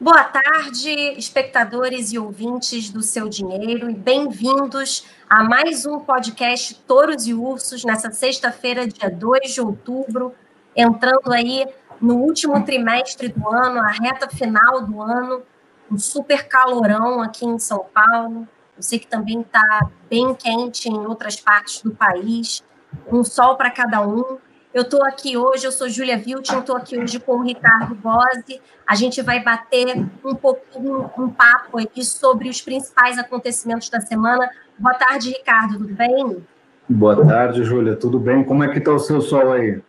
Boa 0.00 0.22
tarde, 0.22 0.90
espectadores 1.18 2.12
e 2.12 2.18
ouvintes 2.20 2.88
do 2.88 3.02
Seu 3.02 3.28
Dinheiro, 3.28 3.90
e 3.90 3.94
bem-vindos 3.94 5.04
a 5.28 5.42
mais 5.42 5.86
um 5.86 5.98
podcast 5.98 6.72
Touros 6.86 7.26
e 7.26 7.34
Ursos, 7.34 7.84
nessa 7.84 8.12
sexta-feira, 8.12 8.86
dia 8.86 9.10
2 9.10 9.54
de 9.54 9.60
outubro, 9.60 10.32
entrando 10.76 11.32
aí 11.32 11.66
no 12.00 12.14
último 12.14 12.64
trimestre 12.64 13.26
do 13.26 13.48
ano, 13.48 13.80
a 13.80 13.88
reta 13.88 14.28
final 14.28 14.82
do 14.82 15.02
ano, 15.02 15.42
um 15.90 15.98
super 15.98 16.46
calorão 16.46 17.20
aqui 17.20 17.44
em 17.44 17.58
São 17.58 17.84
Paulo. 17.92 18.46
Eu 18.76 18.82
sei 18.84 19.00
que 19.00 19.08
também 19.08 19.40
está 19.40 19.90
bem 20.08 20.32
quente 20.32 20.88
em 20.88 21.06
outras 21.06 21.34
partes 21.40 21.82
do 21.82 21.90
país, 21.90 22.62
um 23.10 23.24
sol 23.24 23.56
para 23.56 23.72
cada 23.72 24.00
um. 24.00 24.38
Eu 24.72 24.82
estou 24.82 25.02
aqui 25.02 25.34
hoje, 25.34 25.66
eu 25.66 25.72
sou 25.72 25.88
Júlia 25.88 26.18
Viltin, 26.18 26.58
estou 26.58 26.76
aqui 26.76 26.98
hoje 26.98 27.18
com 27.18 27.36
o 27.36 27.42
Ricardo 27.42 27.94
Bose. 27.94 28.60
A 28.86 28.94
gente 28.94 29.22
vai 29.22 29.42
bater 29.42 29.96
um 30.22 30.34
pouquinho, 30.34 31.10
um 31.16 31.30
papo 31.30 31.78
aqui 31.78 32.04
sobre 32.04 32.50
os 32.50 32.60
principais 32.60 33.18
acontecimentos 33.18 33.88
da 33.88 34.00
semana. 34.00 34.50
Boa 34.78 34.94
tarde, 34.94 35.30
Ricardo, 35.30 35.78
tudo 35.78 35.94
bem? 35.94 36.46
Boa 36.86 37.26
tarde, 37.26 37.64
Júlia, 37.64 37.96
tudo 37.96 38.20
bem? 38.20 38.44
Como 38.44 38.62
é 38.62 38.68
que 38.68 38.78
está 38.78 38.92
o 38.92 38.98
seu 38.98 39.22
sol 39.22 39.52
aí? 39.52 39.80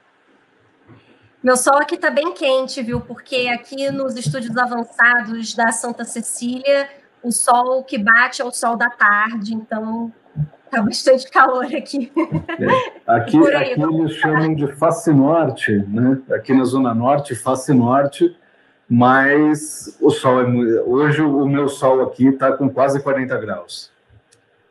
Meu 1.43 1.57
sol 1.57 1.77
aqui 1.77 1.96
está 1.96 2.09
bem 2.09 2.34
quente, 2.34 2.82
viu? 2.82 3.02
Porque 3.02 3.49
aqui 3.54 3.91
nos 3.91 4.16
estúdios 4.16 4.55
avançados 4.57 5.55
da 5.55 5.73
Santa 5.73 6.05
Cecília, 6.05 6.90
o 7.21 7.34
sol 7.34 7.84
que 7.84 7.98
bate 7.98 8.41
é 8.41 8.46
o 8.46 8.52
sol 8.52 8.77
da 8.77 8.90
tarde, 8.90 9.54
então 9.54 10.13
Tá 10.70 10.82
bastante 10.82 11.30
calor 11.30 11.66
aqui. 11.66 12.12
É. 12.18 13.12
Aqui, 13.12 13.38
aí, 13.54 13.73
aqui 13.73 13.82
eles 13.82 14.14
chamam 14.14 14.54
de 14.54 14.68
face 14.76 15.12
norte, 15.12 15.72
né? 15.88 16.22
Aqui 16.32 16.54
na 16.54 16.64
Zona 16.64 16.94
Norte, 16.94 17.34
face 17.36 17.73
norte, 17.73 18.36
mas 18.88 19.98
o 20.00 20.10
sol 20.10 20.41
é 20.41 20.46
hoje 20.82 21.22
o 21.22 21.48
meu 21.48 21.68
sol 21.68 22.02
aqui 22.02 22.27
está 22.27 22.52
com 22.52 22.70
quase 22.70 23.02
40 23.02 23.38
graus. 23.38 23.91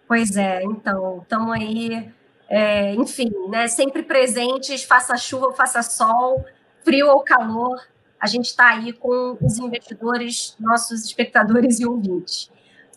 Pois 0.06 0.36
é, 0.36 0.62
então, 0.62 1.20
estamos 1.22 1.52
aí, 1.52 2.10
é, 2.48 2.94
enfim, 2.94 3.32
né? 3.48 3.66
Sempre 3.68 4.02
presentes, 4.02 4.84
faça 4.84 5.16
chuva, 5.16 5.52
faça 5.52 5.82
sol, 5.82 6.44
frio 6.84 7.08
ou 7.08 7.22
calor, 7.22 7.78
a 8.20 8.26
gente 8.26 8.46
está 8.46 8.70
aí 8.70 8.92
com 8.92 9.36
os 9.40 9.58
investidores, 9.58 10.56
nossos 10.58 11.04
espectadores 11.04 11.78
e 11.78 11.86
ouvintes. 11.86 12.50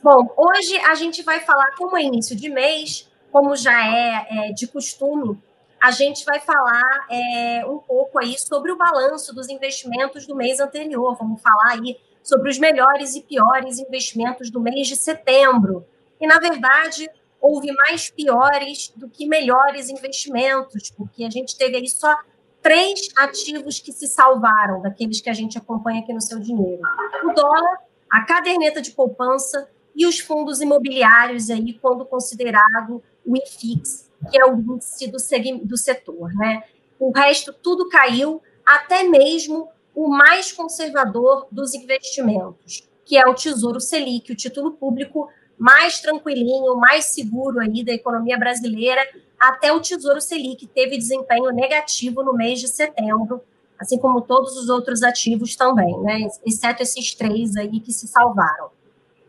Bom, 0.03 0.33
hoje 0.35 0.75
a 0.79 0.95
gente 0.95 1.21
vai 1.21 1.41
falar, 1.41 1.75
como 1.77 1.95
é 1.95 2.01
início 2.01 2.35
de 2.35 2.49
mês, 2.49 3.07
como 3.31 3.55
já 3.55 3.85
é, 3.85 4.47
é 4.49 4.51
de 4.51 4.65
costume, 4.65 5.39
a 5.79 5.91
gente 5.91 6.25
vai 6.25 6.39
falar 6.39 7.05
é, 7.07 7.63
um 7.67 7.77
pouco 7.77 8.19
aí 8.19 8.35
sobre 8.37 8.71
o 8.71 8.77
balanço 8.77 9.33
dos 9.33 9.47
investimentos 9.47 10.25
do 10.25 10.35
mês 10.35 10.59
anterior. 10.59 11.15
Vamos 11.15 11.39
falar 11.39 11.73
aí 11.73 11.99
sobre 12.23 12.49
os 12.49 12.57
melhores 12.57 13.15
e 13.15 13.21
piores 13.21 13.77
investimentos 13.77 14.49
do 14.49 14.59
mês 14.59 14.87
de 14.87 14.95
setembro. 14.95 15.85
E, 16.19 16.25
na 16.25 16.39
verdade, 16.39 17.07
houve 17.39 17.71
mais 17.71 18.09
piores 18.09 18.91
do 18.95 19.07
que 19.07 19.27
melhores 19.27 19.87
investimentos, 19.89 20.89
porque 20.89 21.23
a 21.23 21.29
gente 21.29 21.55
teve 21.55 21.77
aí 21.77 21.87
só 21.87 22.15
três 22.59 23.09
ativos 23.15 23.79
que 23.79 23.91
se 23.91 24.07
salvaram 24.07 24.81
daqueles 24.81 25.21
que 25.21 25.29
a 25.29 25.33
gente 25.33 25.59
acompanha 25.59 26.01
aqui 26.01 26.13
no 26.13 26.21
seu 26.21 26.39
dinheiro: 26.39 26.81
o 27.23 27.33
dólar, 27.33 27.81
a 28.11 28.23
caderneta 28.23 28.81
de 28.81 28.91
poupança 28.91 29.69
e 29.95 30.05
os 30.05 30.19
fundos 30.19 30.61
imobiliários 30.61 31.49
aí, 31.49 31.73
quando 31.73 32.05
considerado 32.05 33.01
o 33.25 33.37
IFIX, 33.37 34.09
que 34.29 34.39
é 34.39 34.45
o 34.45 34.59
índice 34.59 35.07
do, 35.07 35.17
do 35.65 35.77
setor, 35.77 36.33
né? 36.35 36.63
O 36.99 37.11
resto 37.11 37.51
tudo 37.51 37.89
caiu, 37.89 38.41
até 38.65 39.03
mesmo 39.03 39.69
o 39.95 40.09
mais 40.09 40.51
conservador 40.51 41.47
dos 41.51 41.73
investimentos, 41.73 42.87
que 43.05 43.17
é 43.17 43.27
o 43.27 43.33
Tesouro 43.33 43.81
Selic, 43.81 44.31
o 44.31 44.35
título 44.35 44.71
público 44.71 45.29
mais 45.57 45.99
tranquilinho, 45.99 46.75
mais 46.77 47.05
seguro 47.05 47.59
aí 47.59 47.83
da 47.83 47.91
economia 47.91 48.37
brasileira, 48.37 49.01
até 49.39 49.71
o 49.71 49.79
Tesouro 49.79 50.21
Selic 50.21 50.65
teve 50.67 50.97
desempenho 50.97 51.51
negativo 51.51 52.23
no 52.23 52.33
mês 52.33 52.59
de 52.59 52.67
setembro, 52.67 53.41
assim 53.79 53.97
como 53.97 54.21
todos 54.21 54.55
os 54.55 54.69
outros 54.69 55.03
ativos 55.03 55.55
também, 55.55 55.99
né? 56.01 56.27
Exceto 56.45 56.83
esses 56.83 57.13
três 57.13 57.55
aí 57.55 57.79
que 57.79 57.91
se 57.91 58.07
salvaram. 58.07 58.69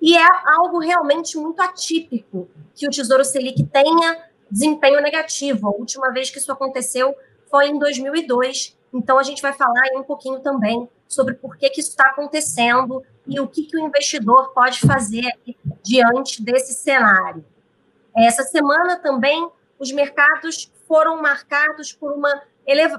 E 0.03 0.17
é 0.17 0.27
algo 0.57 0.81
realmente 0.81 1.39
muito 1.39 1.61
atípico 1.61 2.49
que 2.75 2.89
o 2.89 2.91
Tesouro 2.91 3.25
Selic 3.25 3.63
tenha 3.67 4.25
desempenho 4.51 5.01
negativo. 5.01 5.69
A 5.69 5.71
última 5.71 6.11
vez 6.11 6.29
que 6.29 6.39
isso 6.39 6.51
aconteceu 6.51 7.15
foi 7.49 7.69
em 7.69 7.79
2002. 7.79 8.77
Então, 8.93 9.17
a 9.17 9.23
gente 9.23 9.41
vai 9.41 9.53
falar 9.53 9.81
um 9.95 10.03
pouquinho 10.03 10.41
também 10.41 10.89
sobre 11.07 11.35
por 11.35 11.57
que, 11.57 11.71
que 11.71 11.81
isso 11.81 11.91
está 11.91 12.09
acontecendo 12.09 13.05
e 13.29 13.39
o 13.39 13.47
que, 13.47 13.63
que 13.63 13.77
o 13.77 13.81
investidor 13.81 14.53
pode 14.53 14.81
fazer 14.81 15.39
diante 15.85 16.43
desse 16.43 16.75
cenário. 16.75 17.45
Essa 18.17 18.43
semana 18.43 18.97
também 18.97 19.49
os 19.79 19.93
mercados 19.93 20.71
foram 20.89 21.23
marcados 21.23 21.93
por 21.93 22.13
uma 22.13 22.43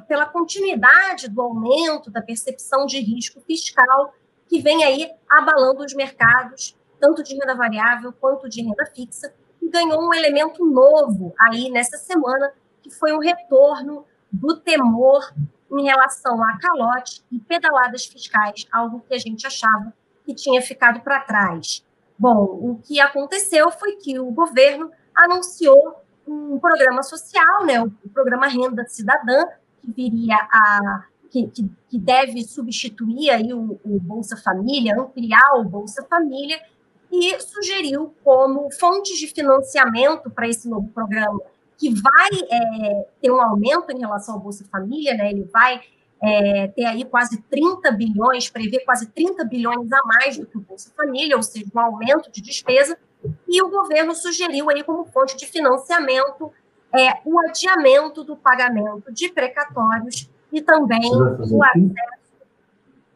pela 0.08 0.26
continuidade 0.26 1.30
do 1.30 1.42
aumento 1.42 2.12
da 2.12 2.22
percepção 2.22 2.86
de 2.86 3.00
risco 3.00 3.40
fiscal 3.42 4.14
que 4.50 4.60
vem 4.60 4.84
aí 4.84 5.10
abalando 5.30 5.86
os 5.86 5.94
mercados 5.94 6.76
tanto 7.04 7.22
de 7.22 7.34
renda 7.34 7.54
variável 7.54 8.14
quanto 8.14 8.48
de 8.48 8.62
renda 8.62 8.86
fixa, 8.96 9.34
e 9.62 9.68
ganhou 9.68 10.02
um 10.08 10.14
elemento 10.14 10.66
novo 10.66 11.34
aí 11.38 11.70
nessa 11.70 11.98
semana, 11.98 12.54
que 12.82 12.90
foi 12.90 13.12
um 13.12 13.20
retorno 13.20 14.06
do 14.32 14.56
temor 14.56 15.34
em 15.70 15.84
relação 15.84 16.42
a 16.42 16.58
calote 16.58 17.22
e 17.30 17.40
pedaladas 17.40 18.06
fiscais, 18.06 18.66
algo 18.72 19.04
que 19.06 19.14
a 19.14 19.20
gente 19.20 19.46
achava 19.46 19.94
que 20.26 20.34
tinha 20.34 20.62
ficado 20.62 21.02
para 21.02 21.20
trás. 21.20 21.86
Bom, 22.18 22.38
o 22.42 22.80
que 22.82 23.02
aconteceu 23.02 23.70
foi 23.70 23.98
que 23.98 24.18
o 24.18 24.32
governo 24.32 24.90
anunciou 25.14 25.96
um 26.26 26.58
programa 26.58 27.04
social, 27.04 27.66
né, 27.66 27.84
o 27.84 27.92
programa 28.14 28.48
Renda 28.48 28.86
Cidadã, 28.88 29.44
que 29.82 29.92
viria 29.92 30.38
a 30.50 31.04
que, 31.30 31.48
que, 31.48 31.70
que 31.90 31.98
deve 31.98 32.44
substituir 32.44 33.32
aí 33.32 33.54
o, 33.54 33.80
o 33.84 34.00
Bolsa 34.00 34.38
Família, 34.38 34.96
ampliar 34.96 35.56
o 35.58 35.64
Bolsa 35.64 36.06
Família 36.08 36.62
e 37.14 37.40
sugeriu 37.40 38.16
como 38.24 38.72
fontes 38.72 39.20
de 39.20 39.28
financiamento 39.28 40.32
para 40.32 40.48
esse 40.48 40.68
novo 40.68 40.90
programa, 40.90 41.40
que 41.78 41.94
vai 41.94 42.30
é, 42.50 43.06
ter 43.22 43.32
um 43.32 43.40
aumento 43.40 43.92
em 43.92 44.00
relação 44.00 44.34
ao 44.34 44.42
Bolsa 44.42 44.66
Família, 44.72 45.14
né? 45.14 45.30
ele 45.30 45.44
vai 45.44 45.80
é, 46.20 46.68
ter 46.70 46.86
aí 46.86 47.06
quase 47.06 47.40
30 47.44 47.92
bilhões, 47.92 48.50
prevê 48.50 48.80
quase 48.80 49.06
30 49.12 49.46
bilhões 49.46 49.94
a 49.94 50.02
mais 50.06 50.40
do 50.40 50.48
que 50.48 50.58
o 50.58 50.62
Bolsa 50.62 50.92
Família, 50.98 51.38
ou 51.38 51.44
seja, 51.44 51.68
um 51.76 51.80
aumento 51.80 52.32
de 52.32 52.42
despesa, 52.42 52.98
e 53.48 53.62
o 53.62 53.70
governo 53.70 54.16
sugeriu 54.16 54.72
aí 54.72 54.84
como 54.84 55.06
fonte 55.06 55.38
de 55.38 55.46
financiamento 55.46 56.52
é, 56.96 57.20
o 57.26 57.40
adiamento 57.40 58.24
do 58.24 58.36
pagamento 58.36 59.12
de 59.12 59.30
precatórios 59.30 60.30
e 60.52 60.62
também 60.62 61.12
o 61.12 61.64
acesso 61.64 62.23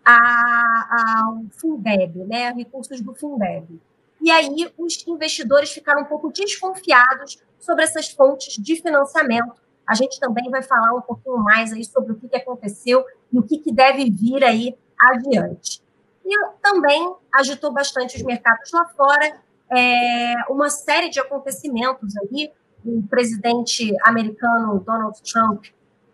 ao 0.07 1.43
Fundeb, 1.51 2.23
né, 2.23 2.51
recursos 2.53 3.01
do 3.01 3.13
Fundeb. 3.13 3.79
E 4.21 4.31
aí 4.31 4.71
os 4.77 5.05
investidores 5.05 5.71
ficaram 5.71 6.01
um 6.01 6.05
pouco 6.05 6.31
desconfiados 6.31 7.43
sobre 7.59 7.83
essas 7.83 8.09
fontes 8.09 8.55
de 8.55 8.81
financiamento. 8.81 9.53
A 9.85 9.93
gente 9.93 10.19
também 10.19 10.49
vai 10.49 10.63
falar 10.63 10.93
um 10.93 11.01
pouquinho 11.01 11.37
mais 11.37 11.73
aí 11.73 11.83
sobre 11.83 12.13
o 12.13 12.15
que, 12.15 12.35
aconteceu 12.35 13.05
e 13.31 13.37
o 13.37 13.43
que, 13.43 13.57
que 13.57 13.71
deve 13.71 14.09
vir 14.09 14.43
aí 14.43 14.77
adiante. 14.99 15.81
E 16.25 16.35
também 16.61 17.13
agitou 17.33 17.71
bastante 17.71 18.17
os 18.17 18.23
mercados 18.23 18.71
lá 18.71 18.85
fora, 18.85 19.39
é, 19.69 20.35
uma 20.49 20.69
série 20.69 21.09
de 21.09 21.19
acontecimentos 21.19 22.15
aí. 22.17 22.51
O 22.85 23.03
presidente 23.03 23.93
americano 24.05 24.79
Donald 24.79 25.21
Trump 25.21 25.65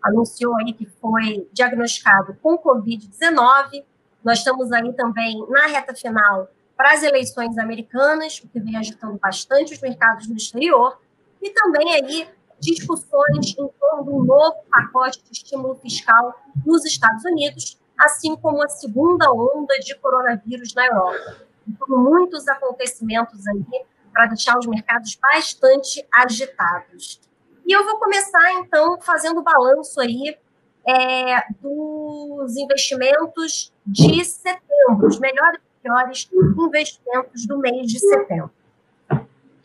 anunciou 0.04 0.56
aí 0.58 0.74
que 0.74 0.86
foi 0.86 1.48
diagnosticado 1.54 2.36
com 2.42 2.58
Covid-19. 2.58 3.84
Nós 4.24 4.40
estamos 4.40 4.72
aí 4.72 4.92
também 4.94 5.46
na 5.50 5.68
reta 5.68 5.96
final 5.96 6.50
para 6.76 6.94
as 6.94 7.04
eleições 7.04 7.58
americanas, 7.58 8.42
o 8.44 8.48
que 8.48 8.60
vem 8.60 8.76
agitando 8.76 9.18
bastante 9.18 9.74
os 9.74 9.80
mercados 9.80 10.28
no 10.28 10.36
exterior, 10.36 11.00
e 11.42 11.50
também 11.52 11.94
aí 11.94 12.28
discussões 12.60 13.56
em 13.58 13.68
torno 13.80 14.04
do 14.04 14.24
novo 14.24 14.58
pacote 14.72 15.22
de 15.24 15.32
estímulo 15.32 15.76
fiscal 15.76 16.34
nos 16.66 16.86
Estados 16.86 17.24
Unidos, 17.26 17.78
assim 17.98 18.36
como 18.36 18.64
a 18.64 18.70
segunda 18.70 19.32
onda 19.32 19.78
de 19.80 19.96
coronavírus 19.96 20.74
na 20.74 20.86
Europa. 20.88 21.38
Então, 21.68 21.88
muitos 21.98 22.48
acontecimentos 22.48 23.46
aí 23.48 23.86
para 24.12 24.28
deixar 24.28 24.58
os 24.58 24.66
mercados 24.66 25.16
bastante 25.16 26.06
agitados. 26.14 27.20
E 27.66 27.72
eu 27.72 27.86
vou 27.86 27.98
começar, 27.98 28.54
então, 28.54 29.00
fazendo 29.02 29.40
o 29.40 29.44
balanço 29.44 30.00
aí 30.02 30.38
é, 30.86 31.52
dos 31.62 32.56
investimentos 32.58 33.72
de 33.86 34.24
setembro, 34.26 35.08
os 35.08 35.20
melhores 35.20 35.62
piores 35.82 36.30
investimentos 36.58 37.46
do 37.46 37.58
mês 37.60 37.88
de 37.88 38.00
setembro. 38.00 38.52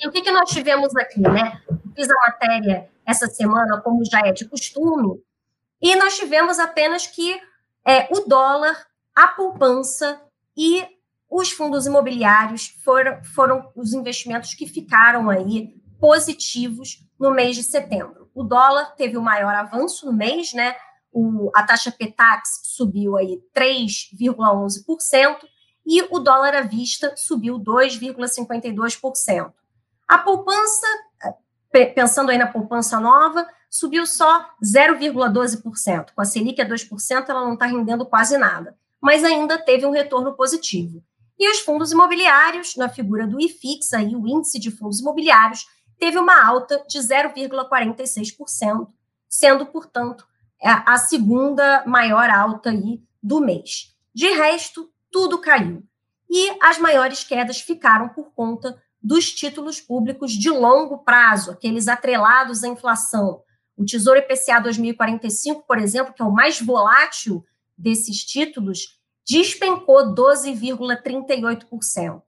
E 0.01 0.07
o 0.07 0.13
que, 0.13 0.23
que 0.23 0.31
nós 0.31 0.51
tivemos 0.51 0.95
aqui, 0.97 1.21
né? 1.21 1.61
Fiz 1.95 2.09
a 2.09 2.15
matéria 2.15 2.89
essa 3.05 3.27
semana, 3.27 3.81
como 3.81 4.05
já 4.05 4.21
é 4.21 4.33
de 4.33 4.49
costume, 4.49 5.21
e 5.81 5.97
nós 5.97 6.17
tivemos 6.17 6.59
apenas 6.59 7.07
que 7.07 7.41
é, 7.87 8.07
o 8.13 8.21
dólar, 8.21 8.87
a 9.15 9.29
poupança 9.29 10.21
e 10.57 10.87
os 11.31 11.51
fundos 11.51 11.87
imobiliários 11.87 12.69
foram, 12.85 13.23
foram 13.25 13.71
os 13.75 13.93
investimentos 13.93 14.55
que 14.55 14.67
ficaram 14.67 15.29
aí 15.29 15.78
positivos 16.01 17.05
no 17.19 17.31
mês 17.31 17.57
de 17.57 17.63
setembro. 17.63 18.31
O 18.35 18.43
dólar 18.43 18.95
teve 18.97 19.17
o 19.17 19.23
maior 19.23 19.55
avanço 19.55 20.07
no 20.07 20.13
mês, 20.13 20.53
né? 20.53 20.77
O, 21.13 21.51
a 21.55 21.63
taxa 21.63 21.91
PETAX 21.91 22.61
subiu 22.65 23.17
aí 23.17 23.41
3,11% 23.55 25.39
e 25.87 26.03
o 26.03 26.19
dólar 26.19 26.55
à 26.55 26.61
vista 26.61 27.15
subiu 27.17 27.59
2,52%. 27.59 29.53
A 30.07 30.19
poupança, 30.19 30.87
pensando 31.95 32.31
aí 32.31 32.39
na 32.39 32.47
poupança 32.47 33.01
nova, 33.01 33.47
subiu 33.71 34.07
só 34.07 34.49
0,12%. 34.63 36.11
Com 36.15 36.21
a 36.21 36.25
Selic 36.25 36.61
a 36.61 36.69
2%, 36.69 37.29
ela 37.29 37.45
não 37.45 37.55
está 37.55 37.67
rendendo 37.67 38.07
quase 38.07 38.37
nada, 38.39 38.77
mas 39.01 39.25
ainda 39.25 39.59
teve 39.59 39.87
um 39.87 39.91
retorno 39.91 40.35
positivo. 40.35 41.03
E 41.39 41.49
os 41.51 41.61
fundos 41.61 41.93
imobiliários, 41.93 42.75
na 42.77 42.89
figura 42.89 43.27
do 43.27 43.41
IFIX, 43.41 43.93
aí, 43.95 44.17
o 44.17 44.27
índice 44.27 44.59
de 44.59 44.71
fundos 44.71 45.01
imobiliários, 45.01 45.67
teve 45.99 46.19
uma 46.19 46.47
alta 46.47 46.85
de 46.89 46.99
0,46%, 46.99 48.89
sendo, 49.29 49.67
portanto, 49.67 50.27
a 50.63 50.97
segunda 50.99 51.85
maior 51.87 52.31
alta 52.31 52.71
aí 52.71 53.03
do 53.23 53.41
mês. 53.41 53.95
De 54.15 54.29
resto, 54.31 54.91
tudo 55.11 55.39
caiu. 55.39 55.83
E 56.29 56.57
as 56.63 56.79
maiores 56.79 57.25
quedas 57.25 57.61
ficaram 57.61 58.09
por 58.09 58.33
conta 58.33 58.81
dos 59.03 59.33
títulos 59.33 59.81
públicos 59.81 60.31
de 60.33 60.51
longo 60.51 60.99
prazo, 60.99 61.53
aqueles 61.53 61.89
atrelados 61.89 62.63
à 62.65 62.69
inflação. 62.69 63.43
O 63.77 63.85
Tesouro 63.85 64.19
IPCA 64.19 64.61
2045, 64.61 65.65
por 65.67 65.79
exemplo, 65.79 66.13
que 66.13 66.21
é 66.21 66.25
o 66.25 66.33
mais 66.33 66.61
volátil 66.61 67.45
desses 67.77 68.25
títulos, 68.25 68.99
despencou 69.25 70.13
12,38%. 70.15 72.23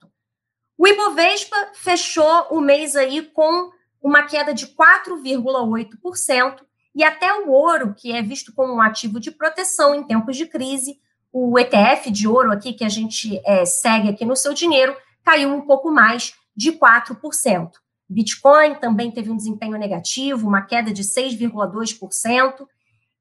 O 0.80 0.88
Ibovespa 0.88 1.72
fechou 1.74 2.46
o 2.50 2.58
mês 2.58 2.96
aí 2.96 3.20
com 3.20 3.70
uma 4.02 4.22
queda 4.22 4.54
de 4.54 4.66
4,8%, 4.68 6.62
e 6.94 7.04
até 7.04 7.30
o 7.34 7.50
ouro, 7.50 7.94
que 7.94 8.10
é 8.10 8.22
visto 8.22 8.50
como 8.54 8.72
um 8.72 8.80
ativo 8.80 9.20
de 9.20 9.30
proteção 9.30 9.94
em 9.94 10.02
tempos 10.02 10.38
de 10.38 10.46
crise, 10.46 10.98
o 11.30 11.58
ETF 11.58 12.10
de 12.10 12.26
ouro 12.26 12.50
aqui 12.50 12.72
que 12.72 12.82
a 12.82 12.88
gente 12.88 13.38
é, 13.44 13.66
segue 13.66 14.08
aqui 14.08 14.24
no 14.24 14.34
seu 14.34 14.54
dinheiro, 14.54 14.96
caiu 15.22 15.50
um 15.50 15.60
pouco 15.60 15.90
mais 15.90 16.32
de 16.56 16.72
4%. 16.72 17.72
Bitcoin 18.08 18.76
também 18.76 19.10
teve 19.10 19.30
um 19.30 19.36
desempenho 19.36 19.76
negativo, 19.76 20.48
uma 20.48 20.62
queda 20.62 20.90
de 20.94 21.02
6,2%. 21.02 22.66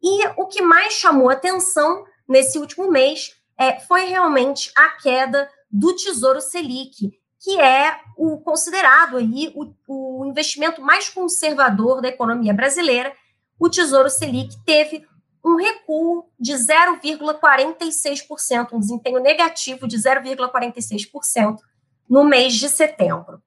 E 0.02 0.28
o 0.38 0.48
que 0.48 0.62
mais 0.62 0.94
chamou 0.94 1.30
atenção 1.30 2.06
nesse 2.26 2.58
último 2.58 2.90
mês 2.90 3.34
é, 3.58 3.82
foi 3.82 4.06
realmente 4.06 4.72
a 4.78 4.92
queda 4.92 5.50
do 5.70 5.94
Tesouro 5.94 6.40
Selic, 6.40 7.20
que 7.40 7.60
é 7.60 8.00
o 8.18 8.38
considerado 8.38 9.18
aí 9.18 9.52
o, 9.56 9.74
o 9.88 10.26
investimento 10.26 10.82
mais 10.82 11.10
conservador 11.10 12.02
da 12.02 12.10
economia 12.10 12.54
brasileira. 12.54 13.14
O 13.58 13.70
Tesouro 13.70 14.10
Selic 14.10 14.58
teve 14.66 15.08
um 15.44 15.56
recuo 15.56 16.30
de 16.38 16.54
0,46%, 16.54 18.74
um 18.74 18.80
desempenho 18.80 19.20
negativo 19.20 19.88
de 19.88 19.98
0,46% 19.98 21.58
no 22.10 22.26
mês 22.26 22.56
de 22.56 22.68
setembro. 22.68 23.42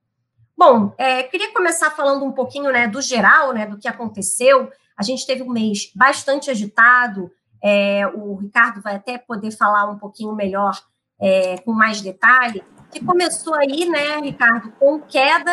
Bom, 0.57 0.95
é, 0.97 1.25
queria 1.25 1.53
começar 1.53 1.91
falando 1.91 2.25
um 2.25 2.33
pouquinho 2.33 2.73
né, 2.73 2.87
do 2.87 3.03
geral, 3.03 3.53
né, 3.53 3.67
do 3.67 3.79
que 3.79 3.89
aconteceu. 3.89 4.71
A 4.97 5.03
gente 5.03 5.27
teve 5.27 5.43
um 5.43 5.51
mês 5.51 5.93
bastante 5.95 6.51
agitado, 6.51 7.31
é, 7.63 8.07
o 8.07 8.37
Ricardo 8.37 8.81
vai 8.81 8.97
até 8.97 9.19
poder 9.19 9.51
falar 9.51 9.91
um 9.91 9.99
pouquinho 9.99 10.35
melhor, 10.35 10.81
é, 11.21 11.59
com 11.59 11.73
mais 11.73 12.01
detalhe, 12.01 12.65
que 12.93 13.05
começou 13.05 13.55
aí, 13.55 13.89
né, 13.89 14.19
Ricardo, 14.19 14.71
com 14.79 15.01
queda 15.01 15.53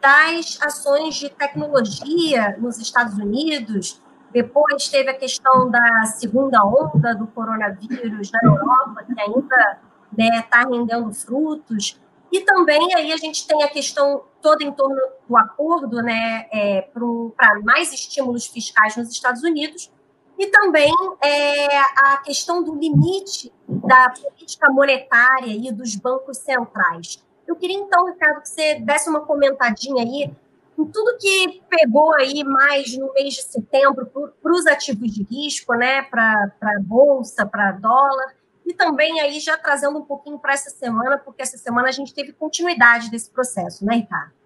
das 0.00 0.58
ações 0.62 1.16
de 1.16 1.28
tecnologia 1.28 2.56
nos 2.58 2.78
Estados 2.78 3.18
Unidos, 3.18 4.00
depois 4.32 4.88
teve 4.88 5.10
a 5.10 5.14
questão 5.14 5.68
da 5.68 6.04
segunda 6.04 6.64
onda 6.64 7.14
do 7.14 7.26
coronavírus 7.26 8.30
na 8.30 8.40
Europa, 8.44 9.04
que 9.04 9.20
ainda 9.20 9.40
está 9.40 9.78
né, 10.16 10.42
tá 10.42 10.60
rendendo 10.60 11.12
frutos. 11.12 12.00
E 12.30 12.40
também 12.42 12.94
aí 12.94 13.10
a 13.10 13.16
gente 13.16 13.46
tem 13.46 13.62
a 13.64 13.68
questão 13.68 14.22
toda 14.40 14.62
em 14.62 14.70
torno 14.70 15.00
do 15.28 15.36
acordo 15.36 16.02
né, 16.02 16.46
é, 16.52 16.82
para 16.82 17.60
mais 17.62 17.92
estímulos 17.92 18.46
fiscais 18.46 18.96
nos 18.96 19.10
Estados 19.10 19.42
Unidos, 19.42 19.90
e 20.38 20.46
também 20.46 20.92
é, 21.20 21.78
a 21.78 22.18
questão 22.24 22.62
do 22.62 22.74
limite 22.76 23.52
da 23.68 24.10
política 24.10 24.70
monetária 24.70 25.50
e 25.50 25.72
dos 25.72 25.96
bancos 25.96 26.38
centrais. 26.38 27.22
Eu 27.46 27.56
queria 27.56 27.76
então, 27.76 28.06
Ricardo, 28.06 28.42
que 28.42 28.48
você 28.48 28.76
desse 28.76 29.08
uma 29.10 29.20
comentadinha 29.20 30.04
aí 30.04 30.30
em 30.78 30.84
tudo 30.86 31.18
que 31.18 31.60
pegou 31.68 32.14
aí 32.14 32.44
mais 32.44 32.96
no 32.96 33.12
mês 33.14 33.34
de 33.34 33.42
setembro 33.42 34.06
para 34.06 34.52
os 34.52 34.66
ativos 34.66 35.10
de 35.10 35.24
risco, 35.24 35.74
né, 35.74 36.02
para 36.02 36.52
bolsa, 36.82 37.44
para 37.44 37.72
dólar, 37.72 38.36
e 38.64 38.72
também 38.72 39.20
aí 39.20 39.40
já 39.40 39.56
trazendo 39.56 39.98
um 39.98 40.04
pouquinho 40.04 40.38
para 40.38 40.52
essa 40.52 40.70
semana, 40.70 41.18
porque 41.18 41.42
essa 41.42 41.56
semana 41.56 41.88
a 41.88 41.92
gente 41.92 42.14
teve 42.14 42.32
continuidade 42.32 43.10
desse 43.10 43.30
processo, 43.30 43.84
né, 43.84 43.96
Ricardo? 43.96 44.37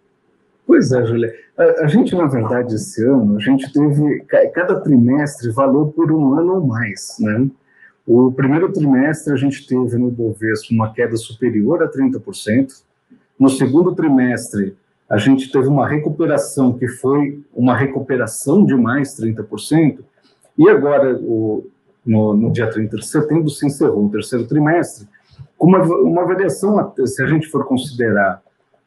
Pois 0.67 0.93
é, 0.93 1.05
Julia. 1.05 1.35
A, 1.57 1.85
a, 1.85 1.87
gente, 1.87 2.15
na 2.15 2.27
verdade, 2.27 2.75
esse 2.75 3.05
ano, 3.05 3.37
a 3.37 3.41
gente 3.41 3.73
teve, 3.73 4.21
cada 4.55 4.81
trimestre 4.81 5.51
valeu 5.51 5.87
por 5.87 6.11
um 6.13 6.39
ano 6.39 6.55
ou 6.55 6.67
mais, 6.67 7.17
né? 7.21 7.49
O 8.07 8.33
primeiro 8.33 8.73
trimestre 8.73 9.33
a 9.33 9.37
gente 9.37 9.67
teve 9.67 9.97
no 9.97 10.11
Bovespa 10.11 10.75
uma 10.75 10.93
queda 10.93 11.17
superior 11.17 11.83
a 11.83 11.89
30%. 11.89 12.83
No 13.39 13.49
segundo 13.49 13.95
trimestre, 13.95 14.77
a 15.09 15.19
gente 15.19 15.53
teve 15.53 15.69
uma 15.69 15.87
recuperação 15.87 16.73
que 16.73 16.89
foi 16.89 17.45
uma 17.53 17.77
recuperação 17.77 18.65
de 18.65 18.75
mais 18.75 19.15
30%, 19.17 19.99
e 20.59 20.69
agora, 20.69 21.17
o, 21.17 21.67
no, 22.05 22.35
no, 22.35 22.53
dia 22.53 22.71
30 22.71 22.97
de 22.97 23.07
setembro, 23.07 23.49
se 23.49 23.67
encerrou 23.67 24.07
o 24.07 24.11
terceiro 24.11 24.47
trimestre, 24.47 25.09
com 25.57 25.69
uma, 25.69 25.83
uma 25.83 26.25
variação, 26.25 26.93
se 27.07 27.23
a 27.23 27.27
gente 27.27 27.47
for 27.49 27.67
considerar 27.67 28.43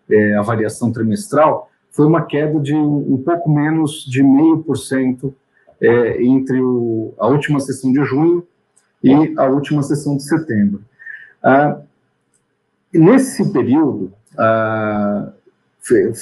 é, 0.10 0.36
a 0.36 0.42
variação 0.42 0.92
trimestral, 0.92 1.70
foi 1.92 2.06
uma 2.06 2.26
queda 2.26 2.60
de 2.60 2.76
um 2.76 3.22
pouco 3.24 3.50
menos 3.50 4.06
de 4.06 4.22
meio 4.22 4.60
por 4.60 4.78
cento 4.78 5.34
é, 5.80 6.22
entre 6.22 6.60
o, 6.60 7.14
a 7.18 7.28
última 7.28 7.60
sessão 7.60 7.92
de 7.92 8.04
junho 8.04 8.46
e 9.04 9.34
a 9.38 9.46
última 9.46 9.84
sessão 9.84 10.18
de 10.18 10.24
setembro. 10.24 10.82
Ah, 11.44 11.80
nesse 12.92 13.52
período, 13.52 14.12
ah, 14.38 15.32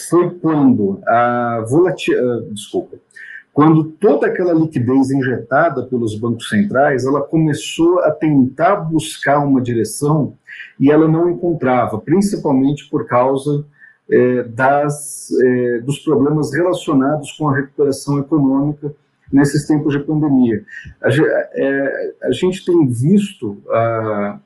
foi 0.09 0.29
quando 0.41 1.01
a 1.07 1.65
volatilidade, 1.67 2.45
ah, 2.45 2.53
desculpa, 2.53 2.97
quando 3.53 3.83
toda 3.85 4.27
aquela 4.27 4.51
liquidez 4.51 5.11
injetada 5.11 5.83
pelos 5.83 6.15
bancos 6.19 6.49
centrais, 6.49 7.05
ela 7.05 7.21
começou 7.21 7.99
a 7.99 8.11
tentar 8.11 8.77
buscar 8.77 9.39
uma 9.39 9.61
direção 9.61 10.33
e 10.79 10.91
ela 10.91 11.07
não 11.07 11.29
encontrava, 11.29 11.99
principalmente 11.99 12.89
por 12.89 13.05
causa 13.07 13.63
é, 14.09 14.43
das, 14.43 15.29
é, 15.31 15.79
dos 15.79 15.99
problemas 15.99 16.53
relacionados 16.53 17.31
com 17.33 17.49
a 17.49 17.55
recuperação 17.55 18.19
econômica 18.19 18.93
nesses 19.31 19.65
tempos 19.65 19.93
de 19.93 19.99
pandemia. 19.99 20.63
A, 21.01 21.09
é, 21.09 22.13
a 22.23 22.31
gente 22.31 22.63
tem 22.65 22.87
visto 22.87 23.57
ah, 23.69 24.37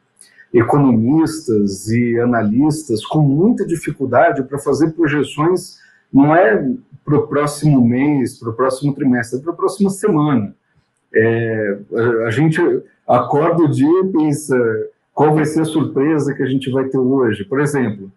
economistas 0.54 1.90
e 1.90 2.20
analistas 2.20 3.06
com 3.06 3.20
muita 3.20 3.66
dificuldade 3.66 4.44
para 4.44 4.58
fazer 4.60 4.92
projeções, 4.92 5.78
não 6.12 6.34
é 6.34 6.66
para 7.04 7.18
o 7.18 7.28
próximo 7.28 7.86
mês, 7.86 8.40
para 8.40 8.50
o 8.50 8.54
próximo 8.54 8.94
trimestre, 8.94 9.40
é 9.40 9.42
para 9.42 9.54
a 9.54 9.56
próxima 9.56 9.90
semana. 9.90 10.56
É, 11.14 11.80
a, 11.94 12.28
a, 12.28 12.32
gente 12.32 12.60
acorda 13.08 13.64
o 13.64 13.72
dia 13.72 14.02
e 14.04 14.12
pensa 14.12 14.58
qual 15.14 15.34
vai 15.34 15.46
ser 15.46 15.62
a 15.62 15.66
surpresa 15.66 16.34
que 16.34 16.44
a 16.44 16.48
gente 16.48 16.70
vai 16.70 16.86
ter 16.86 16.98
hoje. 16.98 17.44
Por 17.44 17.60
exemplo, 17.60 18.12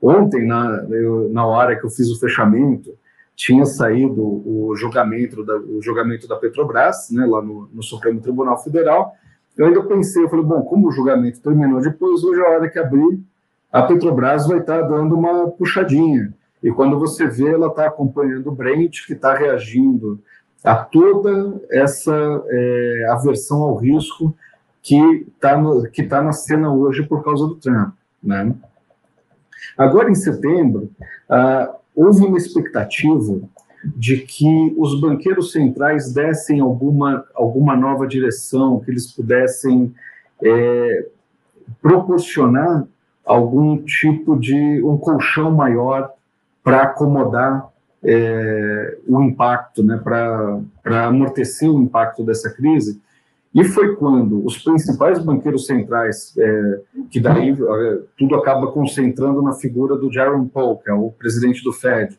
ontem, 0.00 0.46
na, 0.46 0.86
eu, 0.90 1.28
na 1.30 1.46
hora 1.46 1.76
que 1.76 1.84
eu 1.84 1.90
fiz 1.90 2.10
o 2.10 2.18
fechamento, 2.18 2.94
tinha 3.34 3.66
saído 3.66 4.22
o 4.22 4.74
julgamento 4.76 5.44
da, 5.44 5.56
o 5.56 5.82
julgamento 5.82 6.26
da 6.26 6.36
Petrobras, 6.36 7.10
né, 7.10 7.26
lá 7.26 7.42
no, 7.42 7.68
no 7.72 7.82
Supremo 7.82 8.20
Tribunal 8.20 8.62
Federal, 8.62 9.14
eu 9.56 9.66
ainda 9.66 9.82
pensei, 9.82 10.22
eu 10.22 10.28
falei, 10.28 10.44
bom, 10.44 10.62
como 10.62 10.88
o 10.88 10.92
julgamento 10.92 11.40
terminou 11.40 11.80
depois, 11.80 12.22
hoje 12.24 12.40
a 12.40 12.50
hora 12.50 12.68
que 12.68 12.78
abrir, 12.78 13.20
a 13.72 13.82
Petrobras 13.82 14.46
vai 14.46 14.58
estar 14.58 14.82
dando 14.82 15.14
uma 15.14 15.48
puxadinha. 15.50 16.32
E 16.62 16.70
quando 16.70 16.98
você 16.98 17.26
vê, 17.26 17.48
ela 17.48 17.68
está 17.68 17.86
acompanhando 17.86 18.48
o 18.48 18.52
Brent, 18.52 19.06
que 19.06 19.12
está 19.12 19.34
reagindo 19.34 20.18
a 20.64 20.74
toda 20.74 21.60
essa 21.70 22.42
é, 22.48 23.06
aversão 23.10 23.62
ao 23.62 23.76
risco 23.76 24.34
que 24.82 25.26
está 25.28 25.60
que 25.92 26.02
tá 26.02 26.22
na 26.22 26.32
cena 26.32 26.72
hoje 26.72 27.02
por 27.02 27.22
causa 27.22 27.46
do 27.46 27.56
Trump. 27.56 27.94
Né? 28.22 28.54
Agora, 29.76 30.10
em 30.10 30.14
setembro, 30.14 30.90
ah, 31.28 31.74
houve 31.94 32.24
uma 32.24 32.38
expectativa 32.38 33.40
de 33.94 34.18
que 34.18 34.74
os 34.76 35.00
banqueiros 35.00 35.52
centrais 35.52 36.12
dessem 36.12 36.60
alguma, 36.60 37.24
alguma 37.34 37.76
nova 37.76 38.06
direção, 38.06 38.80
que 38.80 38.90
eles 38.90 39.12
pudessem 39.12 39.94
é, 40.42 41.06
proporcionar 41.80 42.84
algum 43.24 43.78
tipo 43.78 44.38
de 44.38 44.82
um 44.82 44.96
colchão 44.96 45.50
maior 45.50 46.12
para 46.62 46.82
acomodar 46.82 47.68
é, 48.02 48.98
o 49.06 49.22
impacto, 49.22 49.82
né, 49.82 50.00
para 50.02 51.06
amortecer 51.06 51.70
o 51.70 51.80
impacto 51.80 52.24
dessa 52.24 52.50
crise. 52.50 53.00
E 53.56 53.64
foi 53.64 53.96
quando 53.96 54.44
os 54.44 54.58
principais 54.58 55.18
banqueiros 55.18 55.64
centrais, 55.64 56.36
é, 56.36 56.80
que 57.10 57.18
daí 57.18 57.52
é, 57.52 57.98
tudo 58.18 58.34
acaba 58.34 58.70
concentrando 58.70 59.40
na 59.40 59.54
figura 59.54 59.96
do 59.96 60.12
Jerome 60.12 60.46
Powell, 60.46 60.76
que 60.76 60.90
é 60.90 60.92
o 60.92 61.10
presidente 61.10 61.64
do 61.64 61.72
Fed, 61.72 62.18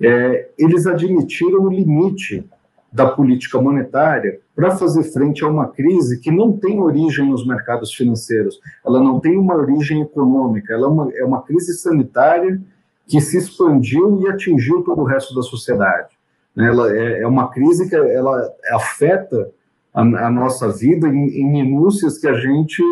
é, 0.00 0.50
eles 0.56 0.86
admitiram 0.86 1.62
o 1.62 1.68
limite 1.68 2.48
da 2.92 3.08
política 3.08 3.60
monetária 3.60 4.38
para 4.54 4.70
fazer 4.76 5.02
frente 5.02 5.42
a 5.42 5.48
uma 5.48 5.66
crise 5.66 6.20
que 6.20 6.30
não 6.30 6.52
tem 6.52 6.78
origem 6.78 7.28
nos 7.28 7.44
mercados 7.44 7.92
financeiros, 7.92 8.60
ela 8.86 9.00
não 9.00 9.18
tem 9.18 9.36
uma 9.36 9.56
origem 9.56 10.00
econômica, 10.00 10.74
ela 10.74 10.86
é 10.86 10.88
uma, 10.88 11.12
é 11.12 11.24
uma 11.24 11.42
crise 11.42 11.76
sanitária 11.76 12.62
que 13.08 13.20
se 13.20 13.36
expandiu 13.36 14.20
e 14.20 14.28
atingiu 14.28 14.82
todo 14.82 15.00
o 15.00 15.06
resto 15.06 15.34
da 15.34 15.42
sociedade. 15.42 16.16
Né? 16.54 16.68
Ela 16.68 16.96
é, 16.96 17.22
é 17.22 17.26
uma 17.26 17.48
crise 17.48 17.88
que 17.88 17.96
ela 17.96 18.48
afeta 18.70 19.50
a, 19.92 20.00
a 20.00 20.30
nossa 20.30 20.68
vida 20.68 21.08
em, 21.08 21.28
em, 21.40 21.52
minúcias 21.52 22.18
que 22.18 22.26
a 22.26 22.34
gente 22.34 22.82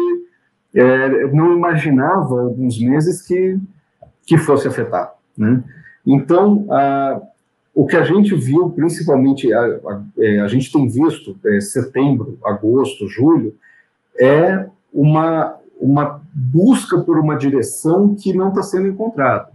é, 0.75 1.27
não 1.33 1.57
imaginava 1.57 2.41
alguns 2.41 2.79
meses 2.81 3.23
que, 3.23 3.59
que 4.27 4.37
fosse 4.37 4.69
afetar. 4.69 5.13
Né? 5.37 5.63
Então, 6.07 6.67
a, 6.71 7.21
o 7.75 7.87
que 7.87 7.97
a 7.97 8.05
gente 8.05 8.35
viu, 8.35 8.71
principalmente, 8.71 9.53
a, 9.53 9.61
a, 9.61 10.03
é, 10.19 10.41
a 10.41 10.49
gente 10.49 10.71
tem 10.71 10.89
visto 10.89 11.37
é, 11.47 11.61
setembro, 11.61 12.39
agosto, 12.45 13.09
julho, 13.09 13.55
é 14.19 14.67
uma, 14.93 15.57
uma 15.81 16.21
busca 16.35 16.99
por 16.99 17.19
uma 17.19 17.37
direção 17.37 18.15
que 18.15 18.35
não 18.35 18.49
está 18.51 18.63
sendo 18.63 18.89
encontrada. 18.89 19.51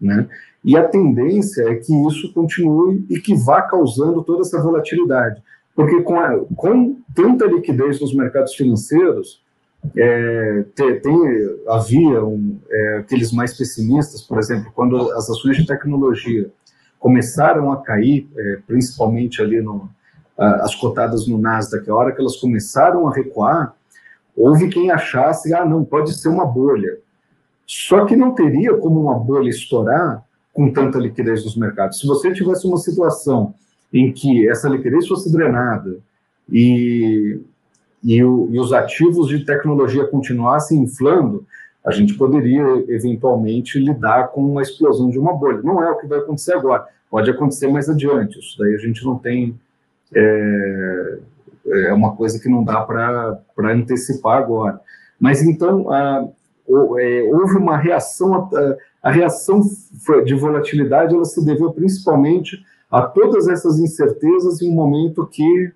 Né? 0.00 0.28
E 0.64 0.76
a 0.76 0.86
tendência 0.86 1.62
é 1.68 1.76
que 1.76 1.92
isso 2.08 2.32
continue 2.32 3.04
e 3.08 3.18
que 3.20 3.34
vá 3.34 3.62
causando 3.62 4.22
toda 4.22 4.42
essa 4.42 4.60
volatilidade. 4.60 5.42
Porque 5.74 6.02
com, 6.02 6.18
a, 6.18 6.44
com 6.56 6.96
tanta 7.14 7.46
liquidez 7.46 8.00
nos 8.00 8.14
mercados 8.14 8.54
financeiros, 8.54 9.42
é, 9.96 10.64
tem, 10.74 11.00
tem, 11.00 11.58
havia 11.68 12.24
um, 12.24 12.58
é, 12.70 12.98
aqueles 12.98 13.32
mais 13.32 13.56
pessimistas, 13.56 14.22
por 14.22 14.38
exemplo, 14.38 14.72
quando 14.74 14.96
as 15.12 15.28
ações 15.28 15.56
de 15.56 15.66
tecnologia 15.66 16.50
começaram 16.98 17.70
a 17.70 17.82
cair, 17.82 18.28
é, 18.36 18.58
principalmente 18.66 19.42
ali 19.42 19.60
no, 19.60 19.90
as 20.38 20.74
cotadas 20.74 21.26
no 21.28 21.38
Nasdaq, 21.38 21.88
a 21.88 21.94
hora 21.94 22.12
que 22.12 22.20
elas 22.20 22.36
começaram 22.36 23.06
a 23.06 23.12
recuar, 23.12 23.74
houve 24.36 24.68
quem 24.68 24.90
achasse, 24.90 25.54
ah, 25.54 25.64
não, 25.64 25.84
pode 25.84 26.12
ser 26.14 26.28
uma 26.28 26.46
bolha. 26.46 26.98
Só 27.66 28.04
que 28.04 28.16
não 28.16 28.34
teria 28.34 28.76
como 28.76 29.00
uma 29.00 29.18
bolha 29.18 29.48
estourar 29.48 30.24
com 30.52 30.72
tanta 30.72 30.98
liquidez 30.98 31.44
nos 31.44 31.56
mercados. 31.56 31.98
Se 32.00 32.06
você 32.06 32.32
tivesse 32.32 32.66
uma 32.66 32.76
situação 32.76 33.54
em 33.94 34.10
que 34.12 34.48
essa 34.48 34.68
liquidez 34.68 35.06
fosse 35.06 35.32
drenada 35.32 35.98
e, 36.50 37.40
e, 38.02 38.24
o, 38.24 38.48
e 38.50 38.58
os 38.58 38.72
ativos 38.72 39.28
de 39.28 39.44
tecnologia 39.44 40.04
continuassem 40.04 40.82
inflando, 40.82 41.46
a 41.86 41.92
gente 41.92 42.14
poderia 42.14 42.64
eventualmente 42.88 43.78
lidar 43.78 44.28
com 44.28 44.42
uma 44.42 44.62
explosão 44.62 45.10
de 45.10 45.18
uma 45.18 45.32
bolha. 45.32 45.62
Não 45.62 45.80
é 45.80 45.90
o 45.90 45.98
que 45.98 46.08
vai 46.08 46.18
acontecer 46.18 46.54
agora, 46.54 46.86
pode 47.08 47.30
acontecer 47.30 47.68
mais 47.68 47.88
adiante. 47.88 48.40
Isso 48.40 48.58
daí 48.58 48.74
a 48.74 48.78
gente 48.78 49.04
não 49.04 49.16
tem. 49.16 49.58
É, 50.12 51.18
é 51.66 51.92
uma 51.92 52.16
coisa 52.16 52.38
que 52.40 52.48
não 52.48 52.64
dá 52.64 52.80
para 52.80 53.38
antecipar 53.72 54.38
agora. 54.38 54.80
Mas 55.20 55.42
então, 55.42 55.90
a, 55.90 56.26
é, 56.98 57.22
houve 57.22 57.56
uma 57.56 57.76
reação, 57.76 58.34
a, 58.34 58.76
a 59.02 59.10
reação 59.10 59.62
de 60.24 60.34
volatilidade 60.34 61.14
ela 61.14 61.24
se 61.24 61.44
deveu 61.44 61.72
principalmente 61.72 62.64
a 62.94 63.02
todas 63.02 63.48
essas 63.48 63.80
incertezas 63.80 64.62
em 64.62 64.70
um 64.70 64.74
momento 64.74 65.26
que 65.26 65.72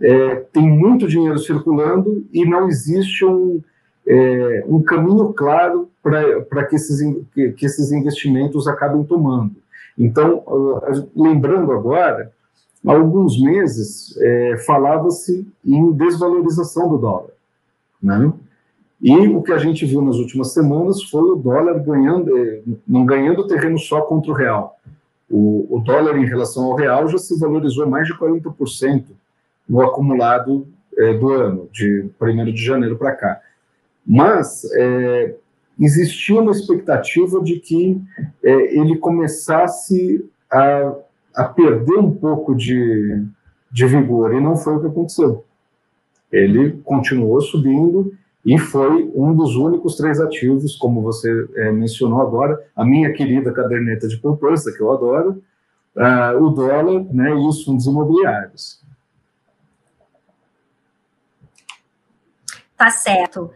é, 0.00 0.36
tem 0.52 0.62
muito 0.62 1.08
dinheiro 1.08 1.36
circulando 1.36 2.24
e 2.32 2.44
não 2.44 2.68
existe 2.68 3.24
um, 3.24 3.60
é, 4.06 4.64
um 4.68 4.80
caminho 4.80 5.32
claro 5.32 5.90
para 6.00 6.64
que 6.66 6.76
esses, 6.76 7.00
que, 7.34 7.66
esses 7.66 7.90
investimentos 7.90 8.68
acabem 8.68 9.02
tomando. 9.02 9.56
Então, 9.98 10.44
lembrando 11.16 11.72
agora, 11.72 12.30
há 12.86 12.92
alguns 12.92 13.42
meses 13.42 14.16
é, 14.20 14.56
falava-se 14.58 15.44
em 15.64 15.90
desvalorização 15.90 16.88
do 16.88 16.96
dólar. 16.96 17.30
Né? 18.00 18.32
E 19.00 19.26
o 19.26 19.42
que 19.42 19.52
a 19.52 19.58
gente 19.58 19.84
viu 19.84 20.00
nas 20.00 20.14
últimas 20.16 20.52
semanas 20.52 21.02
foi 21.02 21.22
o 21.22 21.34
dólar 21.34 21.80
ganhando, 21.80 22.38
é, 22.38 22.62
não 22.86 23.04
ganhando 23.04 23.48
terreno 23.48 23.78
só 23.80 24.02
contra 24.02 24.30
o 24.30 24.34
real, 24.34 24.78
o, 25.32 25.76
o 25.76 25.80
dólar 25.80 26.18
em 26.18 26.26
relação 26.26 26.64
ao 26.64 26.76
real 26.76 27.08
já 27.08 27.16
se 27.16 27.38
valorizou 27.40 27.88
mais 27.88 28.06
de 28.06 28.12
40% 28.14 29.06
no 29.66 29.80
acumulado 29.80 30.68
é, 30.98 31.14
do 31.14 31.30
ano, 31.32 31.68
de 31.72 32.10
1 32.20 32.44
de 32.52 32.62
janeiro 32.62 32.98
para 32.98 33.12
cá. 33.12 33.40
Mas 34.06 34.62
é, 34.74 35.34
existia 35.80 36.38
uma 36.38 36.52
expectativa 36.52 37.42
de 37.42 37.58
que 37.58 37.98
é, 38.44 38.78
ele 38.78 38.98
começasse 38.98 40.28
a, 40.50 40.92
a, 41.34 41.44
perder 41.44 41.96
um 41.96 42.10
pouco 42.10 42.54
de, 42.54 43.24
de 43.70 43.86
vigor, 43.86 44.34
e 44.34 44.40
não 44.40 44.54
foi 44.54 44.76
o 44.76 44.80
que 44.80 44.86
aconteceu. 44.88 45.46
Ele 46.30 46.72
continuou 46.84 47.40
subindo 47.40 48.14
e 48.44 48.58
foi 48.58 49.10
um 49.14 49.34
dos 49.34 49.54
únicos 49.54 49.96
três 49.96 50.20
ativos, 50.20 50.76
como 50.76 51.00
você 51.00 51.48
é, 51.54 51.70
mencionou 51.70 52.20
agora, 52.20 52.58
a 52.74 52.84
minha 52.84 53.12
querida 53.12 53.52
caderneta 53.52 54.08
de 54.08 54.16
poupança, 54.16 54.72
que 54.72 54.80
eu 54.80 54.92
adoro, 54.92 55.42
uh, 55.96 56.42
o 56.42 56.50
dólar 56.50 57.04
né, 57.12 57.30
e 57.30 57.34
os 57.34 57.62
fundos 57.62 57.86
imobiliários. 57.86 58.82
Tá 62.76 62.90
certo. 62.90 63.50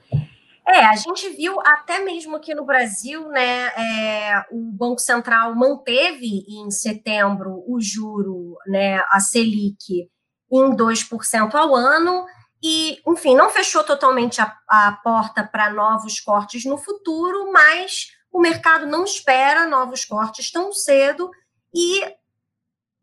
É, 0.69 0.85
a 0.85 0.95
gente 0.95 1.31
viu 1.31 1.61
até 1.61 2.05
mesmo 2.05 2.37
aqui 2.37 2.55
no 2.55 2.65
Brasil, 2.65 3.29
né, 3.29 3.67
é, 3.69 4.45
o 4.53 4.61
Banco 4.73 5.01
Central 5.01 5.55
manteve 5.55 6.45
em 6.49 6.71
setembro 6.71 7.65
o 7.67 7.81
juro, 7.81 8.57
né, 8.67 9.01
a 9.11 9.19
Selic, 9.19 10.09
em 10.51 10.77
2% 10.77 11.55
ao 11.55 11.75
ano, 11.75 12.25
e, 12.63 13.01
enfim, 13.07 13.35
não 13.37 13.51
fechou 13.51 13.85
totalmente 13.85 14.41
a, 14.41 14.57
a 14.69 14.93
porta 14.93 15.45
para 15.45 15.73
novos 15.73 16.21
cortes 16.21 16.65
no 16.65 16.79
futuro, 16.79 17.53
mas 17.53 18.13
o 18.33 18.41
mercado 18.41 18.87
não 18.87 19.05
espera 19.05 19.67
novos 19.67 20.05
cortes 20.05 20.51
tão 20.51 20.73
cedo 20.73 21.31
e 21.75 22.03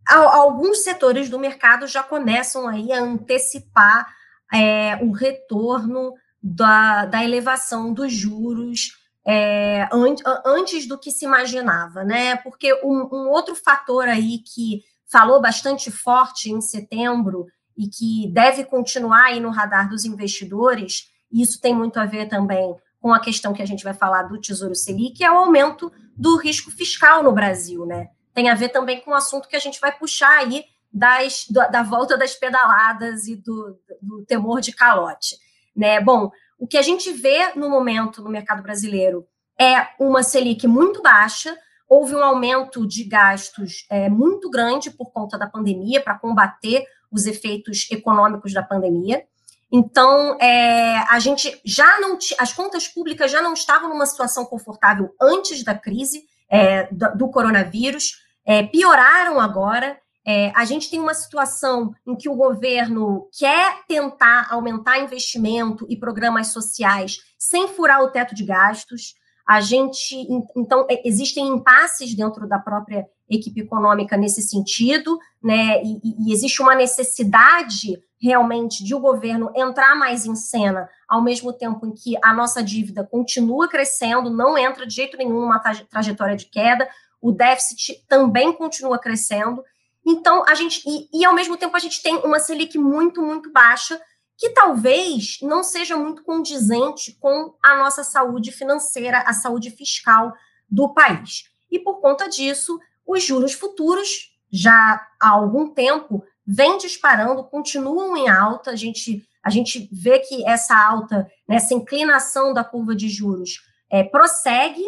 alguns 0.07 0.79
setores 0.79 1.29
do 1.29 1.39
mercado 1.39 1.87
já 1.87 2.03
começam 2.03 2.67
aí 2.67 2.91
a 2.91 3.01
antecipar 3.01 4.07
é, 4.53 4.97
o 4.97 5.11
retorno 5.11 6.13
da, 6.41 7.05
da 7.05 7.23
elevação 7.23 7.93
dos 7.93 8.11
juros 8.11 9.01
é, 9.25 9.87
an, 9.91 10.15
antes 10.45 10.85
do 10.87 10.99
que 10.99 11.09
se 11.09 11.23
imaginava, 11.23 12.03
né? 12.03 12.35
Porque 12.37 12.73
um, 12.83 13.07
um 13.11 13.29
outro 13.29 13.55
fator 13.55 14.07
aí 14.07 14.39
que 14.39 14.83
falou 15.09 15.41
bastante 15.41 15.89
forte 15.89 16.51
em 16.51 16.59
setembro 16.59 17.47
e 17.77 17.87
que 17.87 18.31
deve 18.31 18.63
continuar 18.63 19.25
aí 19.25 19.39
no 19.39 19.49
radar 19.49 19.89
dos 19.89 20.05
investidores, 20.05 21.11
e 21.31 21.41
isso 21.41 21.59
tem 21.59 21.73
muito 21.73 21.99
a 21.99 22.05
ver 22.05 22.27
também 22.27 22.75
com 22.99 23.13
a 23.13 23.19
questão 23.19 23.53
que 23.53 23.61
a 23.61 23.65
gente 23.65 23.83
vai 23.83 23.93
falar 23.93 24.23
do 24.23 24.39
Tesouro 24.39 24.75
Selic, 24.75 25.17
que 25.17 25.23
é 25.23 25.31
o 25.31 25.37
aumento 25.37 25.91
do 26.15 26.37
risco 26.37 26.71
fiscal 26.71 27.23
no 27.23 27.33
Brasil, 27.33 27.85
né? 27.85 28.09
Tem 28.33 28.49
a 28.49 28.55
ver 28.55 28.69
também 28.69 29.01
com 29.01 29.11
o 29.11 29.15
assunto 29.15 29.47
que 29.47 29.55
a 29.55 29.59
gente 29.59 29.79
vai 29.79 29.91
puxar 29.91 30.39
aí 30.39 30.63
das, 30.91 31.45
da 31.49 31.83
volta 31.83 32.17
das 32.17 32.35
pedaladas 32.35 33.27
e 33.27 33.35
do, 33.35 33.79
do 34.01 34.23
temor 34.25 34.61
de 34.61 34.71
calote. 34.71 35.35
Né? 35.75 35.99
Bom, 35.99 36.31
o 36.57 36.67
que 36.67 36.77
a 36.77 36.81
gente 36.81 37.11
vê 37.11 37.53
no 37.55 37.69
momento 37.69 38.21
no 38.21 38.29
mercado 38.29 38.61
brasileiro 38.61 39.27
é 39.59 39.87
uma 39.99 40.23
Selic 40.23 40.67
muito 40.67 41.01
baixa, 41.01 41.57
houve 41.89 42.15
um 42.15 42.23
aumento 42.23 42.87
de 42.87 43.03
gastos 43.03 43.85
é, 43.89 44.07
muito 44.07 44.49
grande 44.49 44.91
por 44.91 45.11
conta 45.11 45.37
da 45.37 45.47
pandemia 45.47 46.01
para 46.01 46.17
combater 46.17 46.85
os 47.13 47.25
efeitos 47.25 47.87
econômicos 47.91 48.53
da 48.53 48.63
pandemia. 48.63 49.23
Então, 49.71 50.37
é, 50.39 50.97
a 51.09 51.17
gente 51.19 51.59
já 51.65 51.99
não. 51.99 52.17
As 52.37 52.53
contas 52.53 52.87
públicas 52.87 53.31
já 53.31 53.41
não 53.41 53.53
estavam 53.53 53.89
numa 53.89 54.05
situação 54.05 54.45
confortável 54.45 55.15
antes 55.19 55.63
da 55.63 55.73
crise 55.73 56.25
é, 56.47 56.87
do, 56.91 57.17
do, 57.17 57.29
coronavírus, 57.29 58.23
é, 58.45 58.61
pioraram 58.61 59.39
agora. 59.39 59.97
É, 60.25 60.51
a 60.55 60.63
gente 60.63 60.89
tem 60.89 60.99
uma 60.99 61.15
situação 61.15 61.93
em 62.07 62.15
que 62.15 62.29
o 62.29 62.35
governo 62.35 63.27
quer 63.37 63.83
tentar 63.87 64.47
aumentar 64.51 64.99
investimento 64.99 65.85
e 65.89 65.97
programas 65.97 66.47
sociais 66.47 67.17
sem 67.37 67.67
furar 67.67 68.01
o 68.01 68.11
teto 68.11 68.35
de 68.35 68.45
gastos. 68.45 69.15
A 69.45 69.59
gente, 69.59 70.15
então, 70.55 70.85
é, 70.89 71.01
existem 71.05 71.47
impasses 71.47 72.15
dentro 72.15 72.47
da 72.47 72.59
própria 72.59 73.05
equipe 73.29 73.61
econômica 73.61 74.17
nesse 74.17 74.41
sentido, 74.41 75.17
né? 75.41 75.81
E, 75.83 76.27
e 76.27 76.33
existe 76.33 76.61
uma 76.61 76.75
necessidade 76.75 78.01
realmente 78.21 78.83
de 78.83 78.95
o 78.95 78.99
governo 78.99 79.51
entrar 79.53 79.95
mais 79.95 80.25
em 80.25 80.35
cena, 80.35 80.89
ao 81.07 81.21
mesmo 81.21 81.51
tempo 81.51 81.85
em 81.85 81.93
que 81.93 82.15
a 82.23 82.33
nossa 82.33 82.63
dívida 82.63 83.03
continua 83.03 83.67
crescendo, 83.67 84.29
não 84.29 84.57
entra 84.57 84.87
de 84.87 84.95
jeito 84.95 85.17
nenhum 85.17 85.41
numa 85.41 85.59
trajetória 85.59 86.35
de 86.35 86.45
queda, 86.45 86.87
o 87.21 87.31
déficit 87.31 88.05
também 88.07 88.53
continua 88.53 88.97
crescendo. 88.97 89.63
Então, 90.05 90.43
a 90.47 90.55
gente, 90.55 90.81
e, 90.85 91.09
e 91.21 91.25
ao 91.25 91.33
mesmo 91.33 91.57
tempo, 91.57 91.75
a 91.75 91.79
gente 91.79 92.01
tem 92.01 92.15
uma 92.17 92.39
Selic 92.39 92.77
muito, 92.77 93.21
muito 93.21 93.51
baixa, 93.51 93.99
que 94.37 94.49
talvez 94.49 95.37
não 95.41 95.63
seja 95.63 95.95
muito 95.95 96.23
condizente 96.23 97.17
com 97.19 97.53
a 97.63 97.77
nossa 97.77 98.03
saúde 98.03 98.51
financeira, 98.51 99.19
a 99.19 99.33
saúde 99.33 99.69
fiscal 99.69 100.33
do 100.69 100.93
país. 100.93 101.49
E 101.69 101.79
por 101.79 101.99
conta 101.99 102.27
disso, 102.27 102.79
os 103.05 103.23
juros 103.23 103.53
futuros, 103.53 104.31
já 104.51 105.05
há 105.19 105.29
algum 105.29 105.69
tempo, 105.69 106.23
vêm 106.45 106.77
disparando, 106.77 107.43
continuam 107.43 108.15
em 108.15 108.29
alta. 108.29 108.71
A 108.71 108.75
gente, 108.75 109.27
a 109.41 109.49
gente 109.49 109.89
vê 109.91 110.19
que 110.19 110.47
essa 110.47 110.75
alta, 110.75 111.29
né, 111.47 111.55
essa 111.55 111.73
inclinação 111.73 112.53
da 112.53 112.63
curva 112.63 112.95
de 112.95 113.09
juros 113.09 113.61
é, 113.89 114.03
prossegue, 114.03 114.83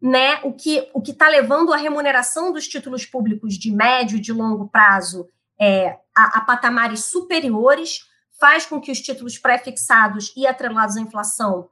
né, 0.00 0.40
o 0.42 0.52
que 0.52 0.88
o 0.92 1.02
está 1.02 1.28
levando 1.28 1.72
a 1.72 1.76
remuneração 1.76 2.52
dos 2.52 2.66
títulos 2.66 3.06
públicos 3.06 3.54
de 3.54 3.70
médio 3.70 4.16
e 4.16 4.20
de 4.20 4.32
longo 4.32 4.68
prazo 4.68 5.28
é, 5.60 5.98
a, 6.14 6.38
a 6.38 6.40
patamares 6.40 7.04
superiores, 7.04 8.00
faz 8.40 8.66
com 8.66 8.80
que 8.80 8.90
os 8.90 9.00
títulos 9.00 9.38
pré-fixados 9.38 10.32
e 10.36 10.46
atrelados 10.46 10.96
à 10.96 11.00
inflação 11.00 11.68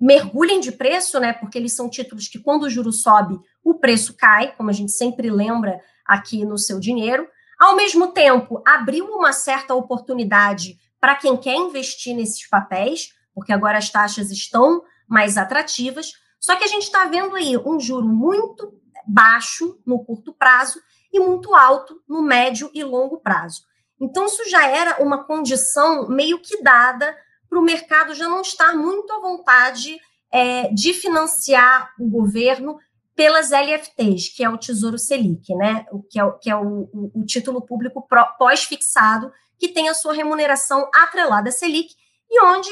mergulhem 0.00 0.60
de 0.60 0.72
preço, 0.72 1.20
né? 1.20 1.32
Porque 1.32 1.58
eles 1.58 1.74
são 1.74 1.88
títulos 1.88 2.26
que, 2.26 2.38
quando 2.38 2.64
o 2.64 2.70
juro 2.70 2.90
sobe, 2.90 3.38
o 3.62 3.74
preço 3.74 4.16
cai, 4.16 4.54
como 4.56 4.70
a 4.70 4.72
gente 4.72 4.92
sempre 4.92 5.30
lembra 5.30 5.80
aqui 6.06 6.44
no 6.44 6.56
seu 6.56 6.80
dinheiro. 6.80 7.28
Ao 7.58 7.76
mesmo 7.76 8.08
tempo, 8.08 8.62
abriu 8.66 9.04
uma 9.06 9.32
certa 9.32 9.74
oportunidade 9.74 10.78
para 10.98 11.16
quem 11.16 11.36
quer 11.36 11.54
investir 11.54 12.16
nesses 12.16 12.48
papéis, 12.48 13.12
porque 13.34 13.52
agora 13.52 13.78
as 13.78 13.90
taxas 13.90 14.30
estão 14.30 14.82
mais 15.06 15.36
atrativas. 15.36 16.12
Só 16.40 16.56
que 16.56 16.64
a 16.64 16.68
gente 16.68 16.84
está 16.84 17.04
vendo 17.04 17.36
aí 17.36 17.58
um 17.58 17.78
juro 17.78 18.06
muito 18.06 18.72
baixo 19.06 19.78
no 19.84 20.02
curto 20.04 20.32
prazo 20.32 20.80
e 21.12 21.20
muito 21.20 21.54
alto 21.54 22.02
no 22.08 22.22
médio 22.22 22.70
e 22.72 22.82
longo 22.82 23.18
prazo. 23.18 23.62
Então, 24.00 24.24
isso 24.24 24.48
já 24.48 24.66
era 24.66 25.02
uma 25.02 25.24
condição 25.24 26.08
meio 26.08 26.40
que 26.40 26.62
dada 26.62 27.14
para 27.50 27.58
o 27.58 27.62
mercado 27.62 28.14
já 28.14 28.28
não 28.28 28.40
estar 28.40 28.74
muito 28.74 29.12
à 29.12 29.20
vontade 29.20 30.00
é, 30.32 30.72
de 30.72 30.94
financiar 30.94 31.92
o 31.98 32.08
governo 32.08 32.78
pelas 33.16 33.50
LFTs, 33.50 34.28
que 34.34 34.44
é 34.44 34.48
o 34.48 34.56
Tesouro 34.56 34.96
Selic, 34.96 35.52
né? 35.56 35.84
O 35.90 36.02
que 36.02 36.18
é, 36.18 36.30
que 36.40 36.48
é 36.48 36.56
o, 36.56 36.88
o, 36.92 37.10
o 37.16 37.26
título 37.26 37.60
público 37.60 38.06
pós-fixado, 38.38 39.30
que 39.58 39.68
tem 39.68 39.88
a 39.88 39.94
sua 39.94 40.14
remuneração 40.14 40.88
atrelada 40.94 41.48
à 41.48 41.52
Selic, 41.52 41.92
e 42.30 42.42
onde 42.44 42.70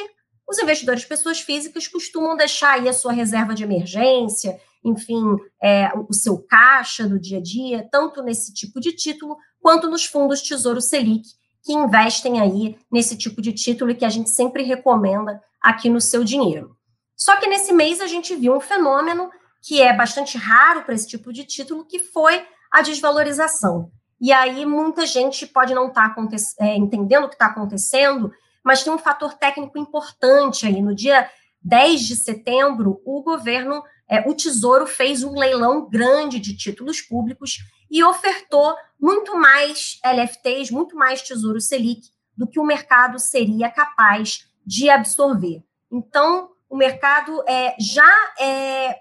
os 0.49 0.59
investidores 0.59 1.05
pessoas 1.05 1.41
físicas 1.41 1.87
costumam 1.87 2.37
deixar 2.37 2.75
aí 2.75 2.89
a 2.89 2.93
sua 2.95 3.13
reserva 3.13 3.55
de 3.55 3.65
emergência, 3.65 4.59
enfim, 4.83 5.37
é, 5.63 5.91
o 6.09 6.15
seu 6.15 6.39
caixa 6.39 7.07
do 7.07 7.21
dia 7.21 7.39
a 7.39 7.43
dia, 7.43 7.87
tanto 7.91 8.23
nesse 8.23 8.55
tipo 8.55 8.81
de 8.81 8.93
título, 8.93 9.37
quanto 9.61 9.91
nos 9.91 10.07
fundos 10.07 10.41
Tesouro 10.41 10.81
Selic, 10.81 11.29
que 11.63 11.73
investem 11.73 12.41
aí 12.41 12.79
nesse 12.91 13.17
tipo 13.17 13.43
de 13.43 13.53
título 13.53 13.95
que 13.95 14.05
a 14.05 14.09
gente 14.09 14.31
sempre 14.31 14.63
recomenda 14.63 15.43
aqui 15.61 15.89
no 15.89 16.01
seu 16.01 16.25
dinheiro. 16.25 16.77
Só 17.17 17.37
que 17.37 17.49
nesse 17.49 17.73
mês 17.73 18.01
a 18.01 18.07
gente 18.07 18.35
viu 18.37 18.55
um 18.55 18.61
fenômeno 18.61 19.31
que 19.63 19.83
é 19.83 19.93
bastante 19.93 20.39
raro 20.39 20.83
para 20.83 20.95
esse 20.95 21.07
tipo 21.07 21.33
de 21.33 21.45
título, 21.45 21.85
que 21.85 21.99
foi 21.99 22.47
a 22.71 22.81
desvalorização. 22.81 23.91
E 24.21 24.33
aí 24.33 24.65
muita 24.65 25.07
gente 25.07 25.47
pode 25.47 25.75
não 25.75 25.89
estar 25.89 26.15
tá 26.15 26.27
é, 26.61 26.77
entendendo 26.77 27.25
o 27.25 27.29
que 27.29 27.35
está 27.35 27.47
acontecendo, 27.47 28.33
mas 28.65 28.83
tem 28.83 28.93
um 28.93 28.99
fator 28.99 29.35
técnico 29.35 29.79
importante 29.79 30.67
aí. 30.67 30.83
No 30.83 30.95
dia 30.95 31.29
10 31.63 32.01
de 32.03 32.17
setembro, 32.17 33.01
o 33.05 33.23
governo, 33.23 33.83
é, 34.09 34.29
o 34.29 34.35
Tesouro 34.35 34.87
fez 34.87 35.23
um 35.23 35.39
leilão 35.39 35.89
grande 35.89 36.39
de 36.39 36.57
títulos 36.57 37.01
públicos 37.01 37.59
e 37.91 38.03
ofertou 38.03 38.75
muito 38.99 39.37
mais 39.37 39.99
LFTs, 40.05 40.71
muito 40.71 40.97
mais 40.97 41.23
Tesouro 41.23 41.61
Selic 41.61 42.09
do 42.37 42.47
que 42.47 42.59
o 42.59 42.65
mercado 42.65 43.19
seria 43.19 43.71
capaz 43.71 44.49
de 44.65 44.89
absorver. 44.89 45.63
Então, 45.91 46.51
o 46.69 46.77
mercado 46.77 47.43
é, 47.49 47.75
já 47.81 48.33
é, 48.39 48.99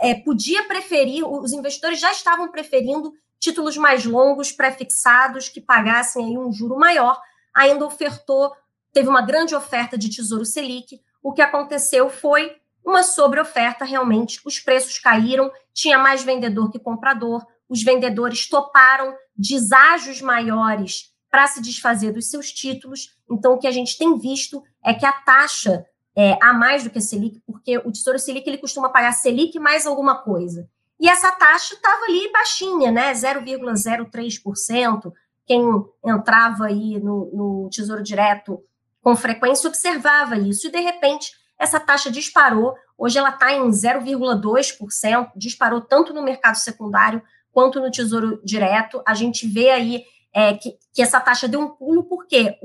é, 0.00 0.14
podia 0.14 0.66
preferir, 0.66 1.24
os 1.24 1.52
investidores 1.52 2.00
já 2.00 2.10
estavam 2.12 2.50
preferindo 2.50 3.12
títulos 3.38 3.76
mais 3.76 4.04
longos, 4.04 4.52
pré-fixados, 4.52 5.48
que 5.48 5.60
pagassem 5.60 6.24
aí 6.24 6.38
um 6.38 6.52
juro 6.52 6.76
maior, 6.76 7.20
ainda 7.52 7.84
ofertou, 7.84 8.52
teve 8.92 9.08
uma 9.08 9.22
grande 9.22 9.54
oferta 9.54 9.98
de 9.98 10.08
Tesouro 10.08 10.44
Selic. 10.44 11.00
O 11.22 11.32
que 11.32 11.42
aconteceu 11.42 12.08
foi 12.08 12.56
uma 12.84 13.02
sobreoferta, 13.02 13.84
realmente, 13.84 14.40
os 14.44 14.58
preços 14.58 14.98
caíram, 14.98 15.50
tinha 15.72 15.98
mais 15.98 16.22
vendedor 16.22 16.70
que 16.70 16.78
comprador, 16.78 17.46
os 17.68 17.82
vendedores 17.82 18.48
toparam 18.48 19.14
deságios 19.36 20.20
maiores 20.20 21.12
para 21.30 21.46
se 21.46 21.62
desfazer 21.62 22.12
dos 22.12 22.28
seus 22.28 22.52
títulos. 22.52 23.16
Então, 23.30 23.54
o 23.54 23.58
que 23.58 23.66
a 23.66 23.70
gente 23.70 23.96
tem 23.96 24.18
visto 24.18 24.62
é 24.84 24.92
que 24.92 25.06
a 25.06 25.12
taxa 25.12 25.86
é, 26.14 26.36
a 26.42 26.52
mais 26.52 26.84
do 26.84 26.90
que 26.90 26.98
a 26.98 27.00
Selic, 27.00 27.40
porque 27.46 27.78
o 27.78 27.90
Tesouro 27.90 28.18
Selic 28.18 28.46
ele 28.46 28.58
costuma 28.58 28.90
pagar 28.90 29.12
Selic 29.12 29.58
mais 29.58 29.86
alguma 29.86 30.18
coisa. 30.18 30.68
E 31.00 31.08
essa 31.08 31.32
taxa 31.32 31.74
estava 31.74 32.04
ali 32.04 32.30
baixinha, 32.30 32.92
né? 32.92 33.12
0,03%. 33.12 35.10
Quem 35.46 35.62
entrava 36.04 36.66
aí 36.66 37.00
no, 37.00 37.30
no 37.32 37.70
Tesouro 37.70 38.02
Direto 38.02 38.62
com 39.00 39.16
frequência 39.16 39.68
observava 39.68 40.36
isso. 40.36 40.68
E, 40.68 40.70
de 40.70 40.80
repente, 40.80 41.32
essa 41.62 41.78
taxa 41.78 42.10
disparou. 42.10 42.74
Hoje 42.98 43.18
ela 43.18 43.30
está 43.30 43.52
em 43.52 43.68
0,2%, 43.70 45.30
disparou 45.36 45.80
tanto 45.80 46.12
no 46.12 46.20
mercado 46.20 46.56
secundário 46.56 47.22
quanto 47.52 47.80
no 47.80 47.88
Tesouro 47.88 48.40
Direto. 48.44 49.00
A 49.06 49.14
gente 49.14 49.46
vê 49.46 49.70
aí 49.70 50.04
é, 50.34 50.54
que, 50.54 50.76
que 50.92 51.00
essa 51.00 51.20
taxa 51.20 51.46
deu 51.46 51.60
um 51.60 51.68
pulo, 51.68 52.02
porque 52.02 52.58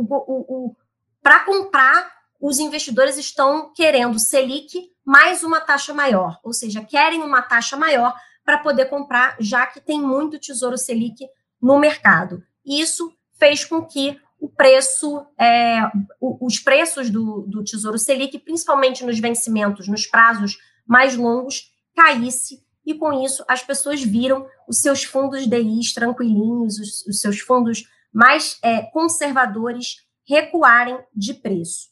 para 1.21 1.41
comprar 1.45 2.11
os 2.41 2.57
investidores 2.57 3.17
estão 3.17 3.71
querendo 3.71 4.17
Selic 4.17 4.91
mais 5.05 5.43
uma 5.43 5.61
taxa 5.61 5.93
maior, 5.93 6.39
ou 6.43 6.51
seja, 6.51 6.83
querem 6.83 7.21
uma 7.21 7.41
taxa 7.41 7.77
maior 7.77 8.15
para 8.43 8.57
poder 8.57 8.85
comprar, 8.85 9.35
já 9.39 9.67
que 9.67 9.79
tem 9.79 10.01
muito 10.01 10.39
Tesouro 10.39 10.77
Selic 10.77 11.23
no 11.61 11.77
mercado. 11.77 12.43
Isso 12.65 13.13
fez 13.37 13.63
com 13.63 13.85
que 13.85 14.19
o 14.39 14.49
preço, 14.49 15.25
é, 15.39 15.79
os 16.21 16.59
preços 16.59 17.09
do, 17.09 17.45
do 17.47 17.63
Tesouro 17.63 17.97
Selic, 17.97 18.37
principalmente 18.39 19.05
nos 19.05 19.19
vencimentos, 19.19 19.87
nos 19.87 20.05
prazos 20.05 20.57
mais 20.85 21.15
longos, 21.15 21.71
caísse 21.95 22.63
e 22.85 22.93
com 22.93 23.11
isso 23.23 23.43
as 23.47 23.61
pessoas 23.61 24.01
viram 24.01 24.47
os 24.67 24.79
seus 24.79 25.03
fundos 25.03 25.45
DIs 25.47 25.93
tranquilinhos, 25.93 26.79
os, 26.79 27.05
os 27.07 27.19
seus 27.19 27.39
fundos 27.39 27.83
mais 28.13 28.57
é, 28.63 28.83
conservadores 28.83 30.05
recuarem 30.27 30.97
de 31.13 31.33
preço. 31.33 31.89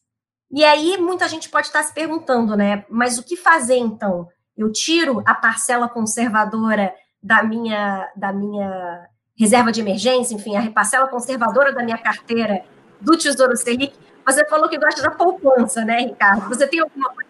E 0.51 0.63
aí 0.63 0.97
muita 0.97 1.27
gente 1.27 1.49
pode 1.49 1.67
estar 1.67 1.83
se 1.83 1.93
perguntando, 1.93 2.55
né? 2.55 2.85
Mas 2.89 3.17
o 3.17 3.23
que 3.23 3.35
fazer 3.35 3.77
então? 3.77 4.27
Eu 4.55 4.71
tiro 4.71 5.21
a 5.25 5.33
parcela 5.33 5.89
conservadora 5.89 6.93
da 7.21 7.43
minha 7.43 8.09
da 8.15 8.31
minha 8.31 9.09
reserva 9.37 9.71
de 9.71 9.81
emergência, 9.81 10.35
enfim, 10.35 10.55
a 10.55 10.71
parcela 10.71 11.07
conservadora 11.07 11.73
da 11.73 11.83
minha 11.83 11.97
carteira 11.97 12.63
do 13.01 13.17
Tesouro 13.17 13.55
Selic. 13.55 13.93
Você 14.25 14.45
falou 14.45 14.69
que 14.69 14.77
gosta 14.79 15.01
da 15.01 15.11
poupança, 15.11 15.83
né, 15.83 15.99
Ricardo? 15.99 16.47
Você 16.47 16.65
tem 16.67 16.79
alguma 16.79 17.09
coisa? 17.09 17.29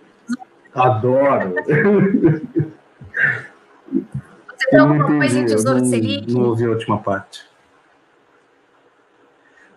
Adoro. 0.73 1.55
Você 4.47 4.69
tem 4.69 4.79
alguma 4.79 5.05
coisa 5.05 5.39
em 5.39 5.45
Tesouro 5.45 5.79
não, 5.79 5.85
Selic? 5.85 6.31
Não 6.31 6.43
ouvi 6.43 6.65
a 6.65 6.69
última 6.69 6.99
parte. 6.99 7.43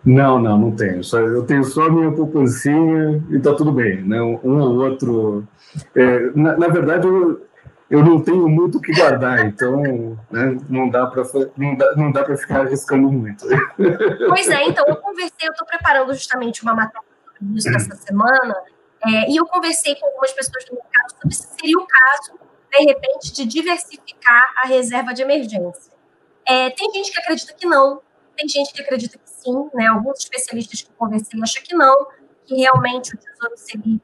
Não, 0.05 0.39
não, 0.39 0.57
não 0.57 0.71
tenho. 0.71 1.03
Só, 1.03 1.19
eu 1.19 1.43
tenho 1.43 1.63
só 1.63 1.87
a 1.87 1.91
minha 1.91 2.11
poupancinha 2.11 3.21
e 3.29 3.35
está 3.35 3.53
tudo 3.53 3.71
bem. 3.71 4.01
Né? 4.01 4.21
Um 4.21 4.59
ou 4.59 4.77
outro. 4.77 5.47
É, 5.93 6.31
na, 6.33 6.57
na, 6.57 6.67
verdade, 6.69 7.05
eu, 7.05 7.45
eu 7.89 8.03
não 8.03 8.21
tenho 8.21 8.47
muito 8.47 8.77
o 8.77 8.81
que 8.81 8.93
guardar, 8.93 9.45
então 9.45 9.81
né, 10.29 10.57
não 10.69 10.89
dá 10.89 11.07
para 11.07 11.23
não 11.57 11.75
dá, 11.75 11.95
não 11.95 12.11
dá 12.11 12.23
ficar 12.37 12.61
arriscando 12.61 13.11
muito. 13.11 13.45
Pois 14.27 14.47
é, 14.47 14.67
então 14.67 14.85
eu 14.87 14.95
conversei, 14.97 15.47
eu 15.47 15.51
estou 15.51 15.65
preparando 15.65 16.13
justamente 16.13 16.61
uma 16.61 16.75
matéria 16.75 17.07
sobre 17.37 17.57
isso 17.57 17.69
essa 17.69 17.95
semana, 17.95 18.55
é, 19.03 19.31
e 19.31 19.35
eu 19.35 19.45
conversei 19.47 19.95
com 19.95 20.05
algumas 20.05 20.31
pessoas 20.33 20.65
do 20.65 20.73
mercado 20.73 21.11
sobre 21.19 21.35
se 21.35 21.47
seria 21.59 21.77
o 21.77 21.87
caso, 21.87 22.39
de 22.71 22.85
repente, 22.85 23.33
de 23.33 23.45
diversificar 23.45 24.53
a 24.63 24.67
reserva 24.67 25.13
de 25.13 25.23
emergência. 25.23 25.91
É, 26.45 26.69
tem 26.69 26.91
gente 26.93 27.11
que 27.11 27.19
acredita 27.19 27.53
que 27.53 27.65
não, 27.65 28.01
tem 28.37 28.47
gente 28.47 28.71
que 28.71 28.81
acredita 28.81 29.17
que 29.17 29.29
sim, 29.29 29.69
né? 29.73 29.87
Alguns 29.87 30.19
especialistas 30.19 30.81
que 30.81 30.89
eu 30.89 30.95
conversei 30.97 31.41
acham 31.41 31.63
que 31.63 31.75
não, 31.75 32.07
que 32.45 32.55
realmente 32.55 33.15
o 33.15 33.17
Tesouro 33.17 33.57
Selic 33.57 34.01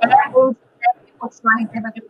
é 0.00 0.28
onde 0.36 0.58
deve 0.78 1.12
continuar 1.18 1.54
a 1.54 1.58
reserva 1.58 1.90
de 1.90 2.00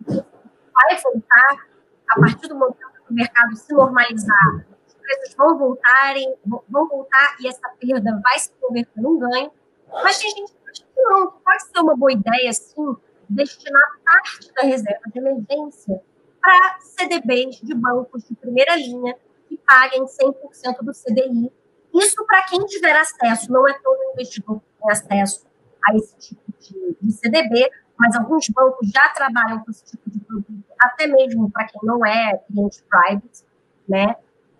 vai 0.88 1.00
voltar 1.00 1.66
a 2.08 2.20
partir 2.20 2.48
do 2.48 2.54
momento 2.54 2.76
que 2.76 3.12
o 3.12 3.14
mercado 3.14 3.56
se 3.56 3.72
normalizar, 3.72 4.66
os 4.86 4.94
preços 4.94 5.34
vão 5.34 5.58
voltarem, 5.58 6.34
vão 6.44 6.88
voltar 6.88 7.36
e 7.40 7.48
essa 7.48 7.68
perda 7.80 8.20
vai 8.22 8.38
se 8.38 8.50
converter 8.60 9.00
num 9.00 9.18
ganho. 9.18 9.50
Mas 9.92 10.18
tem 10.18 10.30
gente 10.30 10.52
que 10.52 10.70
acha 10.70 10.82
que 10.82 11.02
não, 11.02 11.30
pode 11.30 11.62
ser 11.64 11.80
uma 11.80 11.96
boa 11.96 12.12
ideia, 12.12 12.52
sim, 12.52 12.96
destinar 13.28 13.82
parte 14.04 14.52
da 14.54 14.62
reserva 14.62 15.02
de 15.06 15.18
emergência 15.18 16.02
para 16.40 16.78
CDBs 16.80 17.60
de 17.60 17.74
bancos 17.74 18.26
de 18.26 18.34
primeira 18.34 18.74
linha 18.76 19.16
que 19.48 19.58
paguem 19.58 20.04
100% 20.04 20.82
do 20.82 20.92
CDI. 20.92 21.52
Isso 21.94 22.24
para 22.24 22.44
quem 22.44 22.64
tiver 22.66 22.96
acesso, 22.96 23.52
não 23.52 23.68
é 23.68 23.78
todo 23.80 24.12
investidor 24.12 24.60
que 24.60 24.80
tem 24.80 24.90
acesso 24.90 25.46
a 25.86 25.96
esse 25.96 26.16
tipo 26.18 26.52
de, 26.60 26.96
de 27.00 27.12
CDB, 27.12 27.70
mas 28.00 28.16
alguns 28.16 28.48
bancos 28.48 28.88
já 28.88 29.10
trabalham 29.10 29.62
com 29.62 29.70
esse 29.70 29.84
tipo 29.84 30.08
de 30.08 30.18
produto, 30.20 30.64
até 30.80 31.06
mesmo 31.06 31.50
para 31.50 31.66
quem 31.66 31.80
não 31.82 32.04
é 32.04 32.38
cliente 32.46 32.82
private, 32.84 33.44
né? 33.86 34.16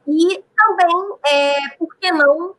E 0.07 0.45
também, 0.55 1.19
é, 1.27 1.69
por 1.79 1.97
que 1.97 2.13
não, 2.13 2.55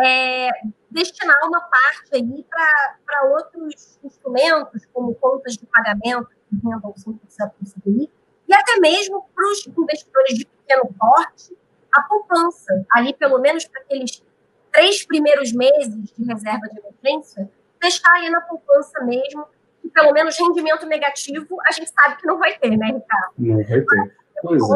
é, 0.00 0.48
destinar 0.90 1.36
uma 1.44 1.60
parte 1.60 2.14
aí 2.14 2.46
para 2.48 3.24
outros 3.28 3.98
instrumentos, 4.02 4.86
como 4.94 5.14
contas 5.16 5.52
de 5.54 5.66
pagamento 5.66 6.30
que 6.48 6.56
rendam 6.56 6.94
5% 6.94 7.52
do 7.60 7.70
CDI, 7.70 8.10
e 8.48 8.54
até 8.54 8.80
mesmo 8.80 9.26
para 9.34 9.46
os 9.50 9.66
investidores 9.66 10.38
de 10.38 10.46
pequeno 10.46 10.94
porte, 10.98 11.54
a 11.92 12.02
poupança, 12.04 12.86
ali 12.90 13.12
pelo 13.12 13.38
menos 13.38 13.66
para 13.66 13.82
aqueles 13.82 14.24
três 14.72 15.04
primeiros 15.04 15.52
meses 15.52 15.94
de 15.94 16.24
reserva 16.24 16.66
de 16.68 16.78
emergência, 16.78 17.50
deixar 17.78 18.12
aí 18.14 18.30
na 18.30 18.40
poupança 18.40 19.04
mesmo, 19.04 19.46
pelo 19.90 20.12
menos 20.12 20.38
rendimento 20.38 20.86
negativo 20.86 21.56
a 21.66 21.72
gente 21.72 21.90
sabe 21.90 22.16
que 22.20 22.26
não 22.26 22.38
vai 22.38 22.56
ter, 22.58 22.76
né, 22.76 22.86
Ricardo? 22.86 23.32
Não 23.38 23.56
vai 23.56 23.64
ter. 23.64 24.12
Pois 24.42 24.62
é. 24.62 24.74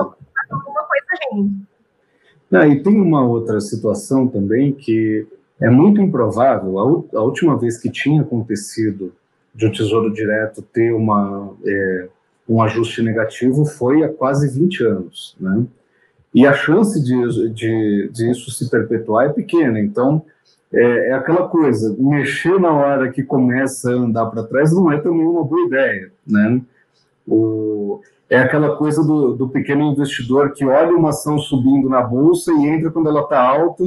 Alguma 0.51 0.85
coisa 0.85 1.07
rende. 1.33 1.67
Ah, 2.53 2.67
e 2.67 2.81
tem 2.81 3.01
uma 3.01 3.27
outra 3.27 3.61
situação 3.61 4.29
também 4.29 4.73
que 4.73 5.27
é 5.61 5.69
muito 5.69 6.01
improvável. 6.01 6.79
A, 6.79 7.19
a, 7.19 7.23
última 7.23 7.59
vez 7.59 7.79
que 7.79 7.91
tinha 7.91 8.23
acontecido 8.23 9.13
de 9.55 9.67
um 9.67 9.73
tesouro 9.73 10.13
direto 10.13 10.63
ter 10.63 10.93
uma, 10.93 11.53
é, 11.67 12.09
um 12.49 12.63
ajuste 12.63 13.03
negativo 13.03 13.65
foi 13.65 14.05
há 14.05 14.09
quase 14.09 14.49
20 14.49 14.85
anos. 14.85 15.37
Né? 15.41 15.65
E 16.35 16.47
a 16.47 16.53
chance 16.53 17.03
de, 17.03 17.53
de, 17.53 18.11
de 18.13 18.31
isso 18.31 18.51
se 18.51 18.71
perpetuar 18.71 19.27
é 19.27 19.33
pequena. 19.33 19.81
Então, 19.81 20.25
é, 20.77 21.09
é, 21.09 21.13
aquela 21.15 21.49
coisa: 21.49 21.97
mexer 21.99 22.61
na 22.61 22.71
hora 22.71 23.11
que 23.11 23.23
começa 23.23 23.91
a 23.91 23.95
andar 23.95 24.27
para 24.27 24.45
trás 24.45 24.73
não 24.73 24.93
é 24.93 24.99
também 24.99 25.27
uma 25.27 25.43
boa 25.43 25.67
ideia. 25.67 26.13
Né? 26.27 26.61
O, 27.27 28.01
é 28.29 28.39
aquela 28.39 28.77
coisa 28.77 29.03
do, 29.03 29.35
do 29.35 29.49
pequeno 29.49 29.91
investidor 29.93 30.53
que 30.53 30.67
olha 30.67 30.95
uma 30.95 31.11
ação 31.11 31.39
subindo 31.39 31.89
na 31.89 32.03
bolsa 32.03 32.53
e 32.53 32.67
entra 32.67 32.91
quando 32.91 33.09
ela 33.09 33.23
está 33.23 33.41
alta, 33.41 33.85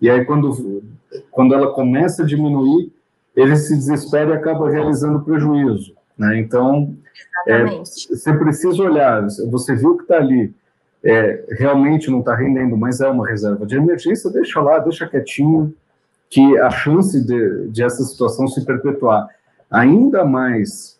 e 0.00 0.10
aí 0.10 0.24
quando, 0.24 0.82
quando 1.30 1.54
ela 1.54 1.72
começa 1.72 2.22
a 2.22 2.26
diminuir, 2.26 2.92
ele 3.34 3.56
se 3.56 3.74
desespera 3.74 4.30
e 4.30 4.36
acaba 4.36 4.70
realizando 4.70 5.20
prejuízo. 5.20 5.94
Né? 6.18 6.38
Então, 6.38 6.94
é, 7.46 7.64
você 7.64 8.32
precisa 8.32 8.82
olhar, 8.82 9.26
você 9.50 9.74
viu 9.74 9.96
que 9.96 10.02
está 10.02 10.16
ali, 10.16 10.52
é, 11.04 11.44
realmente 11.52 12.10
não 12.10 12.20
está 12.20 12.34
rendendo, 12.34 12.76
mas 12.76 13.00
é 13.00 13.08
uma 13.08 13.26
reserva 13.26 13.64
de 13.64 13.76
emergência, 13.76 14.30
deixa 14.30 14.60
lá, 14.60 14.78
deixa 14.80 15.06
quietinho, 15.06 15.74
que 16.28 16.58
a 16.58 16.70
chance 16.70 17.24
de, 17.24 17.68
de 17.68 17.82
essa 17.82 18.02
situação 18.02 18.48
se 18.48 18.64
perpetuar 18.64 19.28
ainda 19.70 20.24
mais 20.24 20.98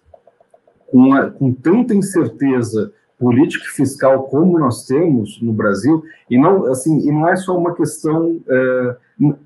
com, 0.91 1.13
a, 1.15 1.31
com 1.31 1.53
tanta 1.53 1.95
incerteza 1.95 2.93
política 3.19 3.65
e 3.65 3.75
fiscal 3.75 4.25
como 4.25 4.59
nós 4.59 4.85
temos 4.85 5.41
no 5.41 5.53
Brasil, 5.53 6.05
e 6.29 6.39
não, 6.39 6.67
assim, 6.67 7.09
e 7.09 7.11
não 7.11 7.29
é 7.29 7.35
só 7.37 7.57
uma 7.57 7.75
questão, 7.75 8.41
é, 8.47 8.97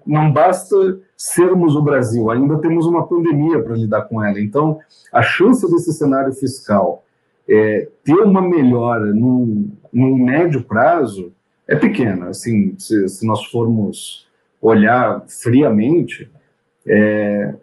não 0.04 0.32
basta 0.32 1.00
sermos 1.16 1.76
o 1.76 1.82
Brasil, 1.82 2.30
ainda 2.30 2.58
temos 2.58 2.86
uma 2.86 3.06
pandemia 3.06 3.62
para 3.62 3.76
lidar 3.76 4.02
com 4.02 4.22
ela. 4.22 4.40
Então, 4.40 4.80
a 5.12 5.22
chance 5.22 5.70
desse 5.70 5.92
cenário 5.92 6.32
fiscal 6.32 7.04
é, 7.48 7.88
ter 8.02 8.20
uma 8.20 8.42
melhora 8.42 9.12
num 9.12 9.70
médio 9.92 10.64
prazo 10.64 11.32
é 11.68 11.76
pequena. 11.76 12.28
Assim, 12.28 12.74
se, 12.78 13.08
se 13.08 13.26
nós 13.26 13.44
formos 13.46 14.26
olhar 14.60 15.24
friamente, 15.26 16.30
é, 16.86 17.54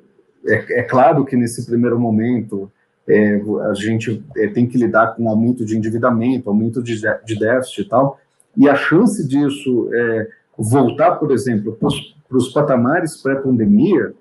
é, 0.46 0.80
é 0.80 0.84
claro 0.84 1.26
que 1.26 1.36
nesse 1.36 1.66
primeiro 1.66 2.00
momento 2.00 2.72
é, 3.08 3.42
a 3.70 3.74
gente 3.74 4.24
é, 4.36 4.48
tem 4.48 4.68
que 4.68 4.78
lidar 4.78 5.16
com 5.16 5.30
aumento 5.30 5.66
de 5.66 5.78
endividamento, 5.78 6.50
aumento 6.50 6.82
de, 6.82 7.00
de 7.26 7.40
déficit 7.40 7.82
e 7.82 7.86
tal, 7.86 8.20
e 8.56 8.68
a 8.68 8.76
chance 8.76 9.26
disso 9.28 9.90
é, 9.94 10.28
voltar, 10.58 11.12
por 11.16 11.32
exemplo, 11.32 11.78
para 11.78 12.38
os 12.38 12.50
patamares 12.50 13.22
pré-pandemia, 13.22 14.14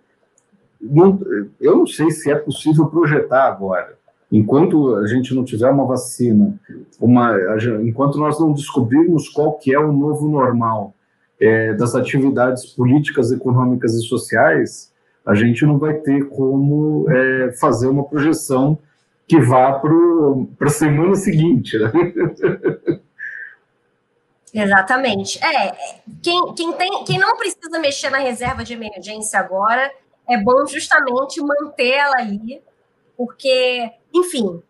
eu 1.60 1.76
não 1.76 1.86
sei 1.86 2.10
se 2.10 2.30
é 2.30 2.34
possível 2.34 2.86
projetar 2.86 3.48
agora. 3.48 3.96
Enquanto 4.30 4.96
a 4.96 5.06
gente 5.06 5.34
não 5.34 5.42
tiver 5.42 5.70
uma 5.70 5.86
vacina, 5.86 6.54
uma, 7.00 7.34
enquanto 7.82 8.18
nós 8.18 8.38
não 8.38 8.52
descobrirmos 8.52 9.28
qual 9.28 9.54
que 9.54 9.72
é 9.72 9.78
o 9.78 9.92
novo 9.92 10.28
normal 10.28 10.92
é, 11.40 11.75
das 11.75 11.94
atividades 11.94 12.66
políticas, 12.66 13.31
econômicas 13.33 13.94
e 13.94 14.03
sociais, 14.03 14.92
a 15.25 15.35
gente 15.35 15.64
não 15.66 15.79
vai 15.79 15.94
ter 15.94 16.29
como 16.29 17.07
é, 17.11 17.53
fazer 17.53 17.88
uma 17.88 18.05
projeção 18.05 18.79
que 19.27 19.40
vá 19.40 19.72
para 19.72 20.68
a 20.68 20.70
semana 20.70 21.14
seguinte. 21.16 21.77
Né? 21.79 21.90
Exatamente. 24.55 25.38
É, 25.44 25.77
quem, 26.22 26.55
quem, 26.55 26.72
tem, 26.72 27.05
quem 27.05 27.18
não 27.18 27.37
precisa 27.37 27.79
mexer 27.79 28.09
na 28.11 28.18
reserva 28.18 28.64
de 28.64 28.72
emergência 28.72 29.38
agora, 29.38 29.92
é 30.29 30.38
bom 30.38 30.64
justamente 30.66 31.40
manter 31.40 31.90
ela 31.90 32.16
ali, 32.18 32.62
porque, 33.16 33.90
enfim, 34.14 34.62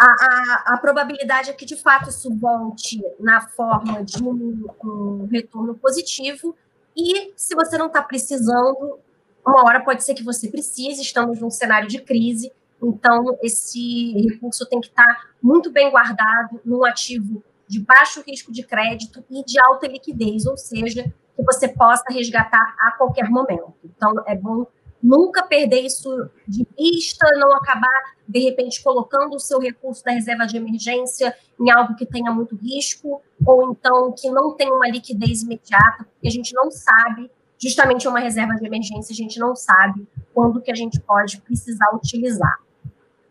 a, 0.00 0.06
a, 0.06 0.74
a, 0.74 0.78
probabilidade 0.78 1.50
é 1.50 1.52
que 1.52 1.66
de 1.66 1.76
fato 1.76 2.08
isso 2.08 2.34
volte 2.34 2.98
na 3.18 3.42
forma 3.42 4.02
de 4.02 4.22
um, 4.24 4.66
um 4.82 5.28
retorno 5.30 5.74
positivo. 5.74 6.56
E 6.96 7.32
se 7.36 7.54
você 7.54 7.76
não 7.76 7.88
está 7.88 8.02
precisando, 8.02 8.98
uma 9.46 9.62
hora 9.64 9.84
pode 9.84 10.02
ser 10.02 10.14
que 10.14 10.24
você 10.24 10.48
precise, 10.48 11.02
estamos 11.02 11.38
num 11.38 11.50
cenário 11.50 11.86
de 11.86 12.00
crise, 12.00 12.50
então 12.82 13.36
esse 13.42 14.12
recurso 14.26 14.66
tem 14.66 14.80
que 14.80 14.88
estar 14.88 15.28
muito 15.42 15.70
bem 15.70 15.90
guardado 15.90 16.58
num 16.64 16.82
ativo 16.82 17.44
de 17.68 17.80
baixo 17.80 18.22
risco 18.26 18.50
de 18.50 18.62
crédito 18.62 19.22
e 19.30 19.44
de 19.44 19.60
alta 19.60 19.86
liquidez, 19.86 20.46
ou 20.46 20.56
seja, 20.56 21.04
que 21.36 21.42
você 21.44 21.68
possa 21.68 22.04
resgatar 22.08 22.74
a 22.80 22.92
qualquer 22.92 23.28
momento. 23.28 23.74
Então 23.84 24.14
é 24.26 24.34
bom 24.34 24.66
nunca 25.02 25.42
perder 25.42 25.80
isso 25.80 26.30
de 26.46 26.66
vista, 26.78 27.26
não 27.38 27.52
acabar 27.54 28.14
de 28.26 28.40
repente 28.40 28.82
colocando 28.82 29.34
o 29.34 29.40
seu 29.40 29.58
recurso 29.58 30.04
da 30.04 30.12
reserva 30.12 30.46
de 30.46 30.56
emergência 30.56 31.34
em 31.58 31.70
algo 31.70 31.96
que 31.96 32.06
tenha 32.06 32.30
muito 32.30 32.54
risco, 32.56 33.20
ou 33.44 33.72
então 33.72 34.12
que 34.12 34.30
não 34.30 34.54
tenha 34.54 34.72
uma 34.72 34.88
liquidez 34.88 35.42
imediata, 35.42 36.04
porque 36.04 36.28
a 36.28 36.30
gente 36.30 36.54
não 36.54 36.70
sabe 36.70 37.30
justamente 37.58 38.08
uma 38.08 38.20
reserva 38.20 38.54
de 38.54 38.66
emergência, 38.66 39.12
a 39.12 39.16
gente 39.16 39.38
não 39.38 39.54
sabe 39.54 40.06
quando 40.32 40.60
que 40.60 40.70
a 40.70 40.74
gente 40.74 41.00
pode 41.00 41.40
precisar 41.40 41.94
utilizar. 41.94 42.58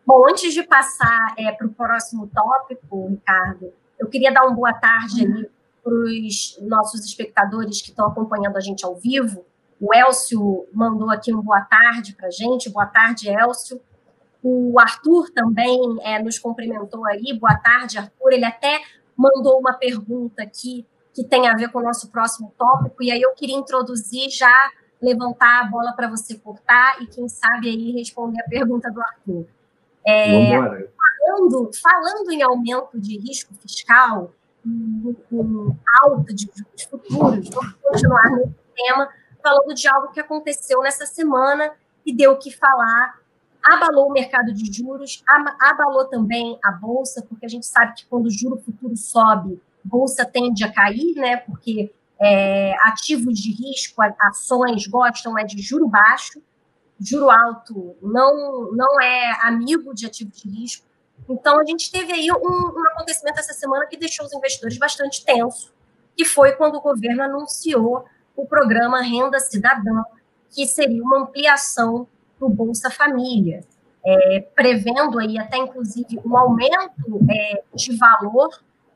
Bom, 0.06 0.28
antes 0.28 0.52
de 0.52 0.62
passar 0.62 1.34
é, 1.38 1.52
para 1.52 1.66
o 1.66 1.70
próximo 1.70 2.28
tópico, 2.28 3.08
Ricardo, 3.08 3.72
eu 3.98 4.08
queria 4.08 4.32
dar 4.32 4.44
uma 4.44 4.54
boa 4.54 4.72
tarde 4.72 5.24
ali 5.24 5.50
para 5.82 5.92
os 5.92 6.58
nossos 6.62 7.04
espectadores 7.04 7.80
que 7.80 7.90
estão 7.90 8.06
acompanhando 8.06 8.56
a 8.56 8.60
gente 8.60 8.84
ao 8.84 8.96
vivo. 8.96 9.44
O 9.80 9.94
Elcio 9.94 10.66
mandou 10.72 11.10
aqui 11.10 11.32
uma 11.32 11.42
boa 11.42 11.62
tarde 11.62 12.14
para 12.14 12.28
a 12.28 12.30
gente. 12.30 12.68
Boa 12.68 12.86
tarde, 12.86 13.30
Elcio. 13.30 13.80
O 14.42 14.78
Arthur 14.78 15.30
também 15.30 15.78
é, 16.02 16.22
nos 16.22 16.38
cumprimentou 16.38 17.06
aí. 17.06 17.38
Boa 17.38 17.56
tarde, 17.56 17.98
Arthur. 17.98 18.32
Ele 18.32 18.44
até 18.44 18.80
mandou 19.16 19.58
uma 19.58 19.72
pergunta 19.72 20.42
aqui 20.42 20.86
que 21.14 21.24
tem 21.24 21.48
a 21.48 21.54
ver 21.54 21.70
com 21.70 21.78
o 21.80 21.82
nosso 21.82 22.10
próximo 22.10 22.52
tópico, 22.56 23.02
e 23.02 23.10
aí 23.10 23.20
eu 23.20 23.34
queria 23.34 23.56
introduzir 23.56 24.30
já, 24.30 24.70
levantar 25.02 25.62
a 25.62 25.64
bola 25.64 25.92
para 25.92 26.08
você 26.08 26.38
cortar 26.38 27.02
e, 27.02 27.06
quem 27.06 27.28
sabe, 27.28 27.68
aí 27.68 27.92
responder 27.92 28.40
a 28.40 28.48
pergunta 28.48 28.90
do 28.90 29.00
Arthur. 29.00 29.46
É, 30.06 30.56
falando, 30.56 31.70
falando 31.82 32.30
em 32.30 32.42
aumento 32.42 32.98
de 32.98 33.18
risco 33.18 33.52
fiscal, 33.54 34.32
em, 34.64 35.16
em 35.32 35.78
alta 36.02 36.32
de 36.32 36.48
juros 36.54 36.82
futuros, 36.84 37.50
vamos 37.50 37.74
continuar 37.82 38.30
nesse 38.30 38.54
tema, 38.74 39.08
falando 39.42 39.74
de 39.74 39.88
algo 39.88 40.12
que 40.12 40.20
aconteceu 40.20 40.80
nessa 40.82 41.06
semana 41.06 41.72
e 42.04 42.14
deu 42.14 42.32
o 42.32 42.38
que 42.38 42.50
falar 42.50 43.20
abalou 43.62 44.08
o 44.08 44.12
mercado 44.12 44.52
de 44.52 44.72
juros, 44.72 45.22
abalou 45.60 46.06
também 46.06 46.58
a 46.64 46.72
bolsa, 46.72 47.24
porque 47.28 47.46
a 47.46 47.48
gente 47.48 47.66
sabe 47.66 47.94
que 47.94 48.06
quando 48.06 48.26
o 48.26 48.30
juro 48.30 48.56
futuro 48.56 48.96
sobe, 48.96 49.60
bolsa 49.84 50.24
tende 50.24 50.64
a 50.64 50.72
cair, 50.72 51.14
né? 51.16 51.36
Porque 51.38 51.92
é, 52.18 52.74
ativos 52.86 53.38
de 53.38 53.52
risco, 53.52 54.02
ações 54.20 54.86
gostam 54.86 55.38
é 55.38 55.44
de 55.44 55.60
juro 55.60 55.88
baixo, 55.88 56.40
juro 56.98 57.30
alto 57.30 57.96
não 58.02 58.72
não 58.72 59.00
é 59.00 59.46
amigo 59.46 59.94
de 59.94 60.06
ativos 60.06 60.40
de 60.40 60.48
risco. 60.48 60.86
Então 61.28 61.60
a 61.60 61.64
gente 61.64 61.90
teve 61.90 62.12
aí 62.12 62.30
um, 62.30 62.36
um 62.36 62.88
acontecimento 62.92 63.38
essa 63.38 63.52
semana 63.52 63.86
que 63.86 63.96
deixou 63.96 64.26
os 64.26 64.32
investidores 64.32 64.78
bastante 64.78 65.24
tensos, 65.24 65.72
que 66.16 66.24
foi 66.24 66.52
quando 66.52 66.76
o 66.76 66.80
governo 66.80 67.22
anunciou 67.22 68.04
o 68.40 68.46
programa 68.46 69.02
Renda 69.02 69.38
Cidadã, 69.38 70.02
que 70.50 70.66
seria 70.66 71.02
uma 71.02 71.20
ampliação 71.20 72.06
do 72.38 72.48
Bolsa 72.48 72.90
Família, 72.90 73.62
é, 74.04 74.40
prevendo 74.54 75.18
aí 75.18 75.38
até 75.38 75.58
inclusive 75.58 76.18
um 76.24 76.36
aumento 76.36 77.20
é, 77.30 77.62
de 77.74 77.96
valor 77.96 78.48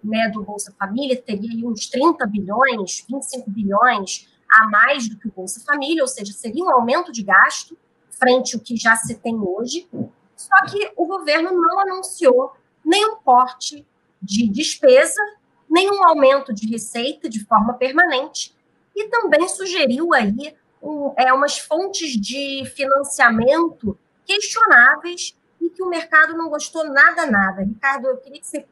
né, 0.03 0.29
do 0.31 0.43
Bolsa 0.43 0.75
Família, 0.79 1.21
teria 1.21 1.51
aí 1.51 1.65
uns 1.65 1.87
30 1.89 2.27
bilhões, 2.27 3.05
25 3.09 3.51
bilhões 3.51 4.29
a 4.51 4.69
mais 4.69 5.09
do 5.09 5.19
que 5.19 5.29
o 5.29 5.33
Bolsa 5.33 5.61
Família, 5.65 6.03
ou 6.03 6.09
seja, 6.09 6.33
seria 6.33 6.65
um 6.65 6.71
aumento 6.71 7.13
de 7.13 7.23
gasto 7.23 7.77
frente 8.11 8.55
ao 8.55 8.61
que 8.61 8.77
já 8.77 8.97
se 8.97 9.15
tem 9.17 9.37
hoje. 9.37 9.89
Só 10.37 10.65
que 10.67 10.93
o 10.97 11.07
governo 11.07 11.51
não 11.53 11.81
anunciou 11.81 12.53
nenhum 12.85 13.17
corte 13.17 13.87
de 14.23 14.49
despesa, 14.49 15.21
nenhum 15.69 16.07
aumento 16.07 16.53
de 16.53 16.67
receita 16.69 17.29
de 17.29 17.45
forma 17.45 17.75
permanente, 17.75 18.54
e 18.95 19.09
também 19.09 19.49
sugeriu 19.49 20.13
aí 20.15 20.55
um, 20.83 21.13
é, 21.17 21.33
umas 21.33 21.59
fontes 21.59 22.11
de 22.13 22.65
financiamento 22.75 23.99
questionáveis 24.27 25.37
e 25.61 25.71
que 25.71 25.83
o 25.83 25.89
mercado 25.89 26.37
não 26.37 26.49
gostou 26.49 26.85
nada, 26.85 27.27
nada. 27.27 27.63
Ricardo, 27.63 28.09
eu 28.09 28.17
queria 28.19 28.41
que 28.41 28.47
você 28.47 28.65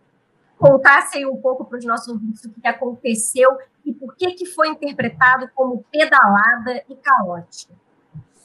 contasse 0.59 1.19
aí 1.19 1.27
um 1.27 1.37
pouco 1.37 1.65
para 1.65 1.79
os 1.79 1.85
nossos 1.85 2.09
ouvintes 2.09 2.45
o 2.45 2.51
que 2.51 2.69
aconteceu 2.69 3.51
e 3.85 3.93
por 3.93 4.15
que, 4.15 4.33
que 4.33 4.47
foi 4.47 4.69
interpretado 4.69 5.49
como 5.55 5.85
pedalada 5.91 6.83
e 6.89 6.95
caótico. 6.95 7.73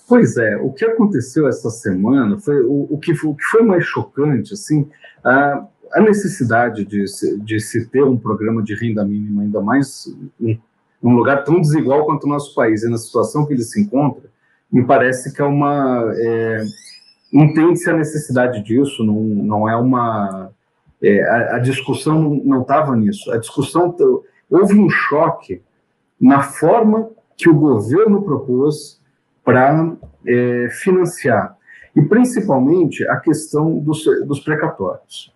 Pois 0.07 0.37
é, 0.37 0.55
o 0.55 0.71
que 0.71 0.85
aconteceu 0.85 1.47
essa 1.47 1.69
semana 1.69 2.39
foi 2.39 2.61
o, 2.61 2.87
o, 2.89 2.97
que, 2.97 3.11
o 3.11 3.35
que 3.35 3.43
foi 3.43 3.61
mais 3.61 3.83
chocante, 3.83 4.53
assim, 4.53 4.89
a, 5.23 5.67
a 5.91 6.01
necessidade 6.01 6.85
de 6.85 7.05
de 7.43 7.59
se 7.59 7.85
ter 7.87 8.03
um 8.03 8.17
programa 8.17 8.63
de 8.63 8.73
renda 8.73 9.03
mínima 9.03 9.41
ainda 9.41 9.61
mais 9.61 10.07
um 11.01 11.15
lugar 11.15 11.43
tão 11.43 11.61
desigual 11.61 12.05
quanto 12.05 12.25
o 12.25 12.29
nosso 12.29 12.53
país. 12.55 12.83
E 12.83 12.89
na 12.89 12.97
situação 12.97 13.45
que 13.45 13.53
ele 13.53 13.63
se 13.63 13.81
encontra, 13.81 14.29
me 14.71 14.83
parece 14.83 15.33
que 15.33 15.41
é 15.41 15.45
uma 15.45 16.11
é, 16.15 16.63
entende-se 17.31 17.89
a 17.89 17.97
necessidade 17.97 18.63
disso, 18.63 19.03
não, 19.03 19.21
não 19.21 19.69
é 19.69 19.75
uma 19.75 20.51
é, 21.01 21.23
a, 21.23 21.55
a, 21.55 21.59
discussão 21.59 22.41
não 22.43 22.61
estava 22.61 22.95
nisso, 22.95 23.31
a 23.31 23.37
discussão 23.37 23.95
houve 24.49 24.79
um 24.79 24.89
choque 24.89 25.61
na 26.19 26.41
forma 26.41 27.09
que 27.35 27.47
o 27.49 27.55
governo 27.55 28.23
propôs 28.23 28.99
para 29.43 29.95
é, 30.25 30.67
financiar. 30.71 31.55
E 31.95 32.01
principalmente 32.01 33.07
a 33.07 33.17
questão 33.17 33.79
dos, 33.79 34.03
dos 34.25 34.39
precatórios. 34.39 35.33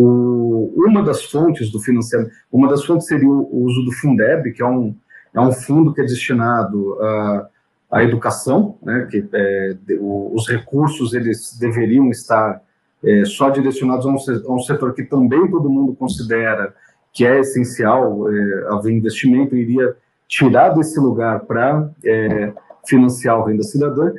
O, 0.00 0.72
uma 0.76 1.02
das 1.02 1.24
fontes 1.24 1.72
do 1.72 1.80
financiamento, 1.80 2.30
uma 2.52 2.68
das 2.68 2.84
fontes 2.84 3.08
seria 3.08 3.28
o, 3.28 3.64
uso 3.64 3.84
do 3.84 3.90
Fundeb, 3.90 4.52
que 4.52 4.62
é 4.62 4.64
um, 4.64 4.94
é 5.34 5.40
um 5.40 5.50
fundo 5.50 5.92
que 5.92 6.00
é 6.00 6.04
destinado 6.04 6.96
a, 7.02 7.48
à 7.90 8.04
educação, 8.04 8.78
né, 8.80 9.08
que 9.10 9.28
é, 9.32 9.76
os 10.00 10.48
recursos 10.48 11.14
eles 11.14 11.58
deveriam 11.58 12.10
estar 12.10 12.62
é, 13.04 13.24
só 13.24 13.50
direcionados 13.50 14.06
a 14.06 14.08
um, 14.08 14.52
a 14.52 14.54
um, 14.54 14.60
setor 14.60 14.94
que 14.94 15.02
também 15.02 15.50
todo 15.50 15.68
mundo 15.68 15.96
considera 15.96 16.72
que 17.12 17.26
é 17.26 17.40
essencial 17.40 18.32
é, 18.32 18.68
haver 18.70 18.92
investimento, 18.92 19.56
iria 19.56 19.96
tirar 20.28 20.68
desse 20.68 21.00
lugar 21.00 21.40
para 21.40 21.90
é, 22.04 22.52
financiar 22.86 23.40
o 23.40 23.44
renda 23.46 23.64
cidadã, 23.64 24.12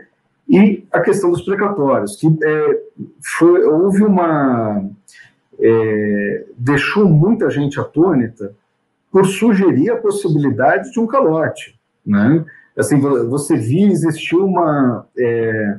e 0.49 0.85
a 0.91 0.99
questão 0.99 1.31
dos 1.31 1.43
precatórios, 1.43 2.17
que 2.17 2.27
é, 2.43 2.81
foi, 3.37 3.63
houve 3.63 4.03
uma 4.03 4.89
é, 5.61 6.45
deixou 6.57 7.07
muita 7.07 7.49
gente 7.49 7.79
atônita 7.79 8.53
por 9.11 9.25
sugerir 9.25 9.89
a 9.89 9.97
possibilidade 9.97 10.91
de 10.91 10.99
um 10.99 11.07
calote. 11.07 11.77
Né? 12.05 12.45
Assim, 12.77 12.99
você 12.99 13.55
via 13.55 13.87
existir 13.87 14.35
uma, 14.35 15.05
é, 15.17 15.77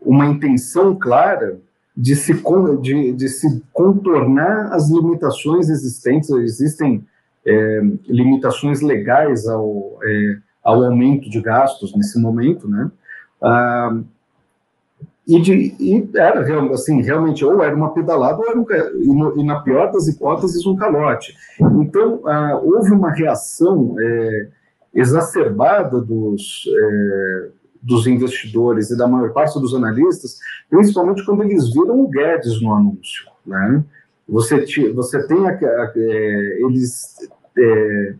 uma 0.00 0.26
intenção 0.26 0.94
clara 0.94 1.58
de 1.96 2.14
se, 2.14 2.32
de, 2.80 3.12
de 3.12 3.28
se 3.28 3.62
contornar 3.72 4.72
as 4.72 4.88
limitações 4.88 5.68
existentes, 5.68 6.30
existem 6.30 7.04
é, 7.46 7.80
limitações 8.06 8.80
legais 8.80 9.48
ao, 9.48 9.98
é, 10.04 10.38
ao 10.62 10.84
aumento 10.84 11.28
de 11.28 11.40
gastos 11.40 11.94
nesse 11.96 12.20
momento, 12.20 12.68
né? 12.68 12.90
Ah, 13.42 13.96
e, 15.28 15.40
de, 15.42 15.52
e 15.78 16.08
era 16.16 16.40
assim, 16.72 17.02
realmente, 17.02 17.44
ou 17.44 17.62
era 17.62 17.76
uma 17.76 17.92
pedalada, 17.92 18.38
ou 18.38 18.48
era 18.48 18.58
um, 18.58 18.66
e, 18.98 19.14
no, 19.14 19.38
e 19.38 19.44
na 19.44 19.60
pior 19.60 19.92
das 19.92 20.08
hipóteses, 20.08 20.64
um 20.64 20.74
calote. 20.74 21.36
Então, 21.60 22.22
ah, 22.26 22.58
houve 22.64 22.92
uma 22.92 23.10
reação 23.10 23.94
é, 24.00 24.48
exacerbada 24.94 26.00
dos, 26.00 26.64
é, 26.66 27.48
dos 27.82 28.06
investidores 28.06 28.90
e 28.90 28.96
da 28.96 29.06
maior 29.06 29.34
parte 29.34 29.60
dos 29.60 29.74
analistas, 29.74 30.38
principalmente 30.70 31.22
quando 31.26 31.42
eles 31.42 31.74
viram 31.74 32.00
o 32.00 32.08
Guedes 32.08 32.62
no 32.62 32.72
anúncio. 32.72 33.26
Né? 33.46 33.84
Você, 34.26 34.64
você 34.94 35.26
tem 35.26 35.46
a, 35.46 35.50
a, 35.50 35.92
é, 35.94 36.58
eles 36.62 37.28
é, 37.58 38.14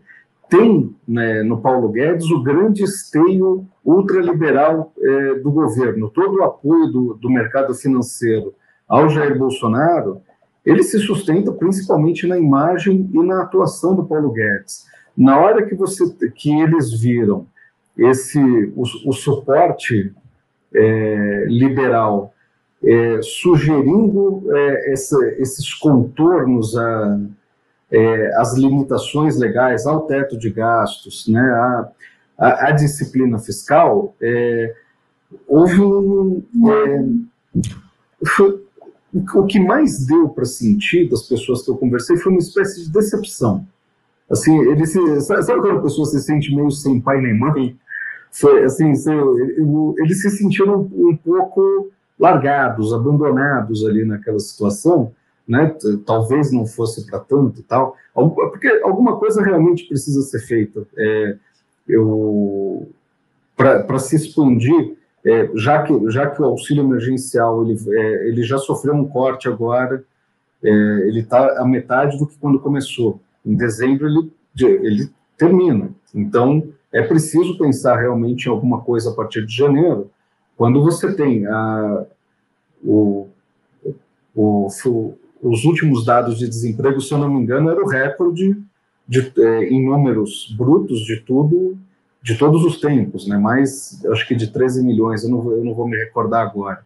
tem 0.49 0.95
né, 1.07 1.43
no 1.43 1.61
Paulo 1.61 1.89
Guedes 1.89 2.29
o 2.31 2.41
grande 2.41 2.83
esteio 2.83 3.67
ultraliberal 3.85 4.91
é, 4.97 5.35
do 5.35 5.51
governo, 5.51 6.09
todo 6.09 6.37
o 6.37 6.43
apoio 6.43 6.87
do, 6.87 7.13
do 7.13 7.29
mercado 7.29 7.73
financeiro 7.75 8.53
ao 8.87 9.07
Jair 9.07 9.37
Bolsonaro, 9.37 10.21
ele 10.65 10.81
se 10.81 10.99
sustenta 10.99 11.51
principalmente 11.51 12.27
na 12.27 12.37
imagem 12.37 13.09
e 13.13 13.23
na 13.23 13.43
atuação 13.43 13.95
do 13.95 14.05
Paulo 14.05 14.31
Guedes. 14.31 14.85
Na 15.15 15.39
hora 15.39 15.65
que 15.65 15.75
você 15.75 16.03
que 16.35 16.59
eles 16.59 16.99
viram 16.99 17.45
esse 17.97 18.39
o, 18.75 18.81
o 18.81 19.13
suporte 19.13 20.11
é, 20.73 21.45
liberal 21.47 22.33
é, 22.83 23.21
sugerindo 23.21 24.43
essa, 24.85 25.17
esses 25.37 25.73
contornos 25.73 26.77
a 26.77 27.19
é, 27.91 28.35
as 28.37 28.55
limitações 28.55 29.37
legais 29.37 29.85
ao 29.85 30.01
teto 30.01 30.37
de 30.37 30.49
gastos, 30.49 31.27
né, 31.27 31.41
a, 31.41 31.89
a, 32.37 32.67
a 32.67 32.71
disciplina 32.71 33.39
fiscal, 33.39 34.15
é, 34.21 34.75
houve 35.47 35.81
um. 35.81 36.43
É, 36.71 37.05
foi, 38.27 38.63
o 39.13 39.45
que 39.45 39.59
mais 39.59 40.05
deu 40.05 40.29
para 40.29 40.45
sentir 40.45 41.09
das 41.09 41.23
pessoas 41.23 41.63
que 41.63 41.71
eu 41.71 41.77
conversei 41.77 42.15
foi 42.17 42.31
uma 42.31 42.39
espécie 42.39 42.83
de 42.83 42.91
decepção. 42.91 43.65
Assim, 44.29 44.55
ele 44.69 44.85
se, 44.85 45.21
sabe, 45.21 45.43
quando 45.59 45.79
a 45.79 45.81
pessoa 45.81 46.05
se 46.05 46.21
sente 46.21 46.55
meio 46.55 46.69
sem 46.69 47.01
pai 47.01 47.19
nem 47.19 47.37
mãe? 47.37 47.75
Foi, 48.31 48.63
assim, 48.63 48.93
eles 49.97 50.21
se 50.21 50.29
sentiram 50.29 50.81
um 50.93 51.17
pouco 51.17 51.89
largados, 52.19 52.93
abandonados 52.93 53.83
ali 53.83 54.05
naquela 54.05 54.39
situação, 54.39 55.11
né? 55.49 55.75
Talvez 56.05 56.51
não 56.51 56.67
fosse 56.67 57.07
para 57.07 57.19
tanto, 57.19 57.63
tal, 57.63 57.95
porque 58.13 58.67
alguma 58.83 59.17
coisa 59.17 59.41
realmente 59.41 59.87
precisa 59.87 60.21
ser 60.21 60.39
feita. 60.41 60.85
É, 60.95 61.35
eu 61.87 62.87
para 63.57 63.97
se 63.97 64.15
expandir, 64.15 64.95
é, 65.25 65.49
já 65.55 65.81
que 65.81 66.11
já 66.11 66.29
que 66.29 66.39
o 66.39 66.45
auxílio 66.45 66.83
emergencial 66.83 67.63
ele 67.65 67.77
é, 67.89 68.27
ele 68.27 68.43
já 68.43 68.59
sofreu 68.59 68.93
um 68.93 69.07
corte 69.07 69.47
agora, 69.47 70.03
é, 70.63 70.69
ele 70.69 71.21
está 71.21 71.59
a 71.59 71.65
metade 71.65 72.19
do 72.19 72.27
que 72.27 72.37
quando 72.37 72.59
começou. 72.59 73.19
Em 73.43 73.55
dezembro 73.55 74.07
ele 74.07 74.31
ele 74.61 75.09
termina. 75.35 75.89
Então 76.13 76.63
é 76.93 77.01
preciso 77.01 77.57
pensar 77.57 77.97
realmente 77.97 78.45
em 78.45 78.51
alguma 78.51 78.81
coisa 78.81 79.09
a 79.09 79.13
partir 79.13 79.43
de 79.45 79.55
janeiro, 79.55 80.11
quando 80.55 80.83
você 80.83 81.11
tem 81.13 81.47
a, 81.47 82.05
o, 82.83 83.27
o, 84.35 84.67
os 85.41 85.63
últimos 85.65 86.05
dados 86.05 86.37
de 86.37 86.47
desemprego, 86.47 86.99
se 86.99 87.13
eu 87.13 87.17
não 87.17 87.29
me 87.29 87.41
engano, 87.41 87.69
era 87.69 87.81
o 87.81 87.87
recorde 87.87 88.57
de, 89.07 89.31
é, 89.37 89.63
em 89.65 89.85
números 89.85 90.53
brutos 90.57 90.99
de 91.01 91.17
tudo, 91.17 91.77
de 92.21 92.37
todos 92.37 92.63
os 92.65 92.79
tempos, 92.79 93.27
né? 93.27 93.37
Mais, 93.37 94.03
acho 94.11 94.27
que 94.27 94.35
de 94.35 94.51
13 94.51 94.83
milhões, 94.83 95.23
eu 95.23 95.29
não, 95.29 95.51
eu 95.51 95.63
não 95.63 95.73
vou 95.73 95.87
me 95.87 95.97
recordar 95.97 96.45
agora. 96.45 96.83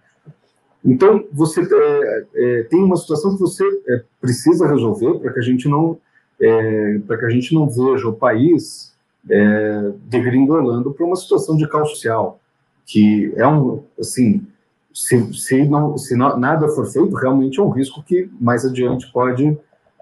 Então, 0.86 1.26
você 1.32 1.62
é, 1.62 2.26
é, 2.36 2.64
tem 2.64 2.84
uma 2.84 2.98
situação 2.98 3.34
que 3.34 3.40
você 3.40 3.64
é, 3.88 4.04
precisa 4.20 4.68
resolver 4.68 5.20
para 5.20 5.34
que 5.34 5.40
a 5.40 5.44
gente 5.44 5.68
não 5.68 5.98
é, 6.40 7.00
para 7.08 7.18
que 7.18 7.26
a 7.26 7.30
gente 7.30 7.54
não 7.54 7.70
veja 7.70 8.08
o 8.08 8.14
país 8.14 8.94
é, 9.30 9.92
degringolando 10.06 10.92
para 10.92 11.06
uma 11.06 11.16
situação 11.16 11.56
de 11.56 11.68
caos 11.68 11.92
social, 11.92 12.40
que 12.86 13.32
é 13.38 13.48
um 13.48 13.84
assim 13.98 14.46
se, 14.94 15.34
se, 15.34 15.66
não, 15.66 15.98
se 15.98 16.16
não, 16.16 16.38
nada 16.38 16.68
for 16.70 16.86
feito, 16.86 17.16
realmente 17.16 17.60
é 17.60 17.64
um 17.64 17.70
risco 17.70 18.04
que 18.04 18.30
mais 18.40 18.64
adiante 18.64 19.12
pode 19.12 19.58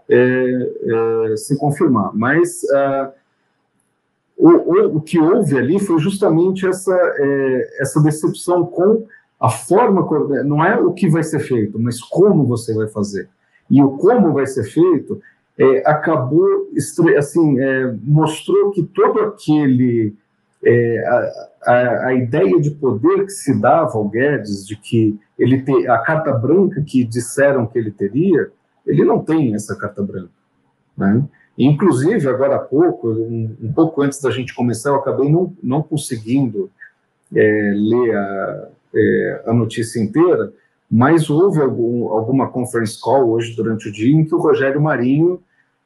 é, 0.10 0.71
é, 1.32 1.38
se 1.38 1.58
confirmar. 1.58 2.12
Mas 2.13 2.62
uh, 2.63 3.12
o, 4.38 4.97
o, 4.97 5.01
que 5.01 5.17
houve 5.17 5.58
ali 5.58 5.80
foi 5.80 5.99
justamente 5.99 6.67
essa, 6.67 6.93
é, 6.93 7.82
essa 7.82 8.01
decepção 8.01 8.65
com 8.65 9.06
a 9.39 9.49
forma, 9.49 10.06
não 10.43 10.63
é 10.63 10.77
o 10.77 10.93
que 10.93 11.10
vai 11.10 11.23
ser 11.23 11.39
feito, 11.39 11.80
mas 11.80 12.01
como 12.01 12.45
você 12.45 12.73
vai 12.73 12.88
fazer. 12.88 13.30
E 13.69 13.82
o 13.82 13.91
como 13.91 14.34
vai 14.34 14.45
ser 14.45 14.65
feito 14.65 15.21
é, 15.58 15.89
acabou, 15.89 16.67
assim, 17.17 17.60
é, 17.60 17.95
mostrou 18.04 18.71
que 18.71 18.84
todo 18.84 19.19
aquele 19.21 20.13
é, 20.63 21.08
a, 21.08 21.71
a, 21.71 22.06
a, 22.08 22.13
ideia 22.13 22.60
de 22.60 22.71
poder 22.71 23.26
que 23.26 23.32
se 23.32 23.60
dava 23.60 23.97
ao 23.97 24.08
Guedes, 24.08 24.65
de 24.65 24.76
que 24.76 25.19
ele 25.38 25.62
ter 25.62 25.89
a 25.89 25.97
carta 26.00 26.32
branca 26.32 26.82
que 26.82 27.04
disseram 27.04 27.65
que 27.65 27.78
ele 27.80 27.91
teria, 27.91 28.52
ele 28.86 29.04
não 29.04 29.19
tem 29.19 29.56
essa 29.56 29.76
carta 29.76 30.04
branca. 30.04 30.30
Né? 30.97 31.24
Inclusive, 31.58 32.28
agora 32.28 32.56
há 32.56 32.60
pouco, 32.60 33.10
um, 33.10 33.56
um, 33.62 33.74
pouco 33.74 34.02
antes 34.02 34.21
da 34.21 34.32
gente 34.32 34.54
começar, 34.54 34.89
eu 34.89 34.95
acabei 34.95 35.32
não, 35.32 35.54
não 35.62 35.82
conseguindo 35.82 36.69
é, 37.36 37.74
ler 37.76 38.15
a, 38.15 38.67
é, 38.95 39.43
a 39.47 39.54
notícia 39.54 40.00
inteira, 40.00 40.54
mas 40.89 41.30
houve 41.30 41.62
algum, 41.62 42.10
alguma 42.10 42.50
conference 42.50 43.00
call 43.00 43.30
hoje 43.30 43.56
durante 43.56 43.89
o 43.89 43.91
dia 43.91 44.13
em 44.13 44.26
que 44.26 44.36
o 44.36 44.39
Rogério 44.39 44.82
Marinho 44.82 45.41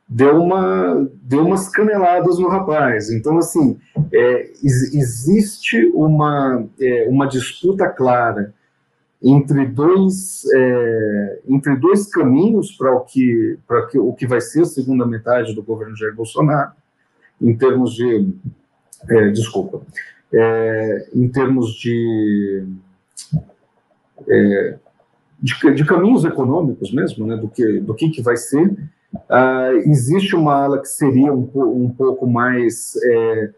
deu, 0.08 0.42
uma, 0.42 1.10
deu 1.22 1.46
umas 1.46 1.70
caneladas 1.70 2.40
no 2.40 2.48
rapaz. 2.48 3.10
Então, 3.10 3.38
assim, 3.38 3.80
é, 4.14 4.52
existe 4.64 5.92
uma, 5.94 6.66
é, 6.80 7.08
uma 7.10 7.28
disputa 7.28 7.88
clara 7.90 8.54
entre 9.24 9.66
dois, 9.66 10.44
é, 10.54 11.40
entre 11.48 11.76
dois 11.78 12.08
caminhos 12.08 12.72
para 12.72 12.96
o 12.96 13.02
que, 13.02 13.58
para 13.68 13.88
que, 13.88 13.98
o 13.98 14.14
que 14.14 14.28
vai 14.28 14.40
ser 14.40 14.62
a 14.62 14.66
segunda 14.66 15.06
metade 15.06 15.56
do 15.56 15.64
governo 15.64 15.96
Jair 15.96 16.14
Bolsonaro, 16.14 16.72
em 17.42 17.56
termos 17.58 17.96
de. 17.96 18.34
É, 19.10 19.30
desculpa. 19.30 19.82
É, 20.32 21.10
em 21.14 21.28
termos 21.30 21.74
de, 21.76 22.68
é, 24.28 24.78
de, 25.42 25.74
de, 25.74 25.86
caminhos 25.86 26.26
econômicos 26.26 26.92
mesmo, 26.92 27.26
né, 27.26 27.38
do 27.38 27.48
que, 27.48 27.80
do 27.80 27.94
que, 27.94 28.10
que 28.10 28.22
vai 28.22 28.36
ser. 28.38 28.76
Uh, 29.14 29.78
existe 29.86 30.36
uma 30.36 30.54
ala 30.54 30.82
que 30.82 30.90
seria 30.90 31.34
um, 31.34 31.50
um 31.56 31.90
pouco 31.90 32.28
mais 32.28 32.94
é, 33.04 33.50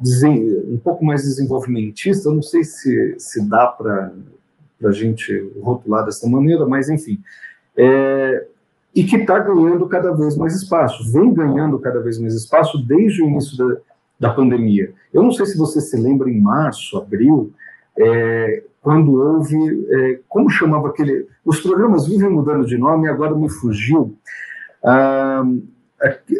um 0.00 0.78
pouco 0.78 1.04
mais 1.04 1.22
desenvolvimentista, 1.22 2.30
não 2.30 2.42
sei 2.42 2.62
se, 2.62 3.16
se 3.18 3.48
dá 3.48 3.66
para 3.66 4.12
a 4.84 4.92
gente 4.92 5.52
rotular 5.60 6.04
dessa 6.04 6.28
maneira, 6.28 6.64
mas 6.66 6.88
enfim, 6.88 7.20
é, 7.76 8.46
e 8.94 9.02
que 9.04 9.16
está 9.16 9.38
ganhando 9.38 9.86
cada 9.88 10.12
vez 10.12 10.36
mais 10.36 10.54
espaço, 10.54 11.10
vem 11.12 11.32
ganhando 11.34 11.78
cada 11.78 12.00
vez 12.00 12.18
mais 12.18 12.34
espaço 12.34 12.78
desde 12.78 13.22
o 13.22 13.26
início 13.26 13.56
da, 13.56 13.76
da 14.20 14.34
pandemia. 14.34 14.92
Eu 15.12 15.22
não 15.22 15.32
sei 15.32 15.46
se 15.46 15.58
você 15.58 15.80
se 15.80 15.96
lembra, 15.96 16.30
em 16.30 16.40
março, 16.40 16.96
abril, 16.96 17.52
é, 17.98 18.62
quando 18.80 19.20
houve, 19.20 19.56
é, 19.90 20.20
como 20.28 20.48
chamava 20.48 20.88
aquele, 20.88 21.26
os 21.44 21.60
programas 21.60 22.06
vivem 22.06 22.30
mudando 22.30 22.64
de 22.64 22.78
nome, 22.78 23.08
agora 23.08 23.34
me 23.34 23.48
fugiu, 23.48 24.16
ah, 24.84 25.42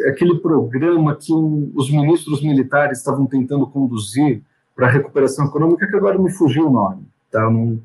aquele 0.07 0.39
programa 0.39 1.15
que 1.15 1.33
os 1.33 1.91
ministros 1.91 2.41
militares 2.41 2.99
estavam 2.99 3.25
tentando 3.25 3.67
conduzir 3.67 4.41
para 4.75 4.87
a 4.87 4.91
recuperação 4.91 5.45
econômica, 5.45 5.87
que 5.87 5.95
agora 5.95 6.17
me 6.17 6.31
fugiu 6.31 6.67
o 6.67 6.71
nome, 6.71 7.05
tá? 7.29 7.41
Não, 7.49 7.79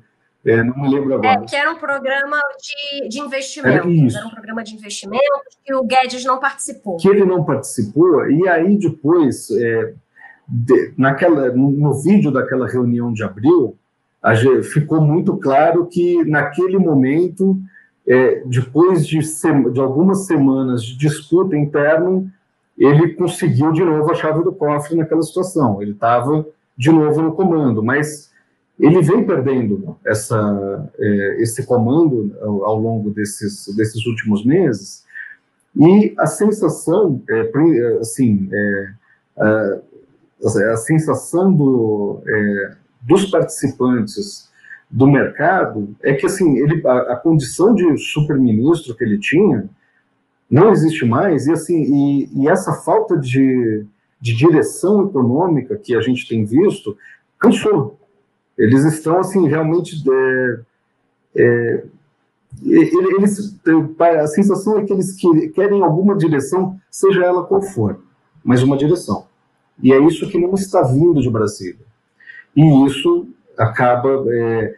é, 0.45 0.63
não 0.63 0.77
me 0.77 0.89
lembro 0.89 1.15
agora. 1.15 1.43
É, 1.43 1.45
que 1.45 1.57
era 1.57 1.73
um 1.73 1.79
programa 1.79 2.39
de, 2.61 3.09
de 3.09 3.19
investimento. 3.19 3.69
Era, 3.69 4.19
era, 4.19 4.27
um 4.27 4.31
programa 4.31 4.63
de 4.63 4.75
investimento 4.75 5.23
que 5.65 5.75
o 5.75 5.83
Guedes 5.83 6.25
não 6.25 6.39
participou. 6.39 6.99
Que 6.99 7.09
ele 7.09 7.25
não 7.25 7.45
participou, 7.45 8.31
e 8.31 8.49
aí 8.49 8.79
depois, 8.79 9.51
é, 9.51 9.95
de, 10.47 10.93
naquela, 10.97 11.51
no, 11.51 11.71
no, 11.71 11.95
vídeo 11.95 12.31
daquela 12.31 12.69
reunião 12.69 13.13
de 13.13 13.25
abril, 13.25 13.77
ficou 14.63 15.01
muito 15.01 15.37
claro 15.39 15.87
que 15.87 16.25
naquele 16.25 16.79
momento 16.79 17.59
é, 18.07 18.43
depois 18.45 19.07
de, 19.07 19.19
de, 19.19 19.81
algumas 19.81 20.27
semanas 20.27 20.83
de 20.85 20.97
disputa 20.97 21.57
interna, 21.57 22.25
ele 22.77 23.15
conseguiu 23.15 23.73
de 23.73 23.83
novo 23.83 24.11
a 24.11 24.15
chave 24.15 24.43
do 24.43 24.53
cofre 24.53 24.97
naquela 24.97 25.23
situação. 25.23 25.81
Ele 25.81 25.93
estava 25.93 26.47
de 26.77 26.91
novo 26.91 27.23
no 27.23 27.33
comando, 27.33 27.83
mas 27.83 28.31
ele 28.79 29.01
vem 29.01 29.25
perdendo 29.25 29.97
essa, 30.05 30.91
é, 30.99 31.43
esse 31.43 31.65
comando 31.65 32.37
ao, 32.43 32.65
ao, 32.65 32.79
longo 32.79 33.11
desses, 33.11 33.75
desses 33.77 34.05
últimos 34.05 34.45
meses. 34.45 35.05
E 35.77 36.13
a 36.19 36.27
sensação, 36.27 37.23
é, 37.29 37.51
assim, 38.01 38.49
é, 38.53 38.89
a, 39.39 39.81
a, 40.73 40.77
sensação 40.77 41.53
do, 41.53 42.23
é, 42.27 42.75
dos 43.01 43.27
participantes 43.31 44.51
do 44.95 45.09
mercado 45.09 45.97
é 46.01 46.15
que 46.15 46.25
assim 46.25 46.57
ele 46.57 46.81
a, 46.87 47.15
a 47.15 47.17
condição 47.17 47.75
de 47.75 47.99
superministro 47.99 48.95
que 48.95 49.03
ele 49.03 49.19
tinha 49.19 49.69
não 50.49 50.71
existe 50.71 51.05
mais 51.05 51.49
e 51.49 51.53
assim 51.53 51.83
e, 51.83 52.29
e, 52.33 52.49
essa 52.49 52.73
falta 52.75 53.17
de, 53.19 53.85
de 54.21 54.35
direção 54.37 55.09
econômica 55.09 55.77
que 55.77 55.97
a 55.97 56.01
gente 56.01 56.29
tem 56.29 56.45
visto 56.45 56.97
cansou. 57.41 57.99
Eles 58.57 58.85
estão 58.85 59.19
assim 59.19 59.49
realmente 59.49 60.01
é, 60.09 60.61
é, 61.35 61.85
eles 62.63 63.59
a 63.99 64.27
sensação 64.29 64.79
é 64.79 64.85
que 64.85 64.93
eles 64.93 65.17
querem 65.57 65.83
alguma 65.83 66.17
direção 66.17 66.79
seja 66.89 67.25
ela 67.25 67.43
qual 67.43 67.61
for 67.61 67.99
mas 68.45 68.63
uma 68.63 68.77
direção. 68.77 69.27
E 69.83 69.93
é 69.93 69.99
isso 70.07 70.29
que 70.29 70.39
não 70.39 70.55
está 70.55 70.83
vindo 70.83 71.21
de 71.21 71.31
Brasília. 71.31 71.85
E 72.55 72.87
isso 72.87 73.27
acaba 73.59 74.25
é, 74.29 74.77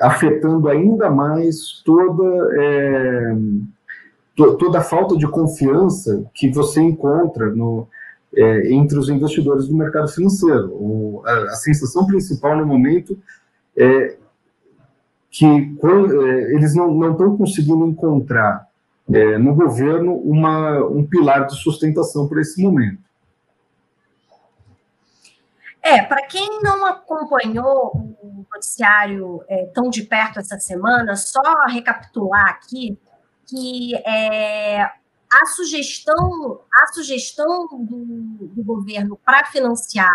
afetando 0.00 0.68
ainda 0.68 1.10
mais 1.10 1.82
toda, 1.84 2.24
é, 2.60 3.36
to, 4.34 4.56
toda 4.56 4.78
a 4.78 4.82
falta 4.82 5.16
de 5.16 5.26
confiança 5.28 6.24
que 6.34 6.50
você 6.50 6.80
encontra 6.80 7.50
no, 7.50 7.86
é, 8.34 8.72
entre 8.72 8.98
os 8.98 9.08
investidores 9.08 9.68
do 9.68 9.76
mercado 9.76 10.08
financeiro. 10.08 10.68
O, 10.72 11.22
a, 11.26 11.32
a, 11.44 11.54
sensação 11.56 12.06
principal 12.06 12.56
no 12.56 12.66
momento 12.66 13.18
é 13.76 14.16
que 15.30 15.44
é, 15.44 16.54
eles 16.54 16.74
não 16.74 17.12
estão 17.12 17.36
conseguindo 17.36 17.86
encontrar 17.86 18.66
é, 19.12 19.38
no 19.38 19.54
governo 19.54 20.14
uma, 20.16 20.84
um 20.86 21.04
pilar 21.04 21.46
de 21.46 21.56
sustentação 21.56 22.26
para 22.26 22.40
esse 22.40 22.62
momento. 22.62 23.04
É, 25.82 26.02
para 26.02 26.22
quem 26.26 26.60
não 26.62 26.84
acompanhou 26.84 28.05
noticiário 28.66 29.44
é, 29.48 29.66
tão 29.66 29.88
de 29.88 30.02
perto 30.02 30.40
essa 30.40 30.58
semana, 30.58 31.14
só 31.14 31.40
recapitular 31.68 32.48
aqui 32.48 32.98
que 33.48 33.94
é, 34.04 34.82
a 34.82 35.46
sugestão, 35.54 36.60
a 36.82 36.92
sugestão 36.92 37.68
do, 37.68 38.48
do 38.48 38.64
governo 38.64 39.18
para 39.24 39.44
financiar 39.46 40.10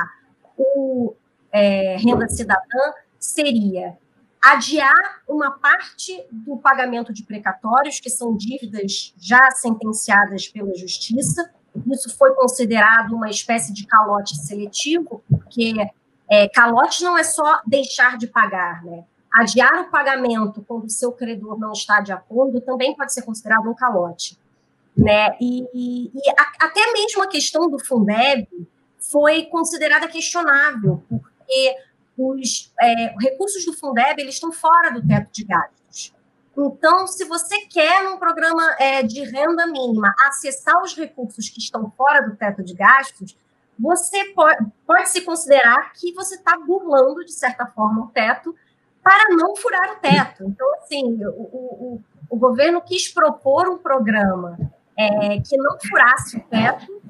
o 0.58 1.16
é, 1.50 1.96
renda 1.96 2.28
cidadã 2.28 2.92
seria 3.18 3.98
adiar 4.44 5.22
uma 5.30 5.52
parte 5.52 6.26
do 6.30 6.58
pagamento 6.58 7.14
de 7.14 7.24
precatórios, 7.24 8.00
que 8.02 8.10
são 8.10 8.36
dívidas 8.36 9.14
já 9.18 9.50
sentenciadas 9.52 10.48
pela 10.50 10.76
justiça, 10.76 11.50
isso 11.90 12.18
foi 12.18 12.34
considerado 12.36 13.14
uma 13.14 13.30
espécie 13.30 13.72
de 13.72 13.86
calote 13.86 14.36
seletivo, 14.36 15.24
porque 15.30 15.74
é, 16.32 16.48
calote 16.48 17.04
não 17.04 17.17
é 17.17 17.24
só 17.26 17.60
deixar 17.67 18.17
de 18.17 18.26
pagar, 18.26 18.82
né? 18.86 19.04
Adiar 19.34 19.82
o 19.82 19.91
pagamento 19.91 20.63
quando 20.65 20.86
o 20.86 20.89
seu 20.89 21.12
credor 21.12 21.60
não 21.60 21.74
está 21.74 22.00
de 22.00 22.13
acordo 22.13 22.62
também 22.62 22.96
pode 22.96 23.13
ser 23.13 23.24
considerado 23.24 23.70
um 23.70 23.76
calote. 23.76 24.39
Né? 24.96 25.36
E, 25.41 25.67
e, 25.74 26.12
e 26.13 26.30
a, 26.38 26.65
até 26.65 26.91
mesmo 26.94 27.22
a 27.24 27.28
questão 27.28 27.70
do 27.70 27.80
Fundeb 27.80 28.48
foi 28.98 29.44
considerada 29.48 30.08
questionável, 30.08 31.04
porque 31.10 31.76
os 32.17 32.72
é, 32.80 33.13
recursos 33.22 33.65
do 33.65 33.74
Fundeb 33.74 34.22
eles 34.22 34.36
estão 34.36 34.54
fora 34.54 34.89
do 34.91 35.06
teto 35.06 35.30
de 35.34 35.44
gastos. 35.44 36.13
Então, 36.58 37.08
se 37.08 37.26
você 37.26 37.60
quer, 37.65 38.04
num 38.04 38.17
programa 38.17 38.76
é, 38.80 39.04
de 39.04 39.22
renda 39.24 39.65
mínima, 39.67 40.13
acessar 40.28 40.82
os 40.82 40.96
recursos 40.96 41.50
que 41.50 41.60
estão 41.60 41.91
fora 41.98 42.22
do 42.22 42.36
teto 42.36 42.63
de 42.63 42.74
gastos, 42.74 43.36
você 43.82 44.26
pode, 44.34 44.65
pode 44.86 45.10
se 45.10 45.22
considerar 45.22 45.91
que 45.94 46.13
você 46.13 46.36
está 46.36 46.58
burlando, 46.58 47.26
de 47.26 47.34
certa 47.34 47.65
forma, 47.65 48.06
o 48.06 48.08
teto 48.10 48.56
para 49.04 49.36
não 49.36 49.56
furar 49.56 49.94
o 49.94 50.00
teto. 50.00 50.44
Então, 50.44 50.67
assim, 50.75 51.25
o, 51.25 51.29
o, 51.29 52.02
o 52.29 52.38
governo 52.38 52.82
quis 52.82 53.08
propor 53.08 53.67
um 53.67 53.79
programa 53.79 54.58
é, 54.96 55.40
que 55.40 55.58
não 55.58 55.77
furasse 55.79 56.38
o 56.38 56.44
teto, 56.44 57.02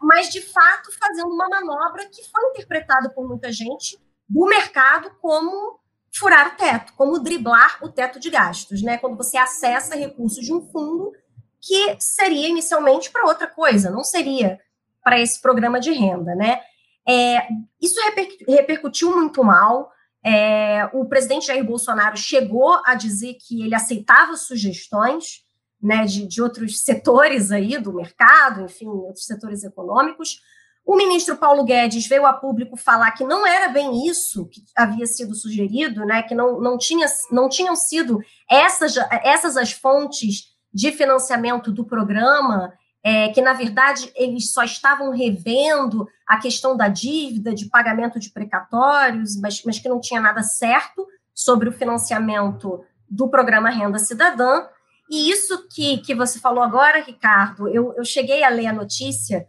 mas, 0.00 0.28
de 0.30 0.40
fato, 0.40 0.96
fazendo 0.96 1.28
uma 1.28 1.48
manobra 1.48 2.06
que 2.06 2.22
foi 2.30 2.50
interpretada 2.50 3.10
por 3.10 3.26
muita 3.26 3.50
gente 3.50 3.98
do 4.28 4.46
mercado 4.46 5.10
como 5.20 5.80
furar 6.16 6.54
o 6.54 6.56
teto, 6.56 6.92
como 6.94 7.18
driblar 7.18 7.78
o 7.82 7.88
teto 7.88 8.20
de 8.20 8.30
gastos, 8.30 8.82
né? 8.82 8.96
Quando 8.98 9.16
você 9.16 9.36
acessa 9.36 9.96
recursos 9.96 10.44
de 10.44 10.54
um 10.54 10.60
fundo 10.60 11.12
que 11.60 11.96
seria 11.98 12.48
inicialmente 12.48 13.10
para 13.10 13.26
outra 13.26 13.48
coisa, 13.48 13.90
não 13.90 14.04
seria 14.04 14.60
para 15.08 15.18
esse 15.18 15.40
programa 15.40 15.80
de 15.80 15.90
renda, 15.90 16.34
né? 16.34 16.60
É, 17.08 17.48
isso 17.80 17.98
reper, 18.02 18.28
repercutiu 18.46 19.16
muito 19.16 19.42
mal. 19.42 19.90
É, 20.22 20.84
o 20.92 21.06
presidente 21.06 21.46
Jair 21.46 21.64
Bolsonaro 21.64 22.14
chegou 22.14 22.78
a 22.84 22.94
dizer 22.94 23.38
que 23.40 23.62
ele 23.62 23.74
aceitava 23.74 24.36
sugestões 24.36 25.46
né, 25.82 26.04
de, 26.04 26.26
de 26.26 26.42
outros 26.42 26.82
setores 26.82 27.50
aí 27.50 27.78
do 27.78 27.90
mercado, 27.94 28.66
enfim, 28.66 28.86
outros 28.86 29.24
setores 29.24 29.64
econômicos. 29.64 30.42
O 30.84 30.94
ministro 30.94 31.38
Paulo 31.38 31.64
Guedes 31.64 32.06
veio 32.06 32.26
a 32.26 32.34
público 32.34 32.76
falar 32.76 33.12
que 33.12 33.24
não 33.24 33.46
era 33.46 33.68
bem 33.68 34.06
isso 34.06 34.44
que 34.44 34.62
havia 34.76 35.06
sido 35.06 35.34
sugerido, 35.34 36.04
né, 36.04 36.22
que 36.22 36.34
não, 36.34 36.60
não, 36.60 36.76
tinha, 36.76 37.06
não 37.32 37.48
tinham 37.48 37.74
sido 37.74 38.20
essas, 38.50 38.94
essas 39.24 39.56
as 39.56 39.72
fontes 39.72 40.48
de 40.70 40.92
financiamento 40.92 41.72
do 41.72 41.86
programa, 41.86 42.74
é, 43.02 43.28
que 43.28 43.40
na 43.40 43.52
verdade 43.52 44.12
eles 44.14 44.52
só 44.52 44.62
estavam 44.64 45.10
revendo 45.10 46.08
a 46.26 46.38
questão 46.38 46.76
da 46.76 46.88
dívida, 46.88 47.54
de 47.54 47.66
pagamento 47.66 48.18
de 48.18 48.30
precatórios, 48.30 49.40
mas, 49.40 49.62
mas 49.64 49.78
que 49.78 49.88
não 49.88 50.00
tinha 50.00 50.20
nada 50.20 50.42
certo 50.42 51.06
sobre 51.34 51.68
o 51.68 51.72
financiamento 51.72 52.84
do 53.08 53.28
programa 53.28 53.70
Renda 53.70 53.98
Cidadã. 53.98 54.66
E 55.10 55.30
isso 55.30 55.66
que, 55.68 55.98
que 55.98 56.14
você 56.14 56.38
falou 56.38 56.62
agora, 56.62 57.00
Ricardo, 57.00 57.68
eu, 57.68 57.94
eu 57.96 58.04
cheguei 58.04 58.44
a 58.44 58.50
ler 58.50 58.66
a 58.66 58.72
notícia 58.72 59.48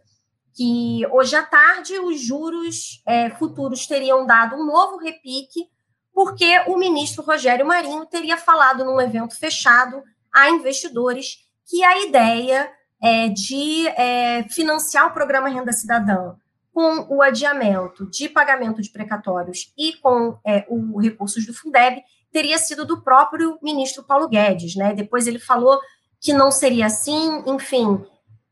que 0.54 1.06
hoje 1.10 1.36
à 1.36 1.42
tarde 1.42 1.98
os 1.98 2.20
juros 2.20 3.02
é, 3.06 3.30
futuros 3.30 3.86
teriam 3.86 4.26
dado 4.26 4.56
um 4.56 4.64
novo 4.64 4.96
repique, 4.98 5.68
porque 6.12 6.60
o 6.66 6.76
ministro 6.76 7.22
Rogério 7.22 7.66
Marinho 7.66 8.06
teria 8.06 8.36
falado 8.36 8.84
num 8.84 9.00
evento 9.00 9.36
fechado 9.36 10.02
a 10.32 10.50
investidores 10.50 11.38
que 11.66 11.84
a 11.84 12.04
ideia 12.04 12.70
é 13.02 13.28
de 13.28 13.88
é, 13.88 14.42
financiar 14.48 15.06
o 15.06 15.12
programa 15.12 15.48
Renda 15.48 15.72
Cidadã 15.72 16.34
com 16.72 17.06
o 17.08 17.22
adiamento 17.22 18.08
de 18.08 18.28
pagamento 18.28 18.80
de 18.80 18.90
precatórios 18.90 19.72
e 19.76 19.94
com 19.94 20.38
é, 20.46 20.64
o 20.68 20.98
recursos 21.00 21.44
do 21.46 21.54
Fundeb 21.54 22.02
teria 22.32 22.58
sido 22.58 22.84
do 22.84 23.02
próprio 23.02 23.58
ministro 23.62 24.04
Paulo 24.04 24.28
Guedes, 24.28 24.76
né? 24.76 24.94
Depois 24.94 25.26
ele 25.26 25.38
falou 25.38 25.80
que 26.20 26.32
não 26.32 26.50
seria 26.50 26.86
assim, 26.86 27.42
enfim, 27.46 28.04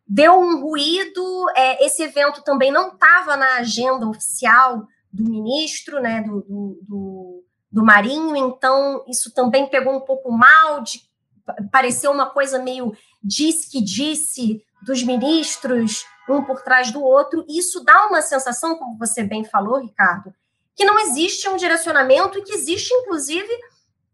deu 0.06 0.38
um 0.38 0.60
ruído. 0.60 1.46
É, 1.56 1.84
esse 1.84 2.02
evento 2.02 2.42
também 2.42 2.72
não 2.72 2.88
estava 2.88 3.36
na 3.36 3.56
agenda 3.56 4.08
oficial 4.08 4.86
do 5.12 5.24
ministro, 5.24 6.00
né? 6.00 6.22
Do, 6.22 6.40
do, 6.40 6.78
do, 6.82 7.44
do 7.70 7.84
Marinho, 7.84 8.36
então 8.36 9.04
isso 9.06 9.32
também 9.32 9.68
pegou 9.68 9.94
um 9.94 10.00
pouco 10.00 10.32
mal, 10.32 10.82
de, 10.82 11.00
pareceu 11.70 12.10
uma 12.10 12.26
coisa 12.26 12.58
meio 12.58 12.92
disse 13.22 13.70
que 13.70 13.80
disse 13.80 14.62
dos 14.82 15.02
ministros 15.02 16.04
um 16.28 16.42
por 16.42 16.62
trás 16.62 16.92
do 16.92 17.02
outro. 17.02 17.44
E 17.48 17.58
isso 17.58 17.82
dá 17.84 18.06
uma 18.06 18.22
sensação, 18.22 18.76
como 18.76 18.98
você 18.98 19.22
bem 19.22 19.44
falou, 19.44 19.80
Ricardo, 19.80 20.32
que 20.74 20.84
não 20.84 20.98
existe 20.98 21.48
um 21.48 21.56
direcionamento 21.56 22.38
e 22.38 22.42
que 22.42 22.52
existe, 22.52 22.92
inclusive, 22.94 23.48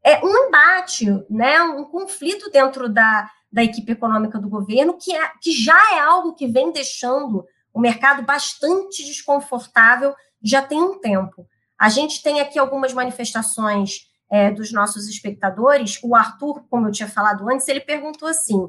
é, 0.02 0.24
um 0.24 0.46
embate, 0.46 1.06
né, 1.28 1.60
um 1.62 1.84
conflito 1.84 2.50
dentro 2.50 2.88
da, 2.88 3.30
da 3.52 3.62
equipe 3.62 3.92
econômica 3.92 4.38
do 4.38 4.48
governo, 4.48 4.96
que, 4.98 5.14
é, 5.14 5.32
que 5.40 5.52
já 5.52 5.96
é 5.96 6.00
algo 6.00 6.34
que 6.34 6.46
vem 6.46 6.72
deixando 6.72 7.44
o 7.72 7.80
mercado 7.80 8.22
bastante 8.22 9.04
desconfortável 9.04 10.14
já 10.42 10.62
tem 10.62 10.80
um 10.80 10.98
tempo. 11.00 11.46
A 11.78 11.88
gente 11.88 12.22
tem 12.22 12.40
aqui 12.40 12.58
algumas 12.58 12.92
manifestações 12.92 14.08
é, 14.30 14.50
dos 14.50 14.72
nossos 14.72 15.08
espectadores. 15.08 15.98
O 16.02 16.14
Arthur, 16.14 16.64
como 16.70 16.88
eu 16.88 16.92
tinha 16.92 17.08
falado 17.08 17.48
antes, 17.50 17.66
ele 17.66 17.80
perguntou 17.80 18.28
assim: 18.28 18.68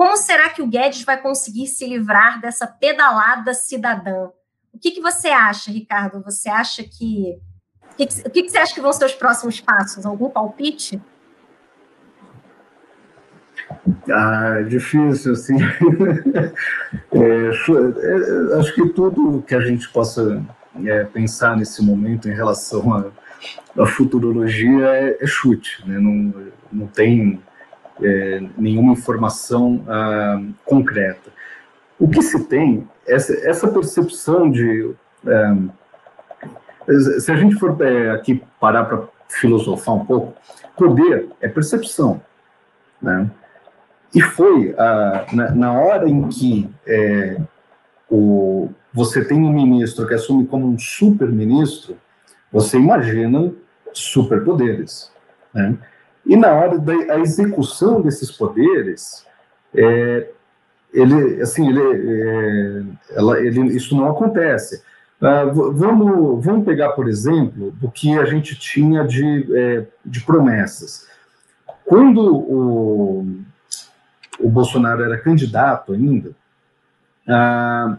como 0.00 0.16
será 0.16 0.48
que 0.48 0.62
o 0.62 0.66
Guedes 0.66 1.04
vai 1.04 1.20
conseguir 1.20 1.66
se 1.66 1.86
livrar 1.86 2.40
dessa 2.40 2.66
pedalada 2.66 3.52
cidadã? 3.52 4.30
O 4.72 4.78
que, 4.80 4.92
que 4.92 5.00
você 5.02 5.28
acha, 5.28 5.70
Ricardo? 5.70 6.22
Você 6.24 6.48
acha 6.48 6.82
que. 6.82 7.38
O 7.92 8.30
que, 8.30 8.44
que, 8.44 8.48
você 8.48 8.56
acha 8.56 8.72
que 8.72 8.80
vão 8.80 8.94
ser 8.94 9.04
os 9.04 9.14
próximos 9.14 9.60
passos? 9.60 10.06
Algum 10.06 10.30
palpite? 10.30 10.98
Ah, 14.10 14.62
difícil, 14.66 15.32
assim. 15.32 15.56
é, 17.12 17.50
é, 17.50 18.58
acho 18.58 18.74
que 18.74 18.88
tudo 18.94 19.44
que 19.46 19.54
a 19.54 19.60
gente 19.60 19.86
possa 19.90 20.42
é, 20.82 21.04
pensar 21.04 21.54
nesse 21.58 21.84
momento 21.84 22.26
em 22.26 22.34
relação 22.34 23.12
à 23.78 23.86
futurologia 23.86 24.86
é, 24.86 25.18
é, 25.20 25.26
chute, 25.26 25.86
né? 25.86 25.98
não, 25.98 26.52
não 26.72 26.86
tem 26.86 27.38
é, 28.02 28.42
nenhuma 28.56 28.92
informação 28.92 29.84
ah, 29.88 30.40
concreta. 30.64 31.30
O 31.98 32.08
que 32.08 32.22
se 32.22 32.44
tem, 32.44 32.88
essa, 33.06 33.32
essa 33.46 33.68
percepção 33.68 34.50
de. 34.50 34.94
É, 35.26 35.54
se 37.20 37.30
a 37.30 37.36
gente 37.36 37.56
for 37.56 37.76
é, 37.82 38.10
aqui 38.10 38.42
parar 38.58 38.84
para 38.84 39.04
filosofar 39.28 39.94
um 39.94 40.04
pouco, 40.04 40.34
poder 40.76 41.28
é 41.40 41.48
percepção. 41.48 42.22
Né? 43.00 43.30
E 44.14 44.20
foi 44.20 44.74
ah, 44.78 45.26
na, 45.32 45.50
na, 45.54 45.72
hora 45.72 46.08
em 46.08 46.28
que 46.28 46.68
é, 46.86 47.40
o, 48.10 48.70
você 48.92 49.24
tem 49.24 49.38
um 49.38 49.52
ministro 49.52 50.06
que 50.06 50.14
assume 50.14 50.46
como 50.46 50.66
um 50.66 50.78
super-ministro, 50.78 51.96
você 52.50 52.76
imagina 52.76 53.52
superpoderes. 53.92 55.12
Né? 55.54 55.76
E 56.26 56.36
na 56.36 56.52
hora 56.52 56.78
da 56.78 57.18
execução 57.18 58.00
desses 58.00 58.30
poderes, 58.30 59.26
é, 59.74 60.30
ele, 60.92 61.40
assim, 61.40 61.68
ele, 61.68 61.80
é, 61.82 62.82
ela, 63.16 63.40
ele, 63.40 63.76
isso 63.76 63.96
não 63.96 64.10
acontece. 64.10 64.82
Ah, 65.20 65.44
vamos, 65.44 66.42
vamos 66.42 66.64
pegar, 66.64 66.90
por 66.90 67.06
exemplo, 67.06 67.70
do 67.72 67.90
que 67.90 68.18
a 68.18 68.24
gente 68.24 68.58
tinha 68.58 69.04
de, 69.04 69.46
é, 69.54 69.86
de 70.04 70.20
promessas. 70.22 71.06
Quando 71.84 72.34
o, 72.34 73.26
o 74.40 74.48
Bolsonaro 74.48 75.04
era 75.04 75.18
candidato 75.18 75.92
ainda, 75.92 76.30
ah, 77.28 77.98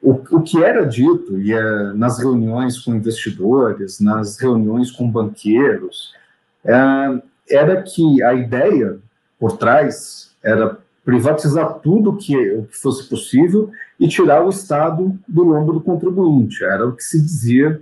o, 0.00 0.12
o 0.36 0.42
que 0.42 0.62
era 0.62 0.86
dito 0.86 1.36
e 1.38 1.52
é, 1.52 1.92
nas 1.94 2.18
reuniões 2.20 2.78
com 2.78 2.94
investidores, 2.94 3.98
nas 3.98 4.38
reuniões 4.38 4.92
com 4.92 5.10
banqueiros, 5.10 6.14
era 6.64 7.82
que 7.82 8.22
a 8.22 8.34
ideia 8.34 8.98
por 9.38 9.56
trás 9.56 10.34
era 10.42 10.78
privatizar 11.04 11.78
tudo 11.80 12.16
que, 12.16 12.36
o 12.52 12.64
que 12.64 12.76
fosse 12.76 13.08
possível 13.08 13.70
e 13.98 14.06
tirar 14.06 14.44
o 14.44 14.50
Estado 14.50 15.18
do 15.26 15.42
lombo 15.42 15.72
do 15.72 15.80
contribuinte. 15.80 16.62
Era 16.62 16.86
o 16.86 16.92
que 16.92 17.02
se 17.02 17.20
dizia 17.20 17.80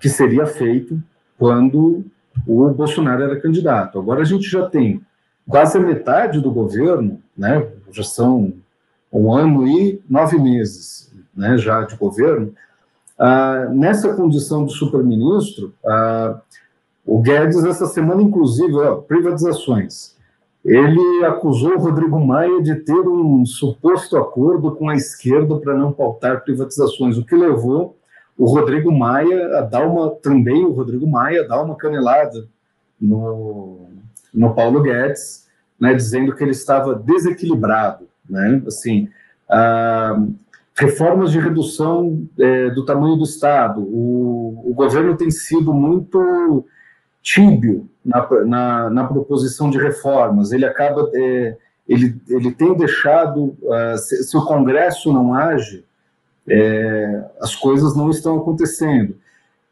que 0.00 0.08
seria 0.08 0.46
feito 0.46 1.00
quando 1.38 2.04
o 2.46 2.68
Bolsonaro 2.70 3.22
era 3.22 3.40
candidato. 3.40 3.98
Agora 3.98 4.22
a 4.22 4.24
gente 4.24 4.48
já 4.48 4.68
tem 4.68 5.00
quase 5.48 5.78
a 5.78 5.80
metade 5.80 6.40
do 6.40 6.50
governo, 6.50 7.20
né, 7.36 7.66
já 7.92 8.02
são 8.02 8.52
um 9.12 9.32
ano 9.32 9.66
e 9.66 10.02
nove 10.08 10.38
meses 10.38 11.12
né, 11.36 11.56
já 11.56 11.82
de 11.82 11.96
governo, 11.96 12.52
ah, 13.18 13.68
nessa 13.70 14.12
condição 14.14 14.66
de 14.66 14.72
super-ministro, 14.72 15.72
ah, 15.84 16.40
o 17.06 17.20
Guedes, 17.20 17.64
essa 17.64 17.86
semana, 17.86 18.20
inclusive, 18.20 18.74
ó, 18.74 18.96
privatizações. 18.96 20.16
Ele 20.64 21.24
acusou 21.24 21.74
o 21.74 21.78
Rodrigo 21.78 22.18
Maia 22.18 22.60
de 22.60 22.74
ter 22.74 23.08
um 23.08 23.46
suposto 23.46 24.16
acordo 24.16 24.74
com 24.74 24.88
a 24.88 24.96
esquerda 24.96 25.56
para 25.58 25.78
não 25.78 25.92
pautar 25.92 26.42
privatizações, 26.42 27.16
o 27.16 27.24
que 27.24 27.36
levou 27.36 27.96
o 28.36 28.46
Rodrigo 28.46 28.90
Maia 28.90 29.58
a 29.58 29.60
dar 29.60 29.86
uma, 29.86 30.10
também 30.10 30.64
o 30.64 30.72
Rodrigo 30.72 31.06
Maia 31.06 31.42
a 31.42 31.46
dar 31.46 31.62
uma 31.62 31.76
canelada 31.76 32.48
no, 33.00 33.86
no 34.34 34.52
Paulo 34.54 34.82
Guedes, 34.82 35.46
né, 35.78 35.94
dizendo 35.94 36.34
que 36.34 36.42
ele 36.42 36.50
estava 36.50 36.94
desequilibrado, 36.96 38.08
né, 38.28 38.60
assim, 38.66 39.08
ah, 39.48 40.20
reformas 40.74 41.30
de 41.30 41.38
redução 41.38 42.26
é, 42.38 42.70
do 42.70 42.84
tamanho 42.84 43.16
do 43.16 43.24
Estado, 43.24 43.80
o, 43.80 44.70
o 44.70 44.74
governo 44.74 45.16
tem 45.16 45.30
sido 45.30 45.72
muito 45.72 46.66
tíbio 47.26 47.90
na, 48.04 48.28
na, 48.44 48.90
na, 48.90 49.04
proposição 49.04 49.68
de 49.68 49.78
reformas. 49.78 50.52
Ele 50.52 50.64
acaba, 50.64 51.10
é, 51.12 51.56
ele, 51.88 52.16
ele 52.28 52.52
tem 52.52 52.72
deixado, 52.76 53.56
uh, 53.62 53.98
se, 53.98 54.22
se, 54.22 54.36
o 54.36 54.44
Congresso 54.44 55.12
não 55.12 55.34
age, 55.34 55.84
é, 56.48 57.24
as 57.40 57.56
coisas 57.56 57.96
não 57.96 58.10
estão 58.10 58.38
acontecendo. 58.38 59.16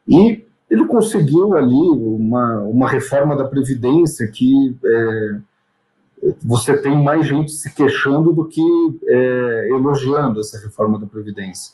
E 0.08 0.44
ele 0.68 0.84
conseguiu 0.86 1.56
ali 1.56 1.72
uma, 1.72 2.58
uma 2.62 2.88
reforma 2.88 3.36
da 3.36 3.44
Previdência 3.44 4.26
que 4.26 4.76
é, 4.84 5.38
você 6.42 6.76
tem 6.76 7.00
mais 7.00 7.24
gente 7.24 7.52
se 7.52 7.72
queixando 7.72 8.32
do 8.32 8.46
que 8.46 8.60
é, 9.06 9.68
elogiando 9.70 10.40
essa 10.40 10.58
reforma 10.58 10.98
da 10.98 11.06
Previdência. 11.06 11.72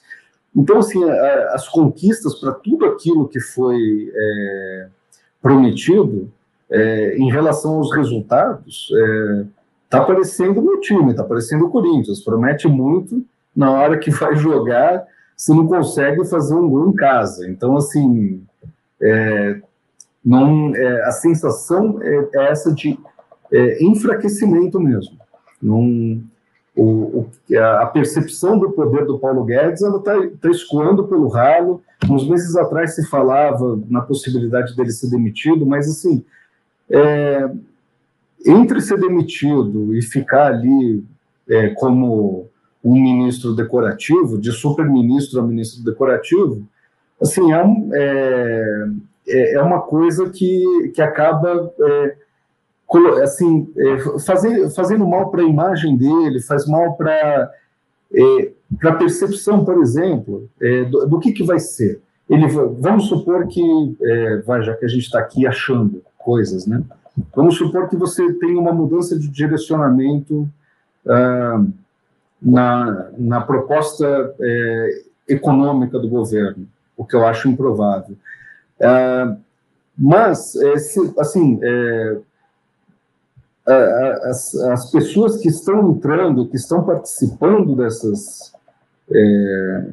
Então, 0.54 0.78
assim, 0.78 1.02
a, 1.08 1.54
as 1.54 1.66
conquistas 1.66 2.34
para 2.34 2.52
tudo 2.52 2.84
aquilo 2.84 3.28
que 3.28 3.40
foi 3.40 4.12
é, 4.14 4.88
prometido 5.42 6.30
é, 6.70 7.16
em 7.16 7.30
relação 7.30 7.74
aos 7.74 7.94
resultados, 7.94 8.88
está 9.84 9.98
é, 9.98 10.04
parecendo 10.04 10.60
o 10.60 10.80
time, 10.80 11.10
está 11.10 11.24
parecendo 11.24 11.66
o 11.66 11.70
Corinthians. 11.70 12.20
Promete 12.20 12.68
muito, 12.68 13.24
na 13.54 13.70
hora 13.72 13.98
que 13.98 14.10
vai 14.12 14.36
jogar, 14.36 15.04
se 15.36 15.52
não 15.52 15.66
consegue 15.66 16.24
fazer 16.24 16.54
um 16.54 16.68
gol 16.68 16.90
em 16.90 16.94
casa. 16.94 17.48
Então, 17.48 17.76
assim, 17.76 18.42
é, 19.02 19.60
não, 20.24 20.74
é, 20.74 21.04
a 21.04 21.10
sensação 21.10 21.98
é, 22.02 22.28
é 22.34 22.50
essa 22.50 22.72
de 22.72 22.98
enfraquecimento 23.80 24.78
mesmo. 24.78 25.18
Não, 25.60 26.22
o, 26.80 27.28
o, 27.50 27.58
a 27.58 27.86
percepção 27.86 28.58
do 28.58 28.70
poder 28.70 29.04
do 29.04 29.18
Paulo 29.18 29.44
Guedes 29.44 29.82
ela 29.82 29.98
está 29.98 30.14
tá 30.40 30.48
escoando 30.48 31.06
pelo 31.06 31.28
ralo. 31.28 31.82
Uns 32.08 32.26
meses 32.26 32.56
atrás 32.56 32.94
se 32.94 33.06
falava 33.06 33.78
na 33.90 34.00
possibilidade 34.00 34.74
dele 34.74 34.90
ser 34.90 35.10
demitido, 35.10 35.66
mas 35.66 35.86
assim, 35.90 36.24
é, 36.88 37.50
entre 38.46 38.80
ser 38.80 38.98
demitido 38.98 39.94
e 39.94 40.00
ficar 40.00 40.46
ali 40.46 41.04
é, 41.50 41.68
como 41.70 42.48
um 42.82 42.94
ministro 42.94 43.54
decorativo, 43.54 44.40
de 44.40 44.50
super-ministro 44.50 45.38
a 45.38 45.42
ministro 45.42 45.84
decorativo, 45.84 46.66
assim, 47.20 47.52
é, 47.52 47.62
é, 47.92 48.88
é, 49.28 49.54
é 49.56 49.62
uma 49.62 49.82
coisa 49.82 50.30
que, 50.30 50.92
que 50.94 51.02
acaba 51.02 51.70
é, 51.78 52.16
assim, 53.22 53.72
é, 53.76 53.98
fazer, 54.20 54.68
fazendo 54.70 55.06
mal 55.06 55.30
para 55.30 55.42
a 55.42 55.48
imagem 55.48 55.96
dele, 55.96 56.40
faz 56.40 56.66
mal 56.66 56.94
para 56.94 57.50
é, 58.12 58.52
a 58.82 58.92
percepção, 58.92 59.64
por 59.64 59.80
exemplo, 59.80 60.48
é, 60.60 60.84
do, 60.84 61.06
do, 61.06 61.20
que, 61.20 61.32
que 61.32 61.44
vai 61.44 61.58
ser. 61.58 62.00
Ele, 62.28 62.46
vamos 62.48 63.08
supor 63.08 63.46
que, 63.46 63.96
é, 64.02 64.36
vai, 64.38 64.62
já 64.62 64.74
que 64.74 64.84
a 64.84 64.88
gente 64.88 65.04
está 65.04 65.18
aqui 65.18 65.46
achando 65.46 66.02
coisas, 66.18 66.66
né? 66.66 66.82
Vamos 67.34 67.56
supor 67.56 67.88
que 67.88 67.96
você 67.96 68.32
tem 68.34 68.56
uma 68.56 68.72
mudança 68.72 69.18
de 69.18 69.28
direcionamento 69.28 70.48
ah, 71.06 71.64
na, 72.40 73.10
na 73.18 73.40
proposta 73.40 74.34
é, 74.40 75.02
econômica 75.28 75.98
do 75.98 76.08
governo, 76.08 76.66
o 76.96 77.04
que 77.04 77.16
eu 77.16 77.26
acho 77.26 77.48
improvável. 77.48 78.16
Ah, 78.80 79.36
mas, 79.98 80.54
é, 80.56 80.78
se, 80.78 81.12
assim, 81.18 81.60
as, 83.66 84.54
as 84.54 84.90
pessoas 84.90 85.36
que 85.38 85.48
estão 85.48 85.90
entrando, 85.90 86.48
que 86.48 86.56
estão 86.56 86.84
participando 86.84 87.76
dessas, 87.76 88.52
é, 89.10 89.88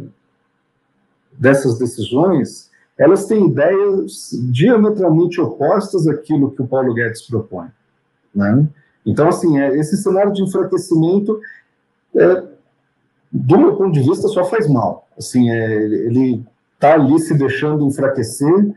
dessas 1.33 1.77
decisões, 1.77 2.71
elas 2.97 3.25
têm 3.25 3.47
ideias 3.47 4.31
diametralmente 4.51 5.39
opostas 5.39 6.07
àquilo 6.07 6.51
que 6.51 6.61
o 6.61 6.67
Paulo 6.67 6.93
Guedes 6.93 7.21
propõe. 7.21 7.67
Né? 8.33 8.67
Então, 9.05 9.27
assim, 9.27 9.59
é, 9.59 9.77
esse 9.77 9.97
cenário 9.97 10.33
de 10.33 10.41
enfraquecimento, 10.41 11.39
é, 12.15 12.43
do 13.31 13.57
meu 13.57 13.75
ponto 13.75 13.91
de 13.91 14.01
vista, 14.01 14.27
só 14.27 14.45
faz 14.45 14.67
mal. 14.67 15.07
Assim, 15.17 15.49
é, 15.49 15.83
ele 15.83 16.43
está 16.73 16.93
ali 16.93 17.19
se 17.19 17.33
deixando 17.35 17.85
enfraquecer 17.85 18.73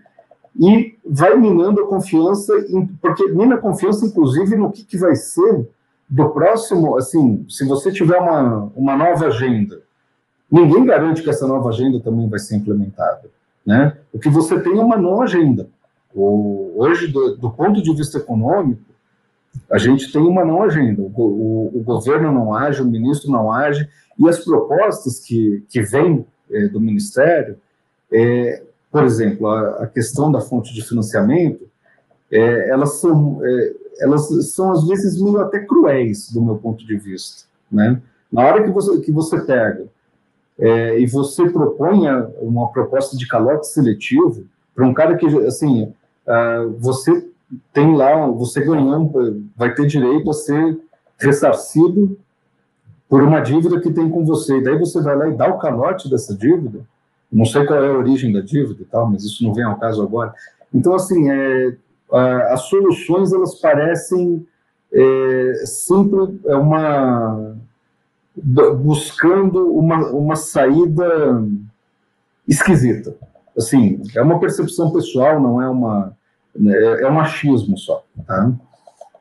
e 0.58 0.98
vai 1.12 1.36
minando 1.36 1.80
a 1.80 1.86
confiança, 1.88 2.56
em, 2.68 2.86
porque 2.86 3.26
mina 3.32 3.56
a 3.56 3.58
confiança, 3.58 4.06
inclusive, 4.06 4.54
no 4.56 4.70
que, 4.70 4.84
que 4.84 4.96
vai 4.96 5.16
ser 5.16 5.68
do 6.08 6.28
próximo, 6.30 6.96
assim, 6.96 7.44
se 7.48 7.64
você 7.66 7.90
tiver 7.90 8.16
uma, 8.16 8.70
uma 8.76 8.96
nova 8.96 9.26
agenda, 9.26 9.80
ninguém 10.50 10.84
garante 10.84 11.22
que 11.22 11.30
essa 11.30 11.46
nova 11.46 11.68
agenda 11.68 11.98
também 12.00 12.28
vai 12.28 12.38
ser 12.38 12.56
implementada, 12.56 13.28
né? 13.66 13.96
O 14.12 14.18
que 14.18 14.28
você 14.28 14.58
tem 14.60 14.78
é 14.78 14.82
uma 14.82 14.96
não 14.96 15.20
agenda. 15.20 15.68
O, 16.14 16.74
hoje, 16.76 17.08
do, 17.08 17.36
do, 17.36 17.50
ponto 17.50 17.82
de 17.82 17.94
vista 17.94 18.18
econômico, 18.18 18.82
a 19.70 19.78
gente 19.78 20.12
tem 20.12 20.22
uma 20.22 20.44
não 20.44 20.62
agenda. 20.62 21.02
O, 21.02 21.12
o, 21.16 21.78
o 21.78 21.82
governo 21.82 22.32
não 22.32 22.54
age, 22.54 22.82
o 22.82 22.86
ministro 22.86 23.30
não 23.30 23.52
age, 23.52 23.88
e 24.18 24.28
as 24.28 24.44
propostas 24.44 25.20
que, 25.20 25.64
que 25.68 25.80
vêm 25.82 26.24
é, 26.50 26.66
do 26.68 26.80
ministério, 26.80 27.56
é, 28.12 28.62
por 28.90 29.04
exemplo, 29.04 29.46
a, 29.48 29.84
a, 29.84 29.86
questão 29.86 30.30
da 30.32 30.40
fonte 30.40 30.74
de 30.74 30.82
financiamento, 30.82 31.68
é, 32.30 32.70
elas, 32.70 32.94
são, 32.94 33.40
é, 33.42 33.72
elas 34.00 34.28
são, 34.52 34.72
às 34.72 34.86
vezes, 34.86 35.20
meio 35.20 35.40
até 35.40 35.60
cruéis, 35.60 36.30
do 36.30 36.42
meu 36.42 36.56
ponto 36.56 36.84
de 36.84 36.96
vista. 36.96 37.44
Né? 37.70 38.00
Na 38.32 38.44
hora 38.44 38.62
que 38.64 38.70
você, 38.70 39.00
que 39.00 39.12
você 39.12 39.40
pega 39.40 39.86
é, 40.58 40.98
e 40.98 41.06
você 41.06 41.48
proponha 41.48 42.28
uma 42.40 42.70
proposta 42.70 43.16
de 43.16 43.26
calote 43.26 43.68
seletivo 43.68 44.44
para 44.74 44.86
um 44.86 44.94
cara 44.94 45.16
que, 45.16 45.26
assim, 45.46 45.92
você 46.78 47.28
tem 47.72 47.96
lá, 47.96 48.26
você 48.26 48.60
ganhou, 48.60 49.12
vai 49.56 49.74
ter 49.74 49.86
direito 49.86 50.30
a 50.30 50.34
ser 50.34 50.78
ressarcido 51.18 52.16
por 53.08 53.22
uma 53.22 53.40
dívida 53.40 53.80
que 53.80 53.92
tem 53.92 54.08
com 54.08 54.24
você, 54.24 54.58
e 54.58 54.62
daí 54.62 54.78
você 54.78 55.00
vai 55.02 55.16
lá 55.16 55.28
e 55.28 55.36
dá 55.36 55.48
o 55.48 55.58
calote 55.58 56.08
dessa 56.08 56.34
dívida, 56.34 56.80
não 57.32 57.44
sei 57.44 57.64
qual 57.64 57.82
é 57.82 57.88
a 57.88 57.98
origem 57.98 58.32
da 58.32 58.40
dívida 58.40 58.82
e 58.82 58.84
tal, 58.84 59.08
mas 59.10 59.24
isso 59.24 59.44
não 59.44 59.54
vem 59.54 59.64
ao 59.64 59.78
caso 59.78 60.02
agora. 60.02 60.34
Então, 60.72 60.94
assim, 60.94 61.30
é, 61.30 61.76
as 62.50 62.62
soluções, 62.62 63.32
elas 63.32 63.54
parecem 63.60 64.46
é, 64.92 65.52
sempre 65.64 66.40
é 66.46 66.56
uma 66.56 67.56
buscando 68.36 69.72
uma, 69.72 70.08
uma 70.10 70.36
saída 70.36 71.44
esquisita. 72.46 73.14
Assim, 73.56 74.00
é 74.16 74.22
uma 74.22 74.40
percepção 74.40 74.92
pessoal, 74.92 75.40
não 75.40 75.60
é 75.60 75.68
uma 75.68 76.16
é, 76.56 77.02
é 77.02 77.10
um 77.10 77.20
achismo 77.20 77.76
só. 77.76 78.04
Tá? 78.26 78.52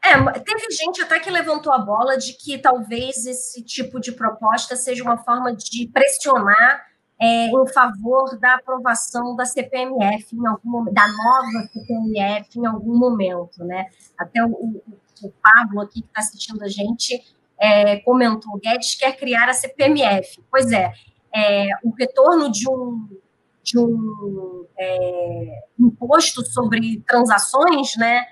É, 0.03 0.39
teve 0.39 0.71
gente 0.71 1.01
até 1.01 1.19
que 1.19 1.29
levantou 1.29 1.73
a 1.73 1.79
bola 1.79 2.17
de 2.17 2.33
que 2.33 2.57
talvez 2.57 3.25
esse 3.25 3.61
tipo 3.63 3.99
de 3.99 4.11
proposta 4.11 4.75
seja 4.75 5.03
uma 5.03 5.17
forma 5.17 5.53
de 5.55 5.87
pressionar 5.87 6.88
é, 7.19 7.47
em 7.47 7.67
favor 7.73 8.37
da 8.39 8.55
aprovação 8.55 9.35
da 9.35 9.45
CPMF 9.45 10.33
em 10.33 10.47
algum 10.47 10.85
da 10.85 11.07
nova 11.07 11.67
CPMF 11.73 12.57
em 12.57 12.65
algum 12.65 12.97
momento, 12.97 13.63
né? 13.65 13.87
Até 14.17 14.43
o, 14.43 14.49
o, 14.49 14.83
o 15.23 15.33
Pablo 15.43 15.81
aqui 15.81 16.01
que 16.01 16.07
está 16.07 16.21
assistindo 16.21 16.63
a 16.63 16.69
gente 16.69 17.21
é, 17.59 17.97
comentou, 17.97 18.57
Guedes 18.57 18.95
quer 18.95 19.17
criar 19.17 19.49
a 19.49 19.53
CPMF. 19.53 20.41
Pois 20.49 20.71
é, 20.71 20.93
é 21.35 21.67
o 21.83 21.91
retorno 21.91 22.49
de 22.49 22.69
um 22.69 23.07
de 23.61 23.77
um 23.77 24.65
é, 24.79 25.63
imposto 25.77 26.43
sobre 26.45 27.03
transações, 27.05 27.95
né? 27.97 28.25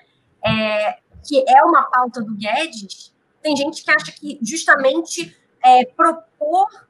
É, 0.44 0.98
que 1.28 1.44
é 1.48 1.64
uma 1.64 1.84
pauta 1.84 2.22
do 2.24 2.34
Guedes. 2.36 3.14
Tem 3.44 3.56
gente 3.56 3.84
que 3.84 3.92
acha 3.92 4.12
que 4.14 4.40
justamente 4.42 5.36
é, 5.64 5.86
propor 5.86 6.87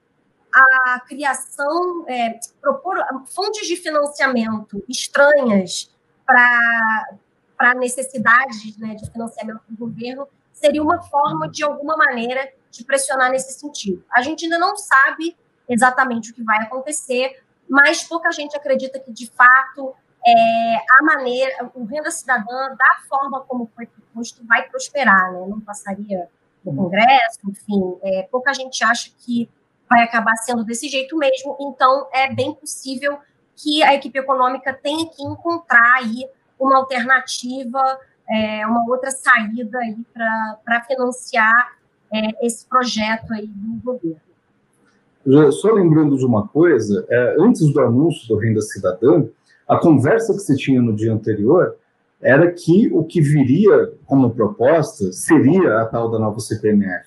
a 0.54 1.00
criação, 1.02 2.06
é, 2.08 2.40
propor 2.62 2.98
fontes 3.26 3.68
de 3.68 3.76
financiamento 3.76 4.84
estranhas 4.88 5.94
para 6.26 7.74
necessidades 7.76 8.78
né, 8.78 8.96
de 8.96 9.10
financiamento 9.12 9.62
do 9.70 9.78
governo 9.78 10.28
seria 10.52 10.82
uma 10.82 11.02
forma, 11.04 11.50
de 11.50 11.64
alguma 11.64 11.96
maneira, 11.96 12.52
de 12.72 12.84
pressionar 12.84 13.32
nesse 13.32 13.60
sentido. 13.60 14.04
A 14.14 14.22
gente 14.22 14.46
ainda 14.46 14.58
não 14.58 14.76
sabe 14.76 15.36
exatamente 15.70 16.32
o 16.32 16.34
que 16.34 16.44
vai 16.44 16.58
acontecer, 16.64 17.42
mas 17.70 18.04
pouca 18.04 18.32
gente 18.32 18.56
acredita 18.56 19.00
que, 19.00 19.12
de 19.12 19.30
fato, 19.30 19.94
é, 20.26 20.76
a 21.00 21.04
maneira, 21.04 21.72
o 21.76 21.84
renda 21.86 22.10
cidadã, 22.10 22.76
da 22.76 22.98
forma 23.08 23.42
como 23.42 23.70
foi 23.76 23.86
proposto, 23.86 24.46
vai 24.46 24.68
prosperar, 24.70 25.32
né? 25.32 25.46
não 25.48 25.60
passaria 25.60 26.28
no 26.66 26.76
Congresso, 26.76 27.40
enfim, 27.48 27.98
é, 28.02 28.24
pouca 28.24 28.54
gente 28.54 28.84
acha 28.84 29.12
que 29.20 29.50
vai 29.90 30.04
acabar 30.04 30.36
sendo 30.38 30.64
desse 30.64 30.88
jeito 30.88 31.18
mesmo. 31.18 31.58
Então, 31.60 32.08
é 32.14 32.34
bem 32.34 32.54
possível 32.54 33.18
que 33.56 33.82
a 33.84 33.94
equipe 33.96 34.20
econômica 34.20 34.74
tenha 34.74 35.10
que 35.10 35.24
encontrar 35.24 35.96
aí 35.96 36.28
uma 36.60 36.78
alternativa, 36.78 38.00
é, 38.30 38.66
uma 38.68 38.86
outra 38.88 39.12
saída 39.12 39.80
aí 39.80 39.98
para 40.14 40.82
financiar 40.84 41.78
é, 42.12 42.46
esse 42.46 42.66
projeto 42.66 43.34
aí 43.34 43.48
do 43.48 43.82
governo. 43.84 45.52
Só 45.52 45.72
lembrando 45.72 46.18
de 46.18 46.26
uma 46.26 46.48
coisa, 46.48 47.06
é, 47.10 47.36
antes 47.40 47.72
do 47.74 47.80
anúncio 47.82 48.28
do 48.28 48.38
Renda 48.38 48.62
Cidadã, 48.62 49.26
a 49.68 49.78
conversa 49.78 50.34
que 50.34 50.40
se 50.40 50.56
tinha 50.56 50.82
no 50.82 50.96
dia 50.96 51.14
anterior 51.14 51.76
era 52.22 52.52
que 52.52 52.90
o 52.94 53.04
que 53.04 53.22
viria 53.22 53.92
como 54.06 54.34
proposta 54.34 55.12
seria 55.12 55.82
a 55.82 55.86
tal 55.86 56.10
da 56.10 56.18
nova 56.18 56.40
CPMF. 56.40 57.06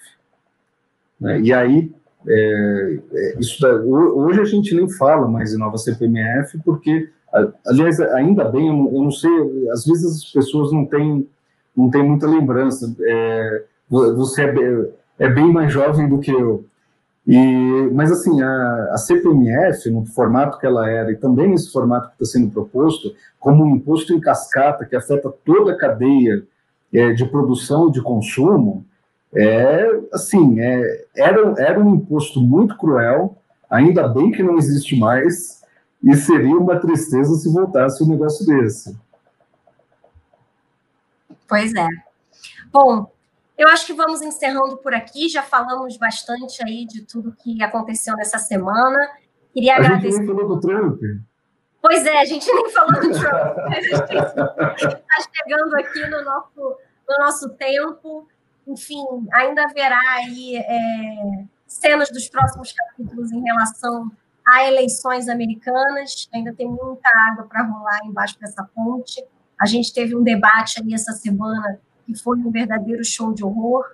Né? 1.19 1.41
E 1.41 1.53
aí 1.53 1.93
é, 2.29 2.99
é, 3.13 3.39
da, 3.61 3.75
hoje 3.77 4.41
a 4.41 4.45
gente 4.45 4.75
nem 4.75 4.89
fala 4.89 5.27
mais 5.27 5.55
em 5.55 5.59
nova 5.59 5.79
CPMF, 5.79 6.59
porque, 6.65 7.09
aliás, 7.67 8.01
ainda 8.01 8.45
bem, 8.45 8.69
eu 8.69 9.03
não, 9.03 9.11
sei, 9.11 9.31
às 9.71 9.85
vezes 9.85 10.25
as 10.25 10.33
pessoas 10.33 10.73
não 10.73 10.85
têm, 10.85 11.27
não 11.77 11.91
têm 11.91 12.03
muita 12.03 12.27
lembrança. 12.27 12.95
É, 13.01 13.63
você 13.89 14.43
é 14.43 14.53
bem, 14.53 14.89
é 15.19 15.29
bem, 15.29 15.53
mais 15.53 15.73
jovem 15.73 16.09
do 16.09 16.19
que 16.19 16.31
eu. 16.31 16.65
E, 17.27 17.91
mas, 17.93 18.11
assim, 18.11 18.41
a, 18.43 18.91
a, 18.93 18.97
CPMF, 18.97 19.91
no 19.91 20.05
formato 20.07 20.59
que 20.59 20.67
ela 20.67 20.89
era, 20.89 21.13
e 21.13 21.17
também 21.17 21.49
nesse 21.49 21.73
formato 21.73 22.09
que 22.09 22.23
está 22.23 22.39
sendo 22.39 22.51
proposto, 22.51 23.15
como 23.39 23.65
um 23.65 23.77
imposto 23.77 24.13
em 24.13 24.21
cascata 24.21 24.85
que 24.85 24.97
afeta 24.97 25.33
toda 25.45 25.73
a 25.73 25.77
cadeia 25.77 26.43
é, 26.93 27.13
de 27.13 27.25
produção 27.27 27.89
e 27.89 27.93
de 27.93 28.03
consumo, 28.03 28.85
é 29.35 30.01
assim, 30.13 30.61
é, 30.61 31.07
era, 31.17 31.55
era 31.59 31.81
um 31.81 31.95
imposto 31.95 32.41
muito 32.41 32.77
cruel, 32.77 33.37
ainda 33.69 34.09
bem 34.09 34.31
que 34.31 34.43
não 34.43 34.59
existe 34.59 34.97
mais, 34.97 35.63
e 36.03 36.17
seria 36.17 36.57
uma 36.57 36.81
tristeza 36.81 37.35
se 37.35 37.53
voltasse 37.53 38.03
um 38.03 38.09
negócio 38.09 38.45
desse. 38.47 38.97
Pois 41.47 41.75
é. 41.75 41.89
Bom, 42.73 43.11
Eu 43.61 43.69
acho 43.69 43.85
que 43.85 43.93
vamos 43.93 44.23
encerrando 44.23 44.79
por 44.79 44.95
aqui. 44.95 45.29
Já 45.29 45.43
falamos 45.43 45.99
bastante 45.99 46.65
aí 46.65 46.87
de 46.87 47.03
tudo 47.03 47.37
que 47.37 47.63
aconteceu 47.63 48.17
nessa 48.17 48.39
semana. 48.39 48.99
Queria 49.53 49.75
a 49.75 49.77
agradecer. 49.77 50.17
gente 50.17 50.19
nem 50.21 50.27
falou 50.27 50.49
do 50.49 50.61
Trump. 50.61 51.01
Pois 51.83 52.07
é, 52.07 52.21
a 52.21 52.25
gente 52.25 52.51
nem 52.51 52.71
falou 52.71 52.95
do 52.95 53.11
Trump. 53.13 53.59
A 53.59 53.81
gente 53.81 53.93
está 53.93 55.17
chegando 55.37 55.75
aqui 55.77 56.07
no 56.09 56.25
nosso, 56.25 56.77
no 57.07 57.19
nosso 57.19 57.51
tempo. 57.51 58.27
Enfim, 58.71 59.05
ainda 59.33 59.65
haverá 59.65 60.01
aí 60.17 60.57
é, 60.57 61.45
cenas 61.67 62.11
dos 62.11 62.29
próximos 62.29 62.73
capítulos 62.73 63.33
em 63.33 63.43
relação 63.43 64.11
a 64.47 64.65
eleições 64.69 65.29
americanas. 65.29 66.29
Ainda 66.33 66.55
tem 66.55 66.69
muita 66.69 67.09
água 67.31 67.45
para 67.45 67.65
rolar 67.65 67.99
embaixo 68.05 68.39
dessa 68.39 68.63
ponte. 68.75 69.25
A 69.61 69.67
gente 69.67 69.93
teve 69.93 70.15
um 70.15 70.23
debate 70.23 70.81
aí 70.81 70.95
essa 70.95 71.13
semana 71.13 71.81
que 72.07 72.15
foi 72.15 72.39
um 72.39 72.51
verdadeiro 72.51 73.05
show 73.05 73.35
de 73.35 73.45
horror. 73.45 73.85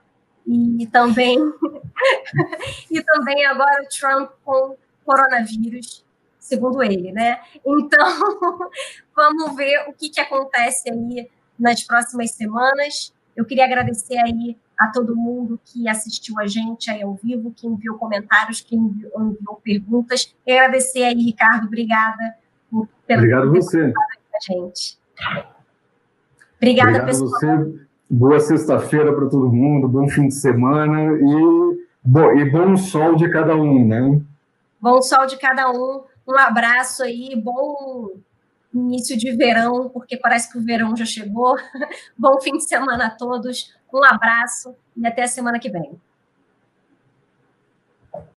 E 0.47 0.87
também, 0.87 1.39
e 2.91 3.03
também 3.03 3.45
agora 3.47 3.83
o 3.83 3.89
Trump 3.89 4.31
com 4.45 4.77
coronavírus, 5.05 6.05
segundo 6.39 6.83
ele, 6.83 7.11
né? 7.11 7.41
Então, 7.67 8.71
vamos 9.17 9.57
ver 9.57 9.89
o 9.89 9.93
que, 9.93 10.09
que 10.09 10.21
acontece 10.21 10.89
aí 10.89 11.29
nas 11.59 11.83
próximas 11.83 12.31
semanas. 12.33 13.13
Eu 13.37 13.45
queria 13.45 13.65
agradecer 13.67 14.17
aí 14.19 14.57
a 14.79 14.89
todo 14.89 15.15
mundo 15.15 15.61
que 15.65 15.89
assistiu 15.89 16.39
a 16.39 16.47
gente 16.47 16.91
aí 16.91 17.03
ao 17.03 17.15
vivo, 17.15 17.53
que 17.55 17.67
enviou 17.67 17.97
comentários, 17.99 18.61
que 18.61 18.75
enviou, 18.75 19.13
enviou 19.23 19.61
perguntas. 19.63 20.35
E 20.47 20.53
agradecer 20.53 21.05
aí, 21.05 21.15
Ricardo, 21.15 21.67
obrigada 21.67 22.35
por, 22.71 22.89
pelo 23.07 23.21
Obrigado 23.21 23.51
você. 23.51 23.93
a 23.93 24.53
gente. 24.53 24.99
Obrigada, 26.57 26.91
Obrigado 26.91 27.07
pessoal. 27.07 27.31
Você. 27.31 27.87
Boa 28.09 28.39
sexta-feira 28.39 29.13
para 29.13 29.29
todo 29.29 29.53
mundo, 29.53 29.89
bom 29.89 30.09
fim 30.09 30.29
de 30.29 30.35
semana 30.35 31.13
e 31.13 31.87
bom, 32.05 32.33
e 32.39 32.49
bom 32.49 32.77
sol 32.77 33.17
de 33.17 33.29
cada 33.29 33.57
um, 33.57 33.85
né? 33.85 34.21
Bom 34.81 35.03
sol 35.03 35.27
de 35.27 35.37
cada 35.37 35.71
um. 35.71 36.05
Um 36.27 36.39
abraço 36.39 37.03
aí, 37.03 37.35
bom 37.37 38.13
início 38.81 39.17
de 39.17 39.33
verão, 39.37 39.89
porque 39.89 40.17
parece 40.17 40.51
que 40.51 40.59
o 40.59 40.65
verão 40.65 40.97
já 40.97 41.05
chegou. 41.05 41.57
bom 42.17 42.41
fim 42.41 42.53
de 42.53 42.69
semana 42.69 43.07
a 43.07 43.11
todos. 43.11 43.75
Um 43.93 44.05
abraço 44.05 44.75
e 44.97 45.07
até 45.07 45.23
a 45.23 45.29
semana 45.29 45.59
que 45.59 45.71
vem. 45.71 46.01